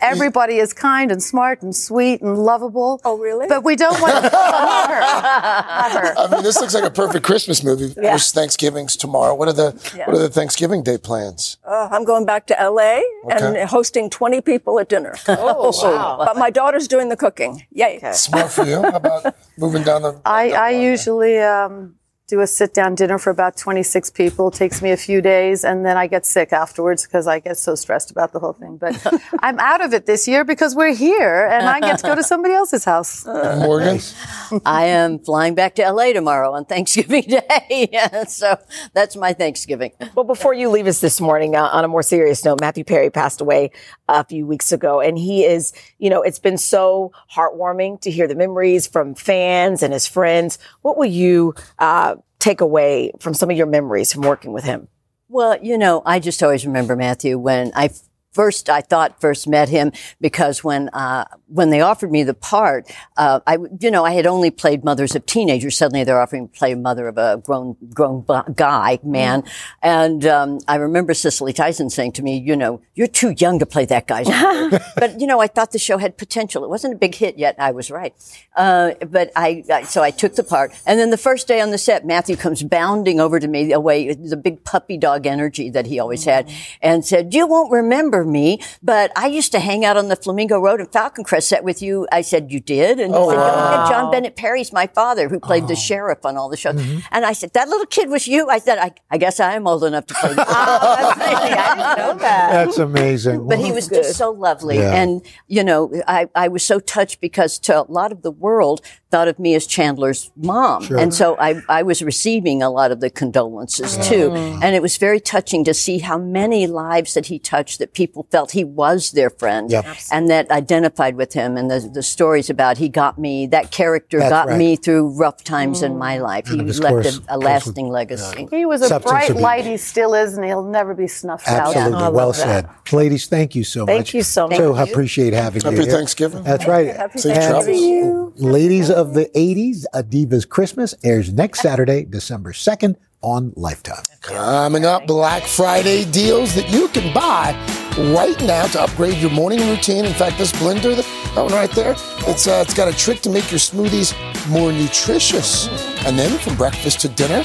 Everybody 0.03 0.57
is 0.59 0.73
kind 0.73 1.11
and 1.13 1.23
smart 1.23 1.63
and 1.63 1.75
sweet 1.75 2.21
and 2.23 2.39
lovable. 2.39 3.01
Oh, 3.05 3.19
really? 3.19 3.47
But 3.49 3.65
we 3.65 3.77
don't 3.77 4.01
want 4.01 4.15
to 4.25 4.31
her. 4.31 5.01
Not 5.01 5.93
her. 5.93 6.15
I 6.19 6.29
mean, 6.31 6.43
this 6.43 6.61
looks 6.61 6.75
like 6.75 6.85
a 6.85 6.91
perfect 6.91 7.25
Christmas 7.25 7.63
movie. 7.63 7.87
Of 7.87 7.97
Yeah. 7.97 8.11
course, 8.11 8.33
Thanksgiving's 8.33 8.97
tomorrow. 8.97 9.35
What 9.35 9.49
are 9.49 9.53
the 9.53 9.93
Yeah. 9.97 10.07
What 10.07 10.17
are 10.17 10.21
the 10.21 10.29
Thanksgiving 10.31 10.83
Day 10.83 10.99
plans? 10.99 11.59
Uh, 11.65 11.89
I'm 11.91 12.05
going 12.05 12.25
back 12.27 12.47
to 12.49 12.55
LA 12.61 13.01
and 13.31 13.57
hosting 13.69 14.11
20 14.11 14.41
people 14.41 14.79
at 14.81 14.89
dinner. 14.89 15.15
Oh, 15.29 15.73
wow. 15.83 16.23
But 16.25 16.37
my 16.37 16.51
daughter's 16.51 16.87
doing 16.89 17.09
the 17.09 17.17
cooking. 17.17 17.67
Yay. 17.73 18.01
Smart 18.13 18.51
for 18.51 18.65
you. 18.65 18.83
How 18.83 18.97
about 18.97 19.35
moving 19.59 19.83
down 19.83 20.03
the? 20.03 20.21
I, 20.25 20.51
I 20.51 20.71
usually 20.71 21.39
um, 21.39 21.95
do 22.31 22.41
a 22.41 22.47
sit 22.47 22.73
down 22.73 22.95
dinner 22.95 23.19
for 23.19 23.31
about 23.31 23.57
26 23.57 24.11
people. 24.11 24.49
It 24.49 24.55
takes 24.55 24.81
me 24.81 24.93
a 24.93 24.97
few 24.97 25.21
days, 25.21 25.65
and 25.65 25.85
then 25.85 25.97
I 25.97 26.07
get 26.07 26.25
sick 26.25 26.53
afterwards 26.53 27.05
because 27.05 27.27
I 27.27 27.41
get 27.41 27.59
so 27.59 27.75
stressed 27.75 28.13
about 28.13 28.33
the 28.33 28.39
whole 28.39 28.53
thing. 28.53 28.77
But 28.77 29.05
I'm 29.41 29.59
out 29.59 29.85
of 29.85 29.93
it 29.93 30.07
this 30.07 30.29
year 30.29 30.45
because 30.45 30.77
we're 30.77 30.95
here, 30.95 31.45
and 31.47 31.69
I 31.69 31.81
get 31.81 31.99
to 31.99 32.07
go 32.07 32.15
to 32.15 32.23
somebody 32.23 32.55
else's 32.55 32.85
house. 32.85 33.27
Morgan? 33.27 33.99
I 34.65 34.85
am 34.87 35.19
flying 35.19 35.57
back 35.57 35.75
to 35.75 35.91
LA 35.91 36.13
tomorrow 36.13 36.53
on 36.53 36.65
Thanksgiving 36.67 37.25
Day. 37.25 37.89
Yeah, 37.93 38.25
so 38.25 38.57
that's 38.93 39.17
my 39.17 39.33
Thanksgiving. 39.33 39.91
Well, 40.15 40.25
before 40.25 40.55
you 40.55 40.71
leave 40.71 40.87
us 40.87 41.01
this 41.01 41.21
morning, 41.21 41.57
uh, 41.57 41.65
on 41.65 41.85
a 41.85 41.89
more 41.89 42.05
serious 42.05 42.45
note, 42.45 42.61
Matthew 42.61 42.85
Perry 42.85 43.11
passed 43.11 43.41
away 43.41 43.73
a 44.09 44.25
few 44.25 44.47
weeks 44.47 44.71
ago, 44.71 45.01
and 45.01 45.19
he 45.19 45.45
is, 45.45 45.73
you 45.99 46.09
know, 46.11 46.23
it's 46.23 46.39
been 46.39 46.59
so 46.59 47.11
heartwarming 47.35 48.01
to 48.03 48.11
hear 48.11 48.29
the 48.29 48.37
memories 48.37 48.87
from 48.87 49.17
fans 49.17 49.83
and 49.83 49.93
his 49.93 50.07
friends. 50.07 50.59
What 50.83 50.97
will 50.97 51.07
you 51.07 51.55
uh, 51.81 52.17
take 52.41 52.61
away 52.61 53.13
from 53.21 53.35
some 53.35 53.51
of 53.51 53.57
your 53.57 53.67
memories 53.67 54.13
from 54.13 54.23
working 54.23 54.53
with 54.53 54.65
him? 54.65 54.89
Well, 55.29 55.63
you 55.63 55.79
know, 55.79 56.03
I 56.05 56.19
just 56.19 56.43
always 56.43 56.67
remember 56.67 56.97
Matthew 56.97 57.39
when 57.39 57.71
I 57.77 57.91
first, 58.33 58.69
I 58.69 58.81
thought 58.81 59.21
first 59.21 59.49
met 59.49 59.69
him 59.69 59.93
because 60.21 60.63
when, 60.63 60.89
uh, 60.91 61.25
when 61.47 61.71
they 61.71 61.81
offered 61.81 62.11
me 62.11 62.23
the 62.23 62.35
part, 62.35 62.91
uh, 63.17 63.41
I, 63.47 63.59
you 63.81 63.91
know, 63.91 64.05
I 64.05 64.13
had 64.13 64.27
only 64.27 64.51
played 64.51 64.85
mothers 64.85 65.15
of 65.17 65.27
teenagers. 65.27 65.77
Suddenly 65.77 66.05
they're 66.05 66.21
offering 66.21 66.49
to 66.49 66.59
play 66.59 66.75
mother 66.75 67.09
of 67.09 67.19
a 67.19 67.43
grown, 67.45 67.77
grown 67.93 68.25
guy, 68.55 68.99
man. 69.03 69.45
And, 69.83 70.25
um, 70.27 70.59
I 70.69 70.77
remember 70.77 71.15
Cicely 71.15 71.53
Tyson 71.53 71.91
saying 71.91 72.13
to 72.13 72.23
me, 72.23 72.39
you 72.39 72.57
know, 72.57 72.81
you're 72.95 73.07
too 73.07 73.35
young 73.37 73.59
to 73.59 73.67
play 73.67 73.85
that 73.87 74.07
guy's 74.07 74.29
mother. 74.29 74.81
but, 74.97 75.21
you 75.21 75.27
know, 75.27 75.41
I 75.41 75.47
thought 75.47 75.73
the 75.73 75.79
show 75.79 75.99
had 75.99 76.17
potential. 76.17 76.65
It 76.65 76.71
wasn't 76.71 76.95
a 76.95 76.99
big 76.99 77.15
hit 77.15 77.39
yet. 77.39 77.57
I 77.59 77.73
was 77.73 77.91
right. 77.91 78.15
Uh, 78.55 78.93
but 79.09 79.33
I, 79.35 79.65
I, 79.71 79.83
so 79.85 80.03
I 80.03 80.11
took 80.11 80.37
the 80.37 80.45
part. 80.45 80.73
And 80.87 80.99
then 80.99 81.11
the 81.11 81.19
first 81.19 81.49
day 81.49 81.61
on 81.61 81.71
the 81.71 81.79
set, 81.79 82.07
Matthew 82.07 82.37
comes 82.37 82.63
bounding 82.63 83.21
over 83.21 83.41
to 83.41 83.49
me 83.49 83.73
away, 83.73 84.15
the 84.15 84.37
big 84.37 84.65
puppy 84.65 84.97
dog 84.97 85.27
energy 85.27 85.71
that 85.71 85.87
he 85.87 85.99
always 85.99 86.25
had 86.25 86.51
and 86.81 87.05
said, 87.05 87.35
you 87.35 87.47
won't 87.47 87.73
remember 87.73 88.20
me, 88.25 88.61
but 88.83 89.13
I 89.17 89.27
used 89.27 89.53
to 89.53 89.61
hang 89.61 89.85
out 89.85 89.97
on 89.97 90.09
the 90.09 90.17
Flamingo 90.17 90.59
Road 90.59 90.81
and 90.81 90.91
Falcon 90.93 91.25
Crest 91.25 91.49
set 91.49 91.65
with 91.65 91.83
you. 91.83 92.07
I 92.13 92.21
said, 92.21 92.53
you 92.53 92.61
did? 92.61 93.01
And 93.01 93.13
he 93.15 93.21
Oh, 93.21 93.31
said, 93.31 93.37
wow. 93.37 93.89
John 93.89 94.11
Bennett 94.11 94.37
Perry's 94.37 94.73
my 94.73 94.87
father 94.87 95.29
who 95.29 95.41
played 95.41 95.69
the 95.69 95.75
oh. 95.75 95.77
sheriff 95.77 96.25
on 96.25 96.37
all 96.37 96.49
the 96.49 96.57
shows. 96.57 96.75
Mm-hmm. 96.75 97.01
And 97.11 97.25
I 97.25 97.33
said, 97.33 97.53
that 97.55 97.69
little 97.69 97.87
kid 97.87 98.09
was 98.09 98.27
you? 98.27 98.49
I 98.49 98.59
said, 98.59 98.79
I, 98.79 98.93
I 99.11 99.19
guess 99.19 99.41
I 99.41 99.55
am 99.55 99.67
old 99.67 99.85
enough 99.85 100.07
to 100.07 100.15
play. 100.15 100.35
I 100.39 101.75
didn't 101.75 101.99
know 101.99 102.19
that. 102.19 102.53
That's 102.53 102.79
amazing. 102.79 103.49
But 103.49 103.59
he 103.59 103.73
was 103.73 103.89
just 103.89 104.17
so 104.17 104.31
lovely. 104.31 104.77
Yeah. 104.77 104.95
And, 104.95 105.23
you 105.49 105.65
know, 105.65 105.93
I, 106.07 106.29
I 106.35 106.49
was 106.49 106.63
so 106.63 106.81
touched 106.81 107.21
because 107.21 107.59
to 107.61 107.83
a 107.83 107.85
lot 107.91 108.13
of 108.13 108.23
the 108.23 108.31
world 108.31 108.81
thought 109.11 109.29
of 109.29 109.39
me 109.39 109.55
as 109.55 109.67
Chandler's 109.67 110.31
mom. 110.37 110.85
Sure. 110.85 110.99
And 110.99 111.13
so 111.13 111.37
I, 111.39 111.61
I 111.69 111.83
was 111.83 112.03
receiving 112.03 112.63
a 112.63 112.71
lot 112.71 112.93
of 112.93 113.01
the 113.01 113.11
condolences 113.11 113.97
too. 114.09 114.33
And 114.33 114.75
it 114.75 114.83
was 114.83 114.97
very 114.97 115.21
touching 115.21 115.65
to 115.65 115.75
see 115.75 115.99
how 115.99 116.19
many 116.19 116.67
lives 116.67 117.15
that 117.15 117.27
he 117.27 117.39
touched 117.39 117.79
that 117.81 117.93
people 117.93 118.10
felt 118.31 118.53
he 118.53 118.65
was 118.65 119.13
their 119.13 119.31
friend 119.31 119.71
Yep. 119.71 119.87
and 120.13 120.29
that 120.31 120.51
identified 120.51 121.17
with 121.17 121.33
him. 121.33 121.57
And 121.57 121.71
the, 121.71 121.81
the 121.93 122.03
stories 122.03 122.51
about 122.51 122.79
he 122.79 122.89
got 122.89 123.19
me, 123.19 123.47
that 123.49 123.71
character 123.71 124.19
That's 124.19 124.31
got 124.31 124.49
right. 124.49 124.59
me 124.59 124.77
through 124.77 125.17
rough 125.19 125.43
times 125.45 125.83
in 125.83 125.99
my 125.99 126.19
mm. 126.19 126.23
life. 126.23 126.47
He 126.49 126.57
left 126.61 126.81
course- 126.83 127.21
a, 127.29 127.37
a 127.37 127.39
lasting 127.39 127.89
legacy. 127.89 128.49
He 128.51 128.67
was 128.67 128.83
a 128.83 128.89
Substance 128.89 129.11
bright 129.11 129.31
abuse. 129.31 129.43
light. 129.43 129.65
He 129.65 129.77
still 129.77 130.15
is, 130.15 130.37
and 130.37 130.45
he'll 130.45 130.65
never 130.65 130.95
be 130.95 131.07
snuffed 131.07 131.49
out. 131.49 131.75
Absolutely. 131.77 132.11
well 132.13 132.33
said. 132.33 132.69
Ladies, 132.93 133.27
thank 133.27 133.55
you 133.55 133.65
so 133.65 133.87
Thank 133.87 134.01
much. 134.01 134.15
you 134.15 134.23
so 134.23 134.49
much. 134.49 134.57
So 134.57 134.75
Thank 134.75 134.89
you. 134.89 134.93
appreciate 134.93 135.33
having 135.33 135.63
you 135.63 135.71
Happy 135.71 135.85
here. 135.85 135.93
Thanksgiving. 135.97 136.43
That's 136.43 136.67
right. 136.67 136.89
Happy 136.89 137.19
Safe 137.19 137.37
And 137.37 137.65
travels. 137.65 138.41
Ladies 138.41 138.91
of 138.91 139.15
the 139.15 139.27
80s, 139.35 139.85
A 139.93 140.03
Diva's 140.03 140.45
Christmas 140.45 140.95
airs 141.05 141.33
next 141.33 141.61
Saturday, 141.61 142.05
December 142.05 142.53
2nd 142.53 142.97
on 143.23 143.53
Lifetime. 143.57 144.03
Coming 144.23 144.85
up, 144.85 145.07
Black 145.07 145.43
Friday 145.45 146.05
deals 146.11 146.55
that 146.55 146.69
you 146.71 146.89
can 146.89 147.13
buy 147.13 147.53
right 147.99 148.41
now 148.43 148.67
to 148.67 148.83
upgrade 148.83 149.19
your 149.19 149.31
morning 149.31 149.61
routine. 149.69 150.05
In 150.05 150.13
fact, 150.15 150.39
this 150.39 150.53
blender, 150.53 150.97
that 150.97 151.43
one 151.43 151.53
right 151.53 151.71
there, 151.73 151.95
it's 152.27 152.47
uh, 152.47 152.63
it's 152.65 152.75
got 152.75 152.89
a 152.89 152.97
trick 152.97 153.21
to 153.23 153.31
make 153.31 153.51
your 153.51 153.61
smoothies 153.61 154.15
more 154.49 154.73
nutritious. 154.73 155.69
And 156.07 156.19
then 156.19 156.39
from 156.39 156.57
breakfast 156.57 157.01
to 157.01 157.09
dinner, 157.09 157.45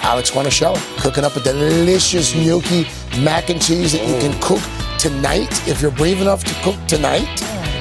Alex 0.00 0.30
Guarnaschelli 0.30 0.78
cooking 1.00 1.24
up 1.24 1.36
a 1.36 1.40
delicious 1.40 2.34
gnocchi 2.34 2.86
mac 3.22 3.50
and 3.50 3.60
cheese 3.60 3.92
that 3.92 4.06
you 4.06 4.18
can 4.20 4.38
cook 4.40 4.62
tonight 4.98 5.68
if 5.68 5.80
you're 5.80 5.90
brave 5.90 6.20
enough 6.20 6.44
to 6.44 6.54
cook 6.62 6.76
tonight. 6.86 7.26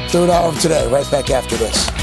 Third 0.09 0.29
hour 0.29 0.49
of 0.49 0.59
today, 0.59 0.87
right 0.91 1.09
back 1.11 1.29
after 1.29 1.55
this. 1.57 2.02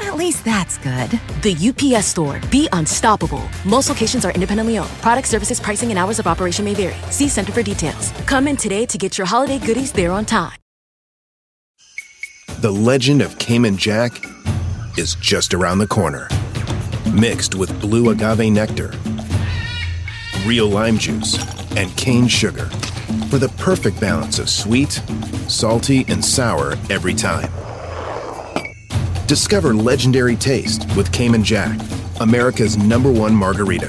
At 0.00 0.16
least 0.16 0.44
that's 0.44 0.78
good. 0.78 1.10
The 1.42 1.54
UPS 1.56 2.06
store. 2.06 2.40
Be 2.50 2.68
unstoppable. 2.72 3.42
Most 3.64 3.88
locations 3.88 4.24
are 4.24 4.32
independently 4.32 4.78
owned. 4.78 4.90
Product 5.00 5.28
services, 5.28 5.60
pricing, 5.60 5.90
and 5.90 5.98
hours 5.98 6.18
of 6.18 6.26
operation 6.26 6.64
may 6.64 6.74
vary. 6.74 6.96
See 7.10 7.28
Center 7.28 7.52
for 7.52 7.62
details. 7.62 8.12
Come 8.26 8.48
in 8.48 8.56
today 8.56 8.86
to 8.86 8.98
get 8.98 9.18
your 9.18 9.26
holiday 9.26 9.58
goodies 9.58 9.92
there 9.92 10.12
on 10.12 10.24
time. 10.24 10.58
The 12.60 12.70
legend 12.70 13.22
of 13.22 13.38
Cayman 13.38 13.76
Jack 13.76 14.24
is 14.96 15.16
just 15.16 15.52
around 15.52 15.78
the 15.78 15.86
corner. 15.86 16.28
Mixed 17.12 17.56
with 17.56 17.80
blue 17.80 18.10
agave 18.10 18.52
nectar, 18.52 18.92
real 20.46 20.68
lime 20.68 20.96
juice, 20.96 21.36
and 21.76 21.94
cane 21.96 22.28
sugar 22.28 22.66
for 23.30 23.38
the 23.38 23.52
perfect 23.58 24.00
balance 24.00 24.38
of 24.38 24.48
sweet, 24.48 24.92
salty, 25.48 26.04
and 26.08 26.24
sour 26.24 26.76
every 26.88 27.14
time. 27.14 27.50
Discover 29.32 29.72
legendary 29.72 30.36
taste 30.36 30.86
with 30.94 31.10
Cayman 31.10 31.42
Jack, 31.42 31.80
America's 32.20 32.76
number 32.76 33.10
one 33.10 33.34
margarita. 33.34 33.88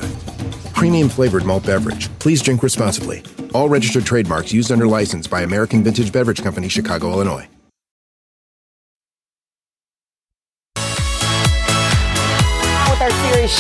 Premium 0.74 1.10
flavored 1.10 1.46
malt 1.46 1.66
beverage. 1.66 2.08
Please 2.20 2.42
drink 2.42 2.64
responsibly. 2.64 3.22
All 3.54 3.68
registered 3.68 4.06
trademarks 4.06 4.54
used 4.54 4.72
under 4.72 4.88
license 4.88 5.28
by 5.28 5.42
American 5.42 5.84
Vintage 5.84 6.14
Beverage 6.14 6.42
Company, 6.42 6.70
Chicago, 6.70 7.12
Illinois. 7.12 7.53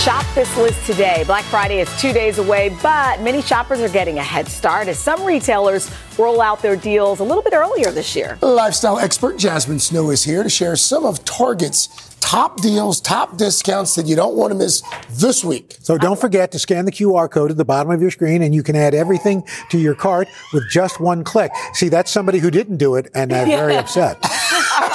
Shop 0.01 0.25
This 0.35 0.57
List 0.57 0.85
today. 0.85 1.23
Black 1.25 1.45
Friday 1.45 1.79
is 1.79 2.01
two 2.01 2.11
days 2.11 2.37
away, 2.37 2.75
but 2.81 3.21
many 3.21 3.41
shoppers 3.41 3.79
are 3.79 3.87
getting 3.87 4.17
a 4.19 4.23
head 4.23 4.47
start 4.47 4.89
as 4.89 4.99
some 4.99 5.23
retailers 5.23 5.89
roll 6.17 6.41
out 6.41 6.61
their 6.61 6.75
deals 6.75 7.21
a 7.21 7.23
little 7.23 7.41
bit 7.43 7.53
earlier 7.53 7.89
this 7.89 8.13
year. 8.13 8.37
Lifestyle 8.41 8.99
expert 8.99 9.37
Jasmine 9.37 9.79
Snow 9.79 10.09
is 10.09 10.23
here 10.23 10.43
to 10.43 10.49
share 10.49 10.75
some 10.75 11.05
of 11.05 11.23
Target's 11.23 11.87
top 12.19 12.61
deals, 12.61 12.99
top 12.99 13.37
discounts 13.37 13.95
that 13.95 14.05
you 14.05 14.15
don't 14.15 14.35
want 14.35 14.51
to 14.51 14.57
miss 14.57 14.81
this 15.11 15.43
week. 15.43 15.75
So 15.81 15.97
don't 15.97 16.19
forget 16.19 16.51
to 16.53 16.59
scan 16.59 16.85
the 16.85 16.91
QR 16.91 17.29
code 17.29 17.51
at 17.51 17.57
the 17.57 17.65
bottom 17.65 17.91
of 17.91 18.01
your 18.01 18.11
screen 18.11 18.41
and 18.41 18.55
you 18.55 18.63
can 18.63 18.75
add 18.75 18.93
everything 18.93 19.43
to 19.69 19.77
your 19.77 19.93
cart 19.95 20.27
with 20.53 20.69
just 20.69 20.99
one 20.99 21.23
click. 21.23 21.51
See, 21.73 21.89
that's 21.89 22.11
somebody 22.11 22.39
who 22.39 22.49
didn't 22.49 22.77
do 22.77 22.95
it 22.95 23.09
and 23.13 23.31
they're 23.31 23.45
very 23.45 23.75
upset. 23.77 24.17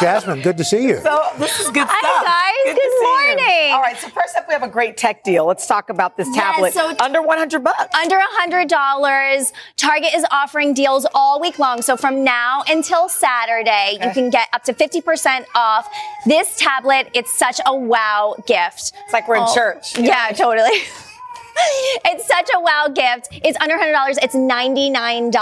Jasmine, 0.00 0.42
good 0.42 0.56
to 0.58 0.64
see 0.64 0.84
you. 0.88 1.00
So 1.00 1.22
this 1.38 1.58
is 1.60 1.70
good 1.70 1.86
Hi, 1.88 1.98
stuff. 2.00 2.24
guys. 2.24 2.74
Good, 2.74 2.74
to 2.74 2.88
Good 2.88 3.36
morning. 3.46 3.72
All 3.72 3.80
right. 3.80 3.96
So 3.98 4.08
first 4.08 4.36
up, 4.36 4.46
we 4.48 4.52
have 4.54 4.62
a 4.62 4.68
great 4.68 4.96
tech 4.96 5.22
deal. 5.24 5.46
Let's 5.46 5.66
talk 5.66 5.90
about 5.90 6.16
this 6.16 6.28
Yeah, 6.34 6.52
tablet. 6.52 6.74
so- 6.74 6.94
under 7.00 7.22
100 7.22 7.62
bucks. 7.64 7.94
Under 7.94 8.16
$100. 8.40 9.52
Target 9.76 10.14
is 10.14 10.24
offering 10.30 10.74
deals 10.74 11.06
all 11.14 11.40
week 11.40 11.58
long. 11.58 11.82
So 11.82 11.96
from 11.96 12.24
now 12.24 12.62
until 12.68 13.08
Saturday, 13.08 13.98
you 14.02 14.10
can 14.10 14.30
get 14.30 14.48
up 14.52 14.64
to 14.64 14.72
50% 14.74 15.44
off 15.54 15.88
this 16.26 16.56
tablet. 16.58 17.08
It's 17.14 17.36
such 17.38 17.60
a 17.66 17.74
wow 17.74 18.34
gift. 18.46 18.92
It's 19.04 19.12
like 19.12 19.28
we're 19.28 19.36
in 19.36 19.44
Oh, 19.46 19.54
church. 19.54 19.98
Yeah, 19.98 20.30
totally. 20.32 20.70
It's 22.10 22.26
such 22.26 22.48
a 22.54 22.60
wow 22.60 22.88
gift. 22.88 23.28
It's 23.44 23.58
under 23.60 23.76
$100. 23.76 24.16
It's 24.22 24.34
$99. 24.34 25.32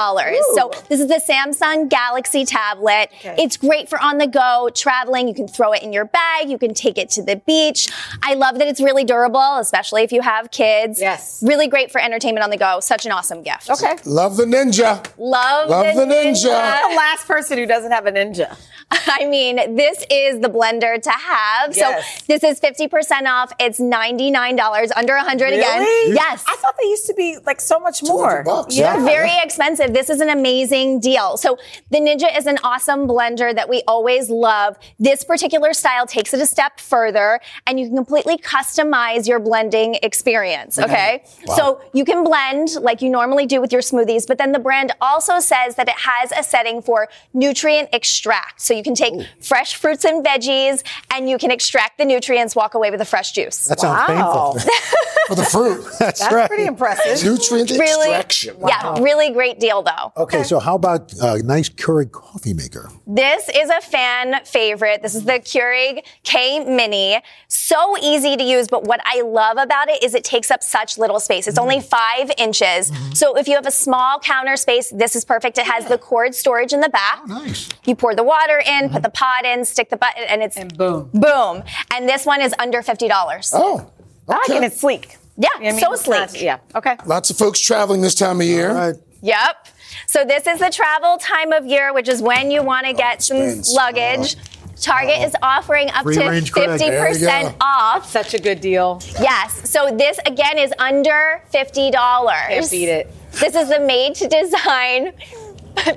So 0.54 0.70
this 0.88 1.00
is 1.00 1.08
the 1.08 1.20
Samsung 1.20 1.88
Galaxy 1.88 2.44
tablet. 2.44 3.10
Okay. 3.20 3.36
It's 3.38 3.56
great 3.56 3.88
for 3.88 4.00
on 4.02 4.18
the 4.18 4.26
go, 4.26 4.70
traveling. 4.74 5.28
You 5.28 5.34
can 5.34 5.46
throw 5.48 5.72
it 5.72 5.82
in 5.82 5.92
your 5.92 6.04
bag. 6.06 6.48
You 6.48 6.58
can 6.58 6.74
take 6.74 6.98
it 6.98 7.10
to 7.10 7.22
the 7.22 7.36
beach. 7.36 7.88
I 8.22 8.34
love 8.34 8.58
that 8.58 8.66
it's 8.66 8.80
really 8.80 9.04
durable, 9.04 9.58
especially 9.58 10.02
if 10.02 10.12
you 10.12 10.22
have 10.22 10.50
kids. 10.50 11.00
Yes. 11.00 11.42
Really 11.46 11.68
great 11.68 11.90
for 11.90 12.00
entertainment 12.00 12.42
on 12.42 12.50
the 12.50 12.56
go. 12.56 12.80
Such 12.80 13.06
an 13.06 13.12
awesome 13.12 13.42
gift. 13.42 13.70
Okay. 13.70 13.96
Love 14.04 14.36
the 14.36 14.44
ninja. 14.44 15.06
Love, 15.18 15.70
Love 15.70 15.94
the 15.94 16.06
ninja. 16.06 16.52
I'm 16.54 16.90
the 16.90 16.96
last 16.96 17.26
person 17.26 17.58
who 17.58 17.66
doesn't 17.66 17.92
have 17.92 18.06
a 18.06 18.12
ninja. 18.12 18.56
I 18.90 19.26
mean, 19.26 19.76
this 19.76 20.04
is 20.10 20.40
the 20.40 20.48
blender 20.48 21.00
to 21.00 21.10
have. 21.10 21.76
Yes. 21.76 22.20
So 22.20 22.24
this 22.28 22.44
is 22.44 22.60
50% 22.60 23.26
off. 23.26 23.52
It's 23.58 23.80
$99, 23.80 24.90
under 24.96 25.14
100 25.14 25.52
again. 25.52 25.82
Really? 26.06 26.16
Yes. 26.16 26.44
I 26.48 26.56
thought 26.56 26.74
they 26.80 26.88
used 26.88 27.06
to 27.06 27.14
be 27.14 27.38
like 27.44 27.60
so 27.60 27.78
much 27.78 28.02
more. 28.02 28.42
bucks. 28.42 28.76
Yeah, 28.76 29.04
very 29.04 29.32
expensive. 29.42 29.92
This 29.92 30.10
is 30.10 30.20
an 30.20 30.28
amazing 30.30 31.00
deal. 31.00 31.36
So 31.36 31.58
the 31.90 31.98
Ninja 31.98 32.36
is 32.36 32.46
an 32.46 32.58
awesome 32.64 33.06
blender 33.08 33.54
that 33.54 33.68
we 33.68 33.82
always 33.86 34.30
love. 34.30 34.76
This 34.98 35.24
particular 35.24 35.72
style 35.72 36.06
takes 36.06 36.32
it 36.34 36.40
a 36.40 36.46
step 36.46 36.80
further 36.80 37.40
and 37.66 37.78
you 37.80 37.86
can 37.86 37.96
completely 37.96 38.36
customize 38.38 39.26
your 39.28 39.38
blending 39.40 39.96
experience. 40.02 40.76
Mm-hmm. 40.76 40.90
Okay. 40.90 41.24
So 41.56 41.80
you 41.92 42.04
can 42.04 42.24
blend 42.24 42.70
like 42.80 43.02
you 43.02 43.10
normally 43.10 43.46
do 43.46 43.60
with 43.60 43.72
your 43.72 43.82
smoothies, 43.82 44.26
but 44.26 44.38
then 44.38 44.52
the 44.52 44.58
brand 44.58 44.92
also 45.00 45.40
says 45.40 45.74
that 45.76 45.88
it 45.88 45.98
has 45.98 46.32
a 46.32 46.42
setting 46.42 46.82
for 46.82 47.08
nutrient 47.34 47.88
extract. 47.92 48.60
So 48.60 48.74
you 48.74 48.82
can 48.82 48.94
take 48.94 49.14
fresh 49.40 49.76
fruits 49.76 50.04
and 50.04 50.24
veggies 50.24 50.82
and 51.12 51.28
you 51.28 51.38
can 51.38 51.50
extract 51.50 51.98
the 51.98 52.04
nutrients, 52.04 52.54
walk 52.56 52.74
away 52.74 52.90
with 52.90 53.00
a 53.00 53.04
fresh 53.04 53.32
juice. 53.32 53.66
That 53.66 53.80
sounds 53.80 54.08
Wow. 54.08 54.52
painful. 54.54 54.72
For 55.28 55.34
the 55.34 55.44
fruit. 55.44 55.84
That's, 55.98 56.20
That's 56.20 56.34
right. 56.34 56.48
pretty 56.48 56.66
impressive. 56.66 57.24
Nutrient 57.24 57.70
really, 57.70 58.12
extraction. 58.12 58.56
yeah, 58.66 58.98
really 59.00 59.30
great 59.30 59.60
deal 59.60 59.82
though. 59.82 60.12
Okay, 60.16 60.42
so 60.42 60.58
how 60.58 60.74
about 60.74 61.12
a 61.20 61.42
nice 61.42 61.68
Keurig 61.68 62.12
coffee 62.12 62.54
maker? 62.54 62.90
This 63.06 63.48
is 63.54 63.70
a 63.70 63.80
fan 63.80 64.44
favorite. 64.44 65.02
This 65.02 65.14
is 65.14 65.24
the 65.24 65.34
Keurig 65.34 66.04
K 66.22 66.64
Mini. 66.64 67.20
So 67.48 67.96
easy 68.02 68.36
to 68.36 68.42
use, 68.42 68.68
but 68.68 68.84
what 68.84 69.00
I 69.04 69.22
love 69.22 69.58
about 69.58 69.88
it 69.88 70.02
is 70.02 70.14
it 70.14 70.24
takes 70.24 70.50
up 70.50 70.62
such 70.62 70.98
little 70.98 71.20
space. 71.20 71.46
It's 71.46 71.58
only 71.58 71.76
mm. 71.76 71.84
five 71.84 72.30
inches. 72.38 72.90
Mm-hmm. 72.90 73.12
So 73.12 73.36
if 73.36 73.48
you 73.48 73.54
have 73.54 73.66
a 73.66 73.70
small 73.70 74.18
counter 74.20 74.56
space, 74.56 74.90
this 74.90 75.16
is 75.16 75.24
perfect. 75.24 75.58
It 75.58 75.66
has 75.66 75.86
the 75.86 75.98
cord 75.98 76.34
storage 76.34 76.72
in 76.72 76.80
the 76.80 76.88
back. 76.88 77.20
Oh, 77.22 77.26
nice. 77.26 77.68
You 77.84 77.94
pour 77.94 78.14
the 78.14 78.24
water 78.24 78.58
in, 78.58 78.90
put 78.90 79.02
the 79.02 79.08
mm-hmm. 79.08 79.24
pot 79.24 79.44
in, 79.44 79.64
stick 79.64 79.90
the 79.90 79.96
button, 79.96 80.24
and 80.28 80.42
it's 80.42 80.56
And 80.56 80.76
boom. 80.76 81.10
boom. 81.12 81.62
And 81.92 82.08
this 82.08 82.26
one 82.26 82.40
is 82.40 82.54
under 82.58 82.82
fifty 82.82 83.08
dollars. 83.08 83.52
Oh. 83.54 83.90
I 84.28 84.38
like 84.38 84.50
it. 84.50 84.64
It's 84.64 84.80
sleek. 84.80 85.16
Yeah, 85.36 85.48
I 85.56 85.60
mean, 85.60 85.78
so 85.78 85.92
it's 85.92 86.02
sleek. 86.02 86.20
not- 86.20 86.40
yeah. 86.40 86.58
Okay. 86.74 86.96
Lots 87.04 87.30
of 87.30 87.36
folks 87.36 87.60
traveling 87.60 88.00
this 88.00 88.14
time 88.14 88.40
of 88.40 88.46
year. 88.46 88.70
All 88.70 88.74
right. 88.74 88.96
Yep. 89.22 89.68
So 90.06 90.24
this 90.24 90.46
is 90.46 90.60
the 90.60 90.70
travel 90.70 91.18
time 91.18 91.52
of 91.52 91.66
year, 91.66 91.92
which 91.92 92.08
is 92.08 92.22
when 92.22 92.50
you 92.50 92.62
want 92.62 92.86
to 92.86 92.92
oh, 92.92 92.96
get 92.96 93.22
some 93.22 93.38
expense. 93.38 93.72
luggage. 93.74 94.34
Uh-huh. 94.36 94.72
Target 94.80 95.22
is 95.22 95.34
uh-huh. 95.34 95.58
offering 95.58 95.90
up 95.90 96.02
Free 96.02 96.16
to 96.16 96.28
range 96.28 96.52
Craig. 96.52 96.78
There 96.78 97.08
you 97.10 97.16
50% 97.16 97.42
go. 97.42 97.56
off. 97.60 98.08
Such 98.08 98.34
a 98.34 98.38
good 98.38 98.60
deal. 98.60 99.00
Yes. 99.20 99.70
So 99.70 99.90
this 99.96 100.18
again 100.26 100.58
is 100.58 100.72
under 100.78 101.42
$50. 101.52 101.92
Can't 101.92 102.70
beat 102.70 102.88
it. 102.88 103.12
This 103.32 103.54
is 103.54 103.68
the 103.68 103.80
made 103.80 104.14
to 104.16 104.28
design, 104.28 105.12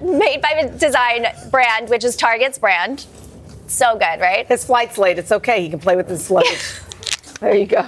made 0.17 0.41
by 0.41 0.71
design 0.77 1.27
brand, 1.51 1.89
which 1.89 2.03
is 2.03 2.15
Target's 2.15 2.57
brand. 2.57 3.05
So 3.67 3.93
good, 3.93 4.19
right? 4.19 4.47
His 4.47 4.65
flight's 4.65 4.97
late. 4.97 5.19
It's 5.19 5.31
okay. 5.31 5.61
He 5.61 5.69
can 5.69 5.79
play 5.79 5.95
with 5.95 6.09
his 6.09 6.31
luggage. 6.31 6.79
there 7.39 7.55
you 7.55 7.65
go. 7.65 7.87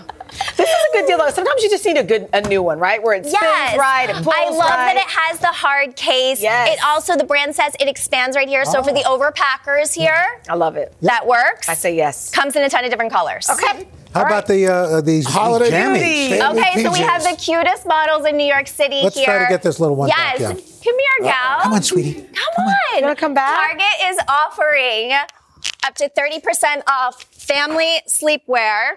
This 0.58 0.70
is 0.70 0.76
a 0.90 0.98
good 0.98 1.08
deal 1.08 1.18
though. 1.18 1.30
Sometimes 1.30 1.64
you 1.64 1.70
just 1.70 1.86
need 1.86 1.98
a 1.98 2.04
good, 2.04 2.28
a 2.34 2.42
new 2.42 2.62
one, 2.62 2.80
right? 2.80 3.02
Where 3.02 3.14
it 3.14 3.26
spins 3.26 3.38
Yes. 3.42 3.78
right, 3.78 4.10
it 4.10 4.16
pulls 4.24 4.36
I 4.36 4.50
love 4.50 4.60
right. 4.60 4.94
that 4.94 4.98
it 4.98 5.10
has 5.10 5.40
the 5.40 5.48
hard 5.48 5.96
case. 5.96 6.42
Yes. 6.42 6.70
Oh. 6.70 6.74
It 6.74 6.80
also, 6.84 7.18
the 7.18 7.24
brand 7.24 7.56
says 7.56 7.76
it 7.80 7.88
expands 7.88 8.36
right 8.36 8.48
here. 8.48 8.66
So 8.66 8.84
for 8.84 8.92
the 8.94 9.02
overpackers 9.02 9.94
here, 9.96 10.42
I 10.50 10.56
love 10.56 10.76
it. 10.78 10.94
that 11.02 11.26
works. 11.28 11.68
I 11.70 11.74
say 11.74 11.96
yes. 11.96 12.30
Comes 12.32 12.56
in 12.56 12.64
a 12.64 12.70
ton 12.70 12.84
of 12.86 12.92
different 12.92 13.12
colors. 13.12 13.50
Okay. 13.50 13.88
How 14.14 14.26
about 14.26 14.46
the 14.46 14.68
uh, 14.68 15.00
these 15.02 15.26
Holiday 15.26 15.66
these 15.66 15.74
jammies? 15.74 15.94
beauty. 16.28 16.40
Family 16.40 16.60
Okay, 16.62 16.84
so 16.84 16.92
we 16.92 17.00
have 17.00 17.24
the 17.24 17.36
cutest 17.38 17.86
models 17.88 18.26
in 18.26 18.36
New 18.36 18.44
York 18.46 18.68
City 18.68 19.02
Let's 19.04 19.16
here. 19.16 19.24
try 19.26 19.40
to 19.40 19.48
get 19.50 19.64
this 19.64 19.80
little 19.80 19.96
one 19.96 20.10
yes. 20.10 20.40
back, 20.40 20.40
yeah. 20.58 20.62
Come 20.84 21.00
here, 21.00 21.32
gal. 21.32 21.60
Come 21.62 21.74
on, 21.74 21.82
sweetie. 21.84 22.14
Come 22.16 22.66
on. 22.66 22.74
You 22.98 23.02
wanna 23.04 23.16
come 23.16 23.34
back? 23.34 23.56
Target 23.70 24.10
is 24.10 24.18
offering 24.28 25.14
up 25.14 25.96
to 25.96 26.10
30% 26.10 26.82
off 26.88 27.24
family 27.24 28.02
sleepwear 28.10 28.96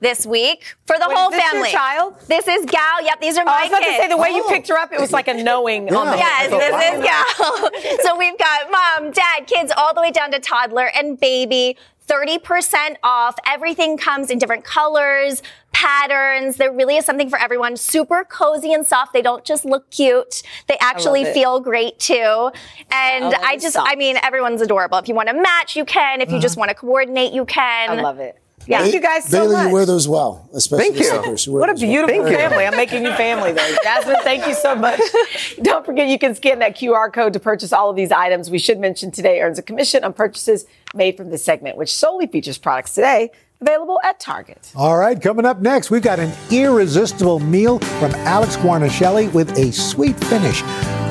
this 0.00 0.26
week 0.26 0.76
for 0.86 0.96
the 0.98 1.06
Wait, 1.08 1.16
whole 1.16 1.30
is 1.30 1.36
this 1.36 1.44
your 1.44 1.52
family. 1.52 1.70
child? 1.70 2.14
This 2.26 2.46
is 2.46 2.64
Gal. 2.66 3.02
Yep, 3.02 3.20
these 3.20 3.36
are 3.36 3.42
Oh, 3.42 3.46
my 3.46 3.52
I 3.52 3.62
was 3.62 3.68
about 3.70 3.82
kids. 3.82 3.96
to 3.96 4.02
say 4.02 4.08
the 4.08 4.16
way 4.16 4.30
you 4.30 4.44
picked 4.48 4.68
her 4.68 4.78
up, 4.78 4.92
it 4.92 5.00
was 5.00 5.12
like 5.12 5.28
a 5.28 5.34
knowing 5.34 5.92
on 5.94 6.06
the 6.06 6.16
Yes, 6.16 6.50
this 6.50 6.94
is 6.94 7.04
Gal. 7.04 7.98
so 8.02 8.16
we've 8.16 8.38
got 8.38 8.70
mom, 8.70 9.10
dad, 9.10 9.46
kids, 9.46 9.72
all 9.76 9.94
the 9.94 10.00
way 10.00 10.10
down 10.10 10.30
to 10.32 10.38
toddler 10.40 10.90
and 10.94 11.18
baby. 11.18 11.76
30% 12.08 12.96
off. 13.02 13.36
Everything 13.46 13.98
comes 13.98 14.30
in 14.30 14.38
different 14.38 14.64
colors, 14.64 15.42
patterns. 15.72 16.56
There 16.56 16.72
really 16.72 16.96
is 16.96 17.04
something 17.04 17.28
for 17.28 17.38
everyone. 17.38 17.76
Super 17.76 18.24
cozy 18.24 18.72
and 18.72 18.86
soft. 18.86 19.12
They 19.12 19.20
don't 19.20 19.44
just 19.44 19.64
look 19.66 19.90
cute. 19.90 20.42
They 20.68 20.78
actually 20.80 21.26
feel 21.26 21.60
great 21.60 21.98
too. 21.98 22.50
And 22.90 23.26
love 23.26 23.34
I 23.44 23.56
the 23.56 23.62
just, 23.62 23.74
soft. 23.74 23.90
I 23.90 23.96
mean, 23.96 24.16
everyone's 24.22 24.62
adorable. 24.62 24.96
If 24.98 25.08
you 25.08 25.14
want 25.14 25.28
to 25.28 25.34
match, 25.34 25.76
you 25.76 25.84
can. 25.84 26.22
If 26.22 26.30
you 26.30 26.36
uh-huh. 26.36 26.42
just 26.42 26.56
want 26.56 26.70
to 26.70 26.74
coordinate, 26.74 27.34
you 27.34 27.44
can. 27.44 27.90
I 27.90 28.00
love 28.00 28.18
it. 28.18 28.40
Yeah. 28.66 28.80
Thank 28.82 28.94
you 28.94 29.00
guys 29.00 29.24
so 29.24 29.40
Bailey, 29.40 29.54
much. 29.54 29.66
you 29.68 29.72
wear 29.72 29.86
those 29.86 30.06
well, 30.08 30.48
especially 30.52 30.84
Thank 30.84 30.94
the 30.96 31.00
you. 31.04 31.08
slippers. 31.10 31.46
You 31.46 31.52
What 31.54 31.70
a 31.70 31.72
those 31.72 31.82
well. 31.82 32.06
beautiful 32.06 32.26
family. 32.32 32.66
I'm 32.66 32.76
making 32.76 33.04
you 33.04 33.12
family 33.14 33.52
though. 33.52 33.76
Jasmine, 33.82 34.16
thank 34.22 34.46
you 34.46 34.54
so 34.54 34.74
much. 34.74 35.00
Don't 35.62 35.86
forget 35.86 36.08
you 36.08 36.18
can 36.18 36.34
scan 36.34 36.58
that 36.58 36.76
QR 36.76 37.12
code 37.12 37.32
to 37.32 37.40
purchase 37.40 37.72
all 37.72 37.88
of 37.88 37.96
these 37.96 38.12
items. 38.12 38.50
We 38.50 38.58
should 38.58 38.78
mention 38.78 39.10
today 39.10 39.40
earns 39.40 39.58
a 39.58 39.62
commission 39.62 40.04
on 40.04 40.12
purchases 40.12 40.66
made 40.94 41.16
from 41.16 41.30
this 41.30 41.44
segment, 41.44 41.76
which 41.78 41.92
solely 41.94 42.26
features 42.26 42.58
products 42.58 42.94
today 42.94 43.30
available 43.60 44.00
at 44.04 44.20
Target. 44.20 44.70
All 44.76 44.96
right, 44.98 45.20
coming 45.20 45.44
up 45.44 45.60
next, 45.60 45.90
we've 45.90 46.02
got 46.02 46.20
an 46.20 46.32
irresistible 46.50 47.40
meal 47.40 47.78
from 47.80 48.12
Alex 48.16 48.56
Guarnaschelli 48.56 49.32
with 49.32 49.56
a 49.58 49.72
sweet 49.72 50.16
finish. 50.26 50.62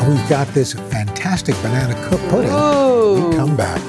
We've 0.07 0.29
got 0.29 0.47
this 0.53 0.73
fantastic 0.73 1.55
banana 1.55 1.93
cook 2.07 2.21
pudding. 2.29 2.51
Ooh. 2.51 3.29
We 3.29 3.35
come 3.35 3.57
back. 3.57 3.81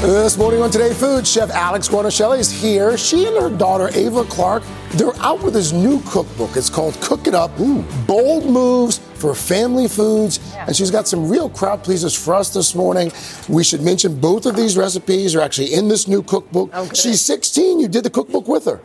This 0.00 0.38
morning 0.38 0.62
on 0.62 0.70
Today 0.70 0.94
Food, 0.94 1.26
Chef 1.26 1.50
Alex 1.50 1.88
Guarnaschelli 1.88 2.38
is 2.38 2.52
here. 2.52 2.96
She 2.96 3.26
and 3.26 3.36
her 3.36 3.50
daughter, 3.50 3.90
Ava 3.94 4.22
Clark, 4.22 4.62
they're 4.92 5.14
out 5.16 5.42
with 5.42 5.56
his 5.56 5.72
new 5.72 6.00
cookbook. 6.02 6.56
It's 6.56 6.70
called 6.70 6.94
Cook 7.00 7.26
It 7.26 7.34
Up 7.34 7.50
Bold 8.06 8.46
Moves 8.46 8.98
for 9.14 9.34
Family 9.34 9.88
Foods. 9.88 10.38
And 10.54 10.76
she's 10.76 10.92
got 10.92 11.08
some 11.08 11.28
real 11.28 11.50
crowd 11.50 11.82
pleasers 11.82 12.14
for 12.14 12.34
us 12.34 12.54
this 12.54 12.76
morning. 12.76 13.10
We 13.48 13.64
should 13.64 13.82
mention 13.82 14.20
both 14.20 14.46
of 14.46 14.54
these 14.54 14.76
recipes 14.76 15.34
are 15.34 15.40
actually 15.40 15.74
in 15.74 15.88
this 15.88 16.06
new 16.06 16.22
cookbook. 16.22 16.70
Oh, 16.74 16.88
she's 16.94 17.20
16. 17.20 17.80
You 17.80 17.88
did 17.88 18.04
the 18.04 18.10
cookbook 18.10 18.46
with 18.46 18.66
her. 18.66 18.80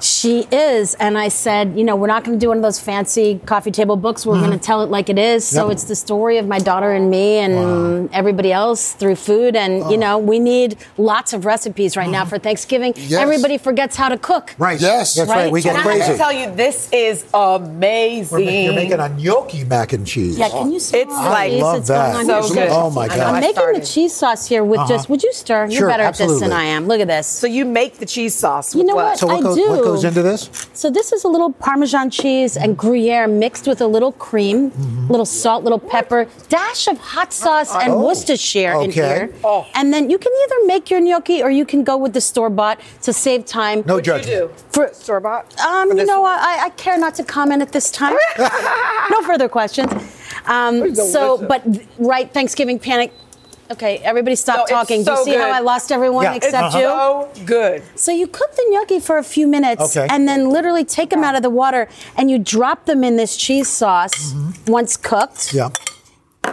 She 0.00 0.46
is. 0.52 0.94
And 0.94 1.18
I 1.18 1.28
said, 1.28 1.76
you 1.76 1.84
know, 1.84 1.96
we're 1.96 2.06
not 2.06 2.22
going 2.24 2.38
to 2.38 2.40
do 2.40 2.48
one 2.48 2.56
of 2.58 2.62
those 2.62 2.78
fancy 2.78 3.40
coffee 3.46 3.70
table 3.72 3.96
books. 3.96 4.24
We're 4.24 4.38
going 4.38 4.52
to 4.52 4.58
tell 4.58 4.82
it 4.82 4.90
like 4.90 5.08
it 5.08 5.18
is. 5.18 5.44
So 5.44 5.64
Yep. 5.66 5.72
it's 5.72 5.84
the 5.84 5.96
story 5.96 6.38
of 6.38 6.46
my 6.46 6.58
daughter 6.60 6.92
and 6.92 7.10
me 7.10 7.38
and 7.38 8.08
everybody 8.12 8.52
else 8.52 8.92
through 8.92 9.16
food. 9.16 9.56
And, 9.56 9.90
you 9.90 9.96
know, 9.96 10.18
we 10.18 10.38
need 10.38 10.76
lots 10.98 11.32
of 11.32 11.44
recipes 11.44 11.96
right 11.96 12.08
now 12.08 12.24
for 12.24 12.38
Thanksgiving. 12.38 12.92
Yes. 12.96 13.14
Everybody 13.20 13.58
forgets 13.58 13.96
how 13.96 14.08
to 14.08 14.16
cook. 14.18 14.54
Right. 14.58 14.80
Yes. 14.80 15.14
That's 15.16 15.28
right. 15.28 15.50
We 15.50 15.62
get 15.62 15.70
and 15.76 15.78
I 15.78 15.82
have 15.82 15.90
crazy. 16.00 16.12
to 16.12 16.18
tell 16.18 16.32
you, 16.32 16.54
this 16.54 16.88
is 16.92 17.24
amazing. 17.34 18.38
We're 18.38 18.44
ma- 18.44 18.50
You're 18.50 18.72
making 18.74 19.00
a 19.00 19.08
gnocchi 19.08 19.64
mac 19.64 19.92
and 19.92 20.06
cheese. 20.06 20.38
Yeah, 20.38 20.48
can 20.48 20.70
you 20.72 20.80
smell 20.80 21.02
It's 21.02 21.10
the 21.14 21.28
like- 21.28 21.50
cheese 21.50 21.62
I 21.62 21.64
love 21.64 21.86
that's 21.86 22.14
going 22.16 22.26
that. 22.28 22.34
on 22.36 22.42
So 22.44 22.54
here? 22.54 22.66
good. 22.68 22.72
Oh 22.72 22.90
my 22.90 23.04
I 23.04 23.08
know, 23.08 23.16
god. 23.16 23.26
I'm 23.26 23.34
I 23.36 23.40
making 23.40 23.72
the 23.72 23.86
cheese 23.86 24.14
sauce 24.14 24.46
here 24.46 24.64
with 24.64 24.78
Uh-huh. 24.80 24.88
just, 24.88 25.08
would 25.10 25.22
you 25.22 25.32
stir? 25.32 25.66
You're 25.66 25.80
Sure, 25.80 25.88
better 25.88 26.04
at 26.04 26.16
this 26.16 26.40
than. 26.40 26.52
I 26.52 26.64
am. 26.64 26.86
Look 26.86 27.00
at 27.00 27.08
this. 27.08 27.26
So 27.26 27.46
you 27.46 27.64
make 27.64 27.98
the 27.98 28.06
cheese 28.06 28.34
sauce. 28.34 28.74
You 28.74 28.84
know 28.84 28.94
what? 28.94 29.04
what? 29.06 29.18
So 29.18 29.26
what 29.26 29.38
I 29.38 29.42
goes, 29.42 29.56
do. 29.56 29.87
What 29.88 29.94
goes 29.96 30.04
into 30.04 30.22
this? 30.22 30.50
So 30.72 30.90
this 30.90 31.12
is 31.12 31.24
a 31.24 31.28
little 31.28 31.52
Parmesan 31.52 32.10
cheese 32.10 32.56
and 32.56 32.76
Gruyere 32.76 33.26
mixed 33.26 33.66
with 33.66 33.80
a 33.80 33.86
little 33.86 34.12
cream, 34.12 34.70
Mm-hmm. 34.70 35.08
little 35.10 35.26
salt, 35.26 35.64
little 35.64 35.78
pepper, 35.78 36.26
dash 36.48 36.88
of 36.88 36.98
hot 36.98 37.32
sauce 37.32 37.74
and 37.74 37.92
Oh, 37.92 38.04
Worcestershire 38.06 38.80
in 38.82 38.90
here. 38.90 39.32
Oh. 39.44 39.66
And 39.74 39.92
then 39.92 40.10
you 40.10 40.18
can 40.18 40.32
either 40.44 40.66
make 40.66 40.90
your 40.90 41.00
gnocchi 41.00 41.42
or 41.42 41.50
you 41.50 41.64
can 41.64 41.84
go 41.84 41.96
with 41.96 42.12
the 42.12 42.20
store 42.20 42.50
bought 42.50 42.80
to 43.02 43.12
save 43.12 43.44
time. 43.46 43.82
No 43.86 43.94
What'd 43.94 44.06
you 44.06 44.12
judgment. 44.30 44.56
do? 44.56 44.64
For 44.72 44.92
Store 44.92 45.20
bought? 45.20 45.58
um, 45.60 45.96
you 45.96 46.04
know, 46.06 46.24
I, 46.24 46.62
I 46.66 46.70
care 46.76 46.98
not 46.98 47.14
to 47.16 47.24
comment 47.24 47.62
at 47.62 47.72
this 47.72 47.90
time. 47.90 48.16
no 49.10 49.22
further 49.22 49.48
questions. 49.48 49.90
Um, 50.46 50.94
so, 50.94 51.38
but 51.46 51.62
right, 51.98 52.32
Thanksgiving 52.32 52.78
panic. 52.78 53.12
Okay, 53.70 53.98
everybody 53.98 54.34
stop 54.34 54.56
No, 54.56 54.62
it's 54.62 54.70
talking. 54.72 55.04
Do 55.04 55.10
you 55.12 55.24
see 55.24 55.34
how. 55.34 55.50
I 55.50 55.60
lost 55.60 55.92
everyone 55.92 56.24
Yeah. 56.24 56.34
except 56.34 56.54
Uh-huh. 56.74 56.78
you? 56.78 56.84
So 57.36 57.44
good. 57.44 57.82
So 57.96 58.10
you 58.12 58.26
cook 58.26 58.54
the 58.56 58.64
gnocchi 58.70 58.98
for 59.00 59.18
a 59.18 59.22
few 59.24 59.46
minutes 59.46 59.96
Okay. 59.96 60.06
and 60.10 60.26
then 60.26 60.48
literally 60.50 60.84
take 60.84 61.10
them 61.10 61.22
out 61.22 61.34
of 61.36 61.42
the 61.42 61.50
water 61.50 61.88
and 62.16 62.30
you 62.30 62.38
drop 62.38 62.86
them 62.86 63.04
in 63.04 63.16
this 63.16 63.36
cheese 63.36 63.68
sauce 63.68 64.34
once 64.66 64.96
cooked. 64.96 65.52
Yeah. 65.52 65.68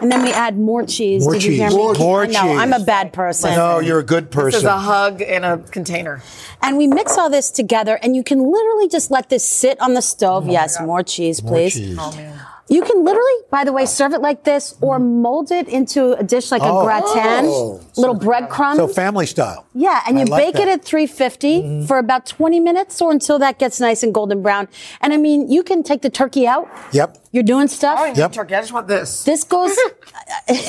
And 0.02 0.12
then 0.12 0.24
we 0.24 0.32
add 0.34 0.58
more 0.60 0.84
cheese. 0.84 1.24
More 1.24 1.34
Did 1.34 1.44
you 1.46 1.52
hear 1.54 1.70
cheese. 1.70 1.78
me? 1.78 1.82
More- 1.84 1.94
more 1.94 2.24
I 2.24 2.28
know, 2.28 2.58
I'm 2.58 2.74
a 2.74 2.80
bad 2.82 3.14
person. 3.14 3.54
No, 3.56 3.80
you're 3.80 4.00
a 4.00 4.04
good 4.04 4.30
This 4.30 4.48
is 4.48 4.54
person. 4.64 4.68
a 4.68 4.78
hug 4.78 5.22
in 5.22 5.46
a 5.46 5.58
container. 5.60 6.22
And 6.62 6.76
we 6.78 6.86
mix 6.86 7.18
all 7.18 7.30
this 7.30 7.50
together 7.50 7.98
and 8.04 8.14
you 8.14 8.22
can 8.24 8.40
literally 8.52 8.90
just 8.90 9.10
let 9.10 9.30
this 9.30 9.46
sit 9.48 9.80
on 9.80 9.94
the 9.94 10.02
stove. 10.02 10.48
yes, 10.50 10.82
more 10.82 11.02
cheese, 11.02 11.42
More 11.42 11.54
please. 11.54 11.74
cheese. 11.76 11.98
Oh 11.98 12.12
man. 12.12 12.34
You 12.68 12.82
can 12.82 13.04
literally, 13.04 13.34
by 13.52 13.64
the 13.64 13.72
way, 13.72 13.86
serve 13.86 14.14
it 14.14 14.22
like 14.22 14.44
this 14.44 14.74
or 14.82 14.98
mold 14.98 15.52
it 15.52 15.68
into 15.68 16.14
a 16.14 16.24
dish 16.24 16.52
like 16.52 16.64
Oh. 16.64 16.80
a 16.80 16.84
gratin, 16.84 17.46
Oh. 17.46 17.80
little 17.96 18.16
breadcrumbs. 18.16 18.78
So 18.78 18.88
family 18.88 19.28
style. 19.28 19.66
Yeah, 19.76 20.02
and 20.08 20.18
I 20.18 20.22
you 20.22 20.26
like 20.26 20.54
bake 20.54 20.62
it 20.64 20.68
at 20.68 20.84
350 20.84 21.62
mm-hmm. 21.62 21.86
for 21.86 22.00
about 22.00 22.26
20 22.26 22.60
minutes 22.60 23.02
or 23.02 23.12
until 23.12 23.38
that 23.40 23.60
gets 23.60 23.80
nice 23.80 24.02
and 24.02 24.14
golden 24.14 24.42
brown. 24.42 24.68
And 25.02 25.14
I 25.14 25.18
mean, 25.18 25.52
you 25.52 25.62
can 25.62 25.84
take 25.84 26.02
the 26.02 26.10
turkey 26.10 26.48
out. 26.48 26.68
Yep. 26.92 27.18
You're 27.36 27.44
doing 27.44 27.68
stuff. 27.68 27.98
Oh, 28.00 28.04
I 28.04 28.08
don't 28.08 28.18
Yep. 28.18 28.32
need 28.32 28.36
turkey. 28.36 28.56
I 28.56 28.62
just 28.62 28.72
want 28.72 28.88
this. 28.88 29.24
This 29.26 29.44
goes. 29.44 29.76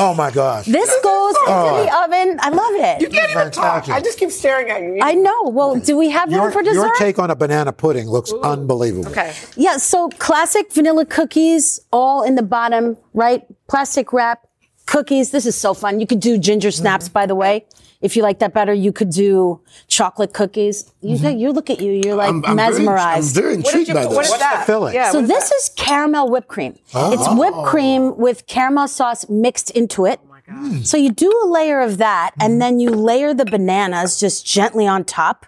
Oh 0.00 0.14
my 0.14 0.30
gosh. 0.30 0.66
this 0.66 0.90
goes 1.02 1.34
Oh. 1.46 1.78
into 1.78 1.84
the 1.90 1.96
oven. 2.02 2.38
I 2.42 2.48
love 2.50 2.74
it. 2.74 3.00
You 3.00 3.08
can't 3.08 3.30
even 3.30 3.50
talk. 3.52 3.88
I 3.88 4.00
just 4.00 4.18
keep 4.18 4.30
staring 4.32 4.68
at 4.70 4.82
you. 4.82 4.98
I 5.00 5.14
know. 5.14 5.44
Well, 5.44 5.76
do 5.76 5.96
we 5.96 6.10
have 6.10 6.30
Your, 6.30 6.42
room 6.44 6.52
for 6.52 6.62
dessert? 6.62 6.74
your 6.80 6.94
take 6.96 7.18
on 7.20 7.30
a 7.30 7.36
banana 7.36 7.72
pudding 7.72 8.08
looks 8.10 8.32
unbelievable. 8.42 9.08
Okay. 9.10 9.32
Yeah. 9.54 9.76
So 9.76 10.08
classic 10.18 10.72
vanilla 10.72 11.06
cookies, 11.06 11.80
all 11.92 12.22
in 12.24 12.34
the 12.34 12.42
bottom, 12.42 12.96
right? 13.14 13.44
Plastic 13.68 14.12
wrap 14.12 14.46
cookies. 14.86 15.30
This 15.30 15.46
is 15.46 15.54
so 15.54 15.72
fun. 15.72 16.00
You 16.00 16.06
could 16.06 16.20
do 16.20 16.36
ginger 16.36 16.70
snaps, 16.72 17.08
by 17.08 17.26
the 17.26 17.34
way. 17.36 17.64
If 18.00 18.16
you 18.16 18.22
like 18.22 18.38
that 18.40 18.52
better, 18.52 18.72
you 18.74 18.92
could 18.92 19.10
do 19.10 19.60
chocolate 19.88 20.32
cookies. 20.34 20.92
You, 21.00 21.16
you 21.30 21.52
look 21.52 21.70
at 21.70 21.80
you. 21.80 21.92
You're 21.92 22.14
like 22.14 22.28
I'm, 22.28 22.44
I'm 22.44 22.56
very- 22.56 22.70
mesmerized. 22.78 23.36
I'm 23.36 23.42
very 23.42 23.56
What 23.56 23.64
did 23.64 23.66
intrigued 23.66 23.88
you 23.88 23.94
by 23.94 24.02
put? 24.02 24.08
this. 24.10 24.16
What 24.16 24.24
is 24.26 24.38
that? 24.38 24.66
filling? 24.66 24.94
Yeah. 24.94 25.10
so 25.12 25.18
what 25.20 25.24
is 25.24 25.28
this 25.30 25.48
that? 25.48 25.54
is 25.56 25.70
caramel 25.76 26.30
whipped 26.30 26.48
cream. 26.48 26.72
It's 26.72 27.22
Oh. 27.26 27.36
whipped 27.38 27.64
cream 27.66 28.16
with 28.18 28.46
caramel 28.46 28.88
sauce 28.88 29.28
mixed 29.28 29.70
into 29.70 30.04
it. 30.06 30.20
Oh 30.48 30.80
So 30.82 30.96
you 30.96 31.10
do 31.10 31.30
a 31.44 31.48
layer 31.48 31.80
of 31.80 31.98
that, 31.98 32.30
Mm-hmm. 32.32 32.42
and 32.42 32.62
then 32.62 32.78
you 32.78 32.90
layer 32.90 33.34
the 33.34 33.44
bananas 33.44 34.20
just 34.20 34.46
gently 34.46 34.86
on 34.86 35.04
top, 35.04 35.46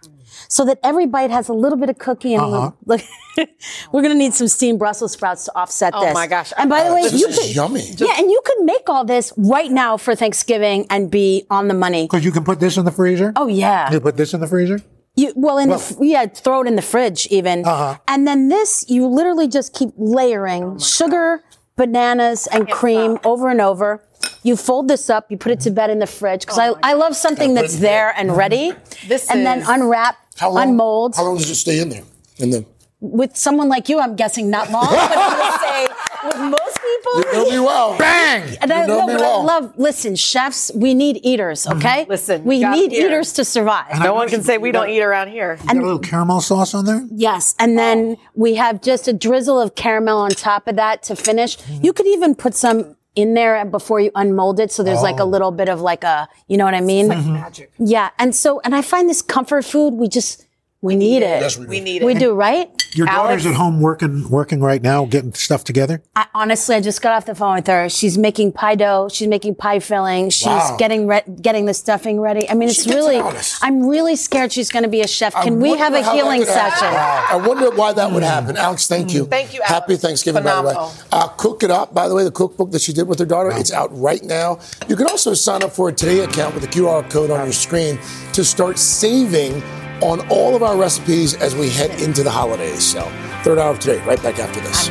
so 0.49 0.65
that 0.65 0.79
every 0.83 1.07
bite 1.07 1.31
has 1.31 1.49
a 1.49 1.53
little 1.53 1.79
bit 1.79 1.89
of 1.91 1.99
cookie 1.99 2.35
and 2.35 2.43
a 2.43 2.47
Uh-huh. 2.47 2.71
little. 2.87 3.07
Look, 3.37 3.49
we're 3.93 4.03
gonna 4.03 4.15
need 4.15 4.35
some 4.35 4.49
steamed 4.49 4.79
Brussels 4.79 5.13
sprouts 5.13 5.45
to 5.45 5.53
offset 5.57 5.93
Oh 5.95 6.01
this. 6.01 6.11
Oh 6.11 6.15
my 6.15 6.27
gosh. 6.27 6.53
And 6.59 6.69
by 6.69 6.85
the 6.85 6.93
way, 6.95 7.03
This 7.03 7.21
you 7.21 7.29
is 7.29 7.39
could 7.39 7.55
yummy. 7.55 7.83
yeah, 7.97 8.15
and 8.19 8.31
you 8.31 8.41
could 8.45 8.65
make 8.65 8.89
all 8.89 9.05
this 9.05 9.33
right 9.37 9.71
now 9.71 9.97
for 9.97 10.15
Thanksgiving 10.15 10.87
and 10.91 11.11
be 11.11 11.45
on 11.51 11.69
the 11.69 11.75
money. 11.75 12.05
Because 12.05 12.25
you 12.25 12.33
can 12.33 12.45
put 12.45 12.59
this 12.61 12.77
in 12.77 12.85
the 12.85 12.91
freezer. 12.91 13.33
Oh 13.37 13.47
yeah. 13.47 13.93
You 13.93 14.01
put 14.01 14.17
this 14.17 14.33
in 14.35 14.41
the 14.41 14.47
freezer. 14.49 14.81
You, 15.17 15.33
well, 15.37 15.59
in 15.59 15.69
Well- 15.71 15.79
the 15.81 16.07
yeah, 16.07 16.27
throw 16.27 16.63
it 16.63 16.67
in 16.69 16.77
the 16.77 16.83
fridge 16.83 17.27
even, 17.31 17.65
Uh-huh. 17.67 17.99
and 18.09 18.27
then 18.27 18.49
this 18.49 18.85
you 18.89 19.07
literally 19.07 19.49
just 19.49 19.73
keep 19.75 19.91
layering 19.97 20.79
sugar, 20.79 21.43
bananas, 21.77 22.47
and 22.51 22.69
cream 22.71 23.19
over 23.25 23.49
and 23.49 23.61
over. 23.61 24.03
You 24.43 24.57
fold 24.57 24.89
this 24.89 25.11
up, 25.11 25.27
you 25.31 25.37
put 25.37 25.53
it 25.53 25.61
to 25.61 25.71
bed 25.71 25.91
in 25.91 25.99
the 25.99 26.07
fridge 26.07 26.43
because 26.43 26.59
I, 26.59 26.73
I 26.83 26.93
love 26.95 27.15
something 27.17 27.55
Gotta 27.55 27.67
that's 27.67 27.79
there 27.79 28.13
and 28.17 28.37
ready, 28.37 28.73
This 29.09 29.29
and 29.31 29.45
then 29.45 29.63
unwrap, 29.67 30.17
How 30.39 30.51
long? 30.51 30.69
unmold. 30.71 31.17
How 31.17 31.25
long 31.25 31.37
does 31.37 31.51
it 31.51 31.57
stay 31.57 31.81
in 31.81 31.89
there? 31.89 32.03
In 32.39 32.51
the 32.51 32.65
With 33.01 33.37
someone 33.37 33.69
like 33.69 33.89
you, 33.89 33.99
I'm 34.01 34.17
guessing 34.17 34.51
not 34.51 34.71
long, 34.71 34.87
but 34.87 34.99
I'm 35.17 35.39
gonna 35.39 35.59
say 35.69 35.89
with 36.25 36.39
most 36.51 36.79
people. 36.83 37.21
you 37.21 37.33
know 37.33 37.51
me 37.51 37.59
well. 37.61 37.97
Bang! 37.99 38.57
And 38.61 38.73
I, 38.73 38.83
You 38.83 38.89
know 38.89 38.99
no, 39.01 39.07
me 39.07 39.15
well. 39.17 39.41
I 39.41 39.45
love. 39.45 39.73
Listen, 39.79 40.17
chefs, 40.17 40.71
we 40.75 40.95
need 40.95 41.21
eaters. 41.25 41.67
Okay, 41.67 42.07
Listen, 42.09 42.45
we 42.45 42.59
need 42.65 42.93
it 42.93 42.97
here. 42.97 43.07
eaters 43.09 43.33
to 43.35 43.45
survive. 43.45 43.99
No 44.01 44.15
one 44.15 44.29
can 44.29 44.43
say 44.43 44.59
we 44.59 44.73
don't 44.73 44.89
eat 44.91 45.01
around 45.03 45.29
here. 45.29 45.59
You 45.61 45.67
got 45.67 45.77
a 45.77 45.81
little 45.81 45.99
caramel 45.99 46.41
sauce 46.41 46.75
on 46.75 46.85
there. 46.87 47.07
Yes, 47.11 47.55
and 47.59 47.79
then 47.79 48.17
we 48.35 48.57
have 48.57 48.83
just 48.83 49.07
a 49.09 49.13
drizzle 49.13 49.61
of 49.61 49.75
caramel 49.75 50.19
on 50.19 50.31
top 50.31 50.67
of 50.69 50.77
that 50.77 51.03
to 51.05 51.17
finish. 51.17 51.57
Mm-hmm. 51.57 51.85
You 51.85 51.93
could 51.93 52.07
even 52.09 52.35
put 52.35 52.55
some 52.55 52.97
in 53.23 53.35
there 53.35 53.65
before 53.65 53.99
you 54.05 54.11
unmold 54.15 54.57
it, 54.65 54.71
so 54.73 54.83
there's 54.87 55.03
like 55.03 55.19
a 55.19 55.27
Oh. 55.27 55.35
little 55.35 55.51
bit 55.61 55.69
of 55.69 55.79
like 55.91 56.05
a, 56.15 56.29
you 56.51 56.57
know 56.59 56.65
what 56.69 56.75
I 56.83 56.85
mean? 56.93 57.09
Magic. 57.09 57.69
Yeah, 57.95 58.09
and 58.23 58.31
so 58.43 58.61
and 58.65 58.73
I 58.81 58.83
find 58.93 59.05
this 59.13 59.23
comfort 59.37 59.65
food. 59.65 59.91
We 60.03 60.07
just 60.19 60.47
we 60.81 60.95
need 60.95 61.19
it. 61.23 61.41
Yes, 61.41 61.57
we 61.59 61.65
do. 61.65 61.71
We 61.71 61.81
need 61.81 62.03
it. 62.03 62.05
We 62.05 62.15
do, 62.15 62.33
right? 62.33 62.71
Your 62.95 63.07
daughter's 63.07 63.45
at 63.47 63.55
home 63.55 63.81
working 63.81 64.29
working 64.31 64.61
right 64.61 64.81
now, 64.81 65.05
getting 65.05 65.35
stuff 65.35 65.65
together. 65.65 66.03
I, 66.17 66.27
honestly, 66.35 66.77
I 66.77 66.81
just 66.81 67.03
got 67.03 67.13
off 67.15 67.27
the 67.27 67.35
phone 67.35 67.57
with 67.57 67.67
her. 67.67 67.89
She's 67.89 68.17
making 68.17 68.53
pie 68.53 68.77
dough. 68.77 69.09
She's 69.13 69.29
making 69.29 69.57
pie 69.57 69.81
filling. 69.81 70.31
She's 70.31 70.47
Wow. 70.47 70.77
getting 70.79 71.07
re- 71.07 71.23
getting 71.43 71.67
the 71.67 71.75
stuffing 71.75 72.21
ready. 72.21 72.49
I 72.49 72.55
mean, 72.55 72.69
it's 72.69 72.87
really. 72.87 73.21
I'm 73.61 73.87
really 73.89 74.17
scared 74.17 74.53
she's 74.53 74.71
going 74.71 74.85
to 74.85 74.89
be 74.89 75.01
a 75.01 75.09
chef. 75.09 75.35
I 75.37 75.43
Can 75.45 75.61
we 75.61 75.77
have 75.77 75.95
a 75.95 76.13
healing 76.13 76.41
could 76.41 76.49
happen. 76.49 76.79
session? 76.79 76.95
I 76.95 77.37
wonder 77.47 77.71
why 77.77 77.93
that 77.93 78.13
would 78.13 78.23
happen. 78.23 78.57
Alex, 78.57 78.87
thank 78.87 79.13
you. 79.13 79.27
Thank 79.27 79.55
you, 79.55 79.61
Happy 79.65 79.93
Alex. 79.93 80.03
Thanksgiving, 80.03 80.45
by 80.45 80.57
the 80.63 80.69
way. 80.69 80.75
Uh, 81.13 81.29
Cook 81.29 81.63
It 81.65 81.71
Up, 81.71 81.93
by 81.93 82.09
the 82.09 82.15
way, 82.15 82.25
the 82.25 82.31
cookbook 82.31 82.71
that 82.71 82.81
she 82.81 82.93
did 82.93 83.09
with 83.09 83.19
her 83.19 83.27
daughter, 83.27 83.51
it's 83.53 83.73
out 83.73 83.91
right 83.99 84.23
now. 84.23 84.61
You 84.89 84.97
can 84.97 85.07
also 85.09 85.35
sign 85.35 85.63
up 85.63 85.73
for 85.73 85.89
a 85.89 85.93
Today 85.93 86.21
account 86.21 86.55
with 86.55 86.63
the 86.63 86.69
QR 86.69 87.09
code 87.11 87.31
on 87.31 87.45
your 87.45 87.53
screen 87.53 87.99
to 88.33 88.45
start 88.45 88.79
saving 88.79 89.63
on 90.03 90.27
all 90.29 90.55
of 90.55 90.63
our 90.63 90.77
recipes 90.77 91.35
as 91.35 91.55
we 91.55 91.69
head 91.69 92.01
into 92.01 92.23
the 92.23 92.31
holidays. 92.31 92.85
So, 92.85 93.03
third 93.43 93.59
hour 93.59 93.71
of 93.71 93.79
today, 93.79 94.05
right 94.05 94.23
back 94.23 94.39
after 94.39 94.61
this. 94.61 94.89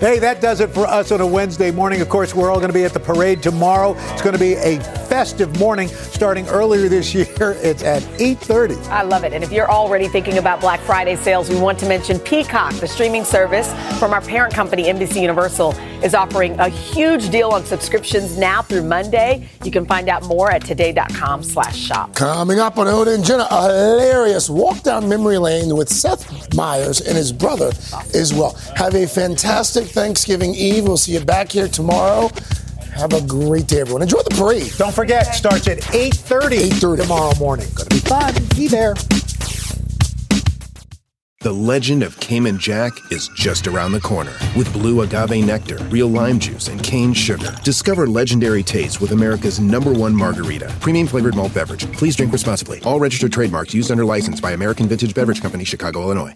Hey, 0.00 0.18
that 0.18 0.42
does 0.42 0.60
it 0.60 0.68
for 0.70 0.86
us 0.86 1.12
on 1.12 1.22
a 1.22 1.26
Wednesday 1.26 1.70
morning. 1.70 2.02
Of 2.02 2.10
course, 2.10 2.34
we're 2.34 2.50
all 2.50 2.58
going 2.58 2.68
to 2.68 2.74
be 2.74 2.84
at 2.84 2.92
the 2.92 3.00
parade 3.00 3.42
tomorrow. 3.42 3.94
It's 4.12 4.20
going 4.20 4.34
to 4.34 4.38
be 4.38 4.52
a 4.54 4.78
festive 5.14 5.56
morning 5.60 5.86
starting 5.86 6.44
earlier 6.48 6.88
this 6.88 7.14
year. 7.14 7.24
It's 7.70 7.84
at 7.84 8.02
8:30. 8.18 8.76
I 8.88 9.02
love 9.02 9.22
it. 9.22 9.32
And 9.32 9.44
if 9.44 9.52
you're 9.52 9.70
already 9.70 10.08
thinking 10.08 10.38
about 10.38 10.60
Black 10.60 10.80
Friday 10.80 11.14
sales, 11.14 11.48
we 11.48 11.56
want 11.56 11.78
to 11.78 11.86
mention 11.86 12.18
Peacock, 12.18 12.72
the 12.74 12.88
streaming 12.88 13.24
service 13.24 13.72
from 14.00 14.12
our 14.12 14.20
parent 14.20 14.52
company, 14.52 14.84
NBC 14.84 15.20
Universal, 15.20 15.70
is 16.02 16.14
offering 16.14 16.58
a 16.58 16.68
huge 16.68 17.30
deal 17.30 17.50
on 17.50 17.64
subscriptions 17.64 18.36
now 18.36 18.60
through 18.60 18.82
Monday. 18.82 19.48
You 19.62 19.70
can 19.70 19.86
find 19.86 20.08
out 20.08 20.24
more 20.24 20.50
at 20.50 20.64
today.com 20.64 21.44
slash 21.44 21.78
shop. 21.78 22.16
Coming 22.16 22.58
up 22.58 22.76
on 22.76 22.86
Hoda 22.88 23.14
and 23.14 23.24
Jenna, 23.24 23.46
a 23.50 23.62
hilarious 23.62 24.50
walk 24.50 24.82
down 24.82 25.08
memory 25.08 25.38
lane 25.38 25.76
with 25.76 25.88
Seth 25.88 26.52
Meyers 26.56 27.00
and 27.00 27.16
his 27.16 27.32
brother 27.32 27.70
as 28.14 28.34
well. 28.34 28.54
Have 28.74 28.96
a 28.96 29.06
fantastic 29.06 29.84
Thanksgiving 29.86 30.54
Eve. 30.56 30.84
We'll 30.88 30.96
see 30.96 31.12
you 31.12 31.24
back 31.24 31.52
here 31.52 31.68
tomorrow. 31.68 32.30
Have 32.94 33.12
a 33.12 33.20
great 33.22 33.66
day, 33.66 33.80
everyone. 33.80 34.02
Enjoy 34.02 34.22
the 34.22 34.34
parade. 34.36 34.72
Don't 34.78 34.94
forget, 34.94 35.34
starts 35.34 35.66
at 35.66 35.78
8:30 35.78 36.70
8:30. 36.70 36.96
tomorrow 36.96 37.34
morning. 37.38 37.66
Going 37.74 37.88
to 37.88 37.94
be 37.94 38.00
fun. 38.00 38.34
Be 38.56 38.68
there. 38.68 38.94
The 41.40 41.52
legend 41.52 42.02
of 42.02 42.18
Cayman 42.20 42.58
Jack 42.58 42.92
is 43.10 43.28
just 43.36 43.66
around 43.66 43.92
the 43.92 44.00
corner. 44.00 44.32
With 44.56 44.72
blue 44.72 45.02
agave 45.02 45.44
nectar, 45.44 45.76
real 45.90 46.08
lime 46.08 46.38
juice, 46.38 46.68
and 46.68 46.82
cane 46.82 47.12
sugar. 47.12 47.54
Discover 47.62 48.06
legendary 48.06 48.62
taste 48.62 49.00
with 49.00 49.10
America's 49.10 49.60
number 49.60 49.92
one 49.92 50.16
margarita. 50.16 50.74
Premium 50.80 51.06
flavored 51.06 51.36
malt 51.36 51.52
beverage. 51.52 51.90
Please 51.92 52.16
drink 52.16 52.32
responsibly. 52.32 52.80
All 52.84 52.98
registered 52.98 53.32
trademarks 53.32 53.74
used 53.74 53.90
under 53.90 54.04
license 54.04 54.40
by 54.40 54.52
American 54.52 54.88
Vintage 54.88 55.14
Beverage 55.14 55.42
Company, 55.42 55.64
Chicago, 55.64 56.00
Illinois. 56.00 56.34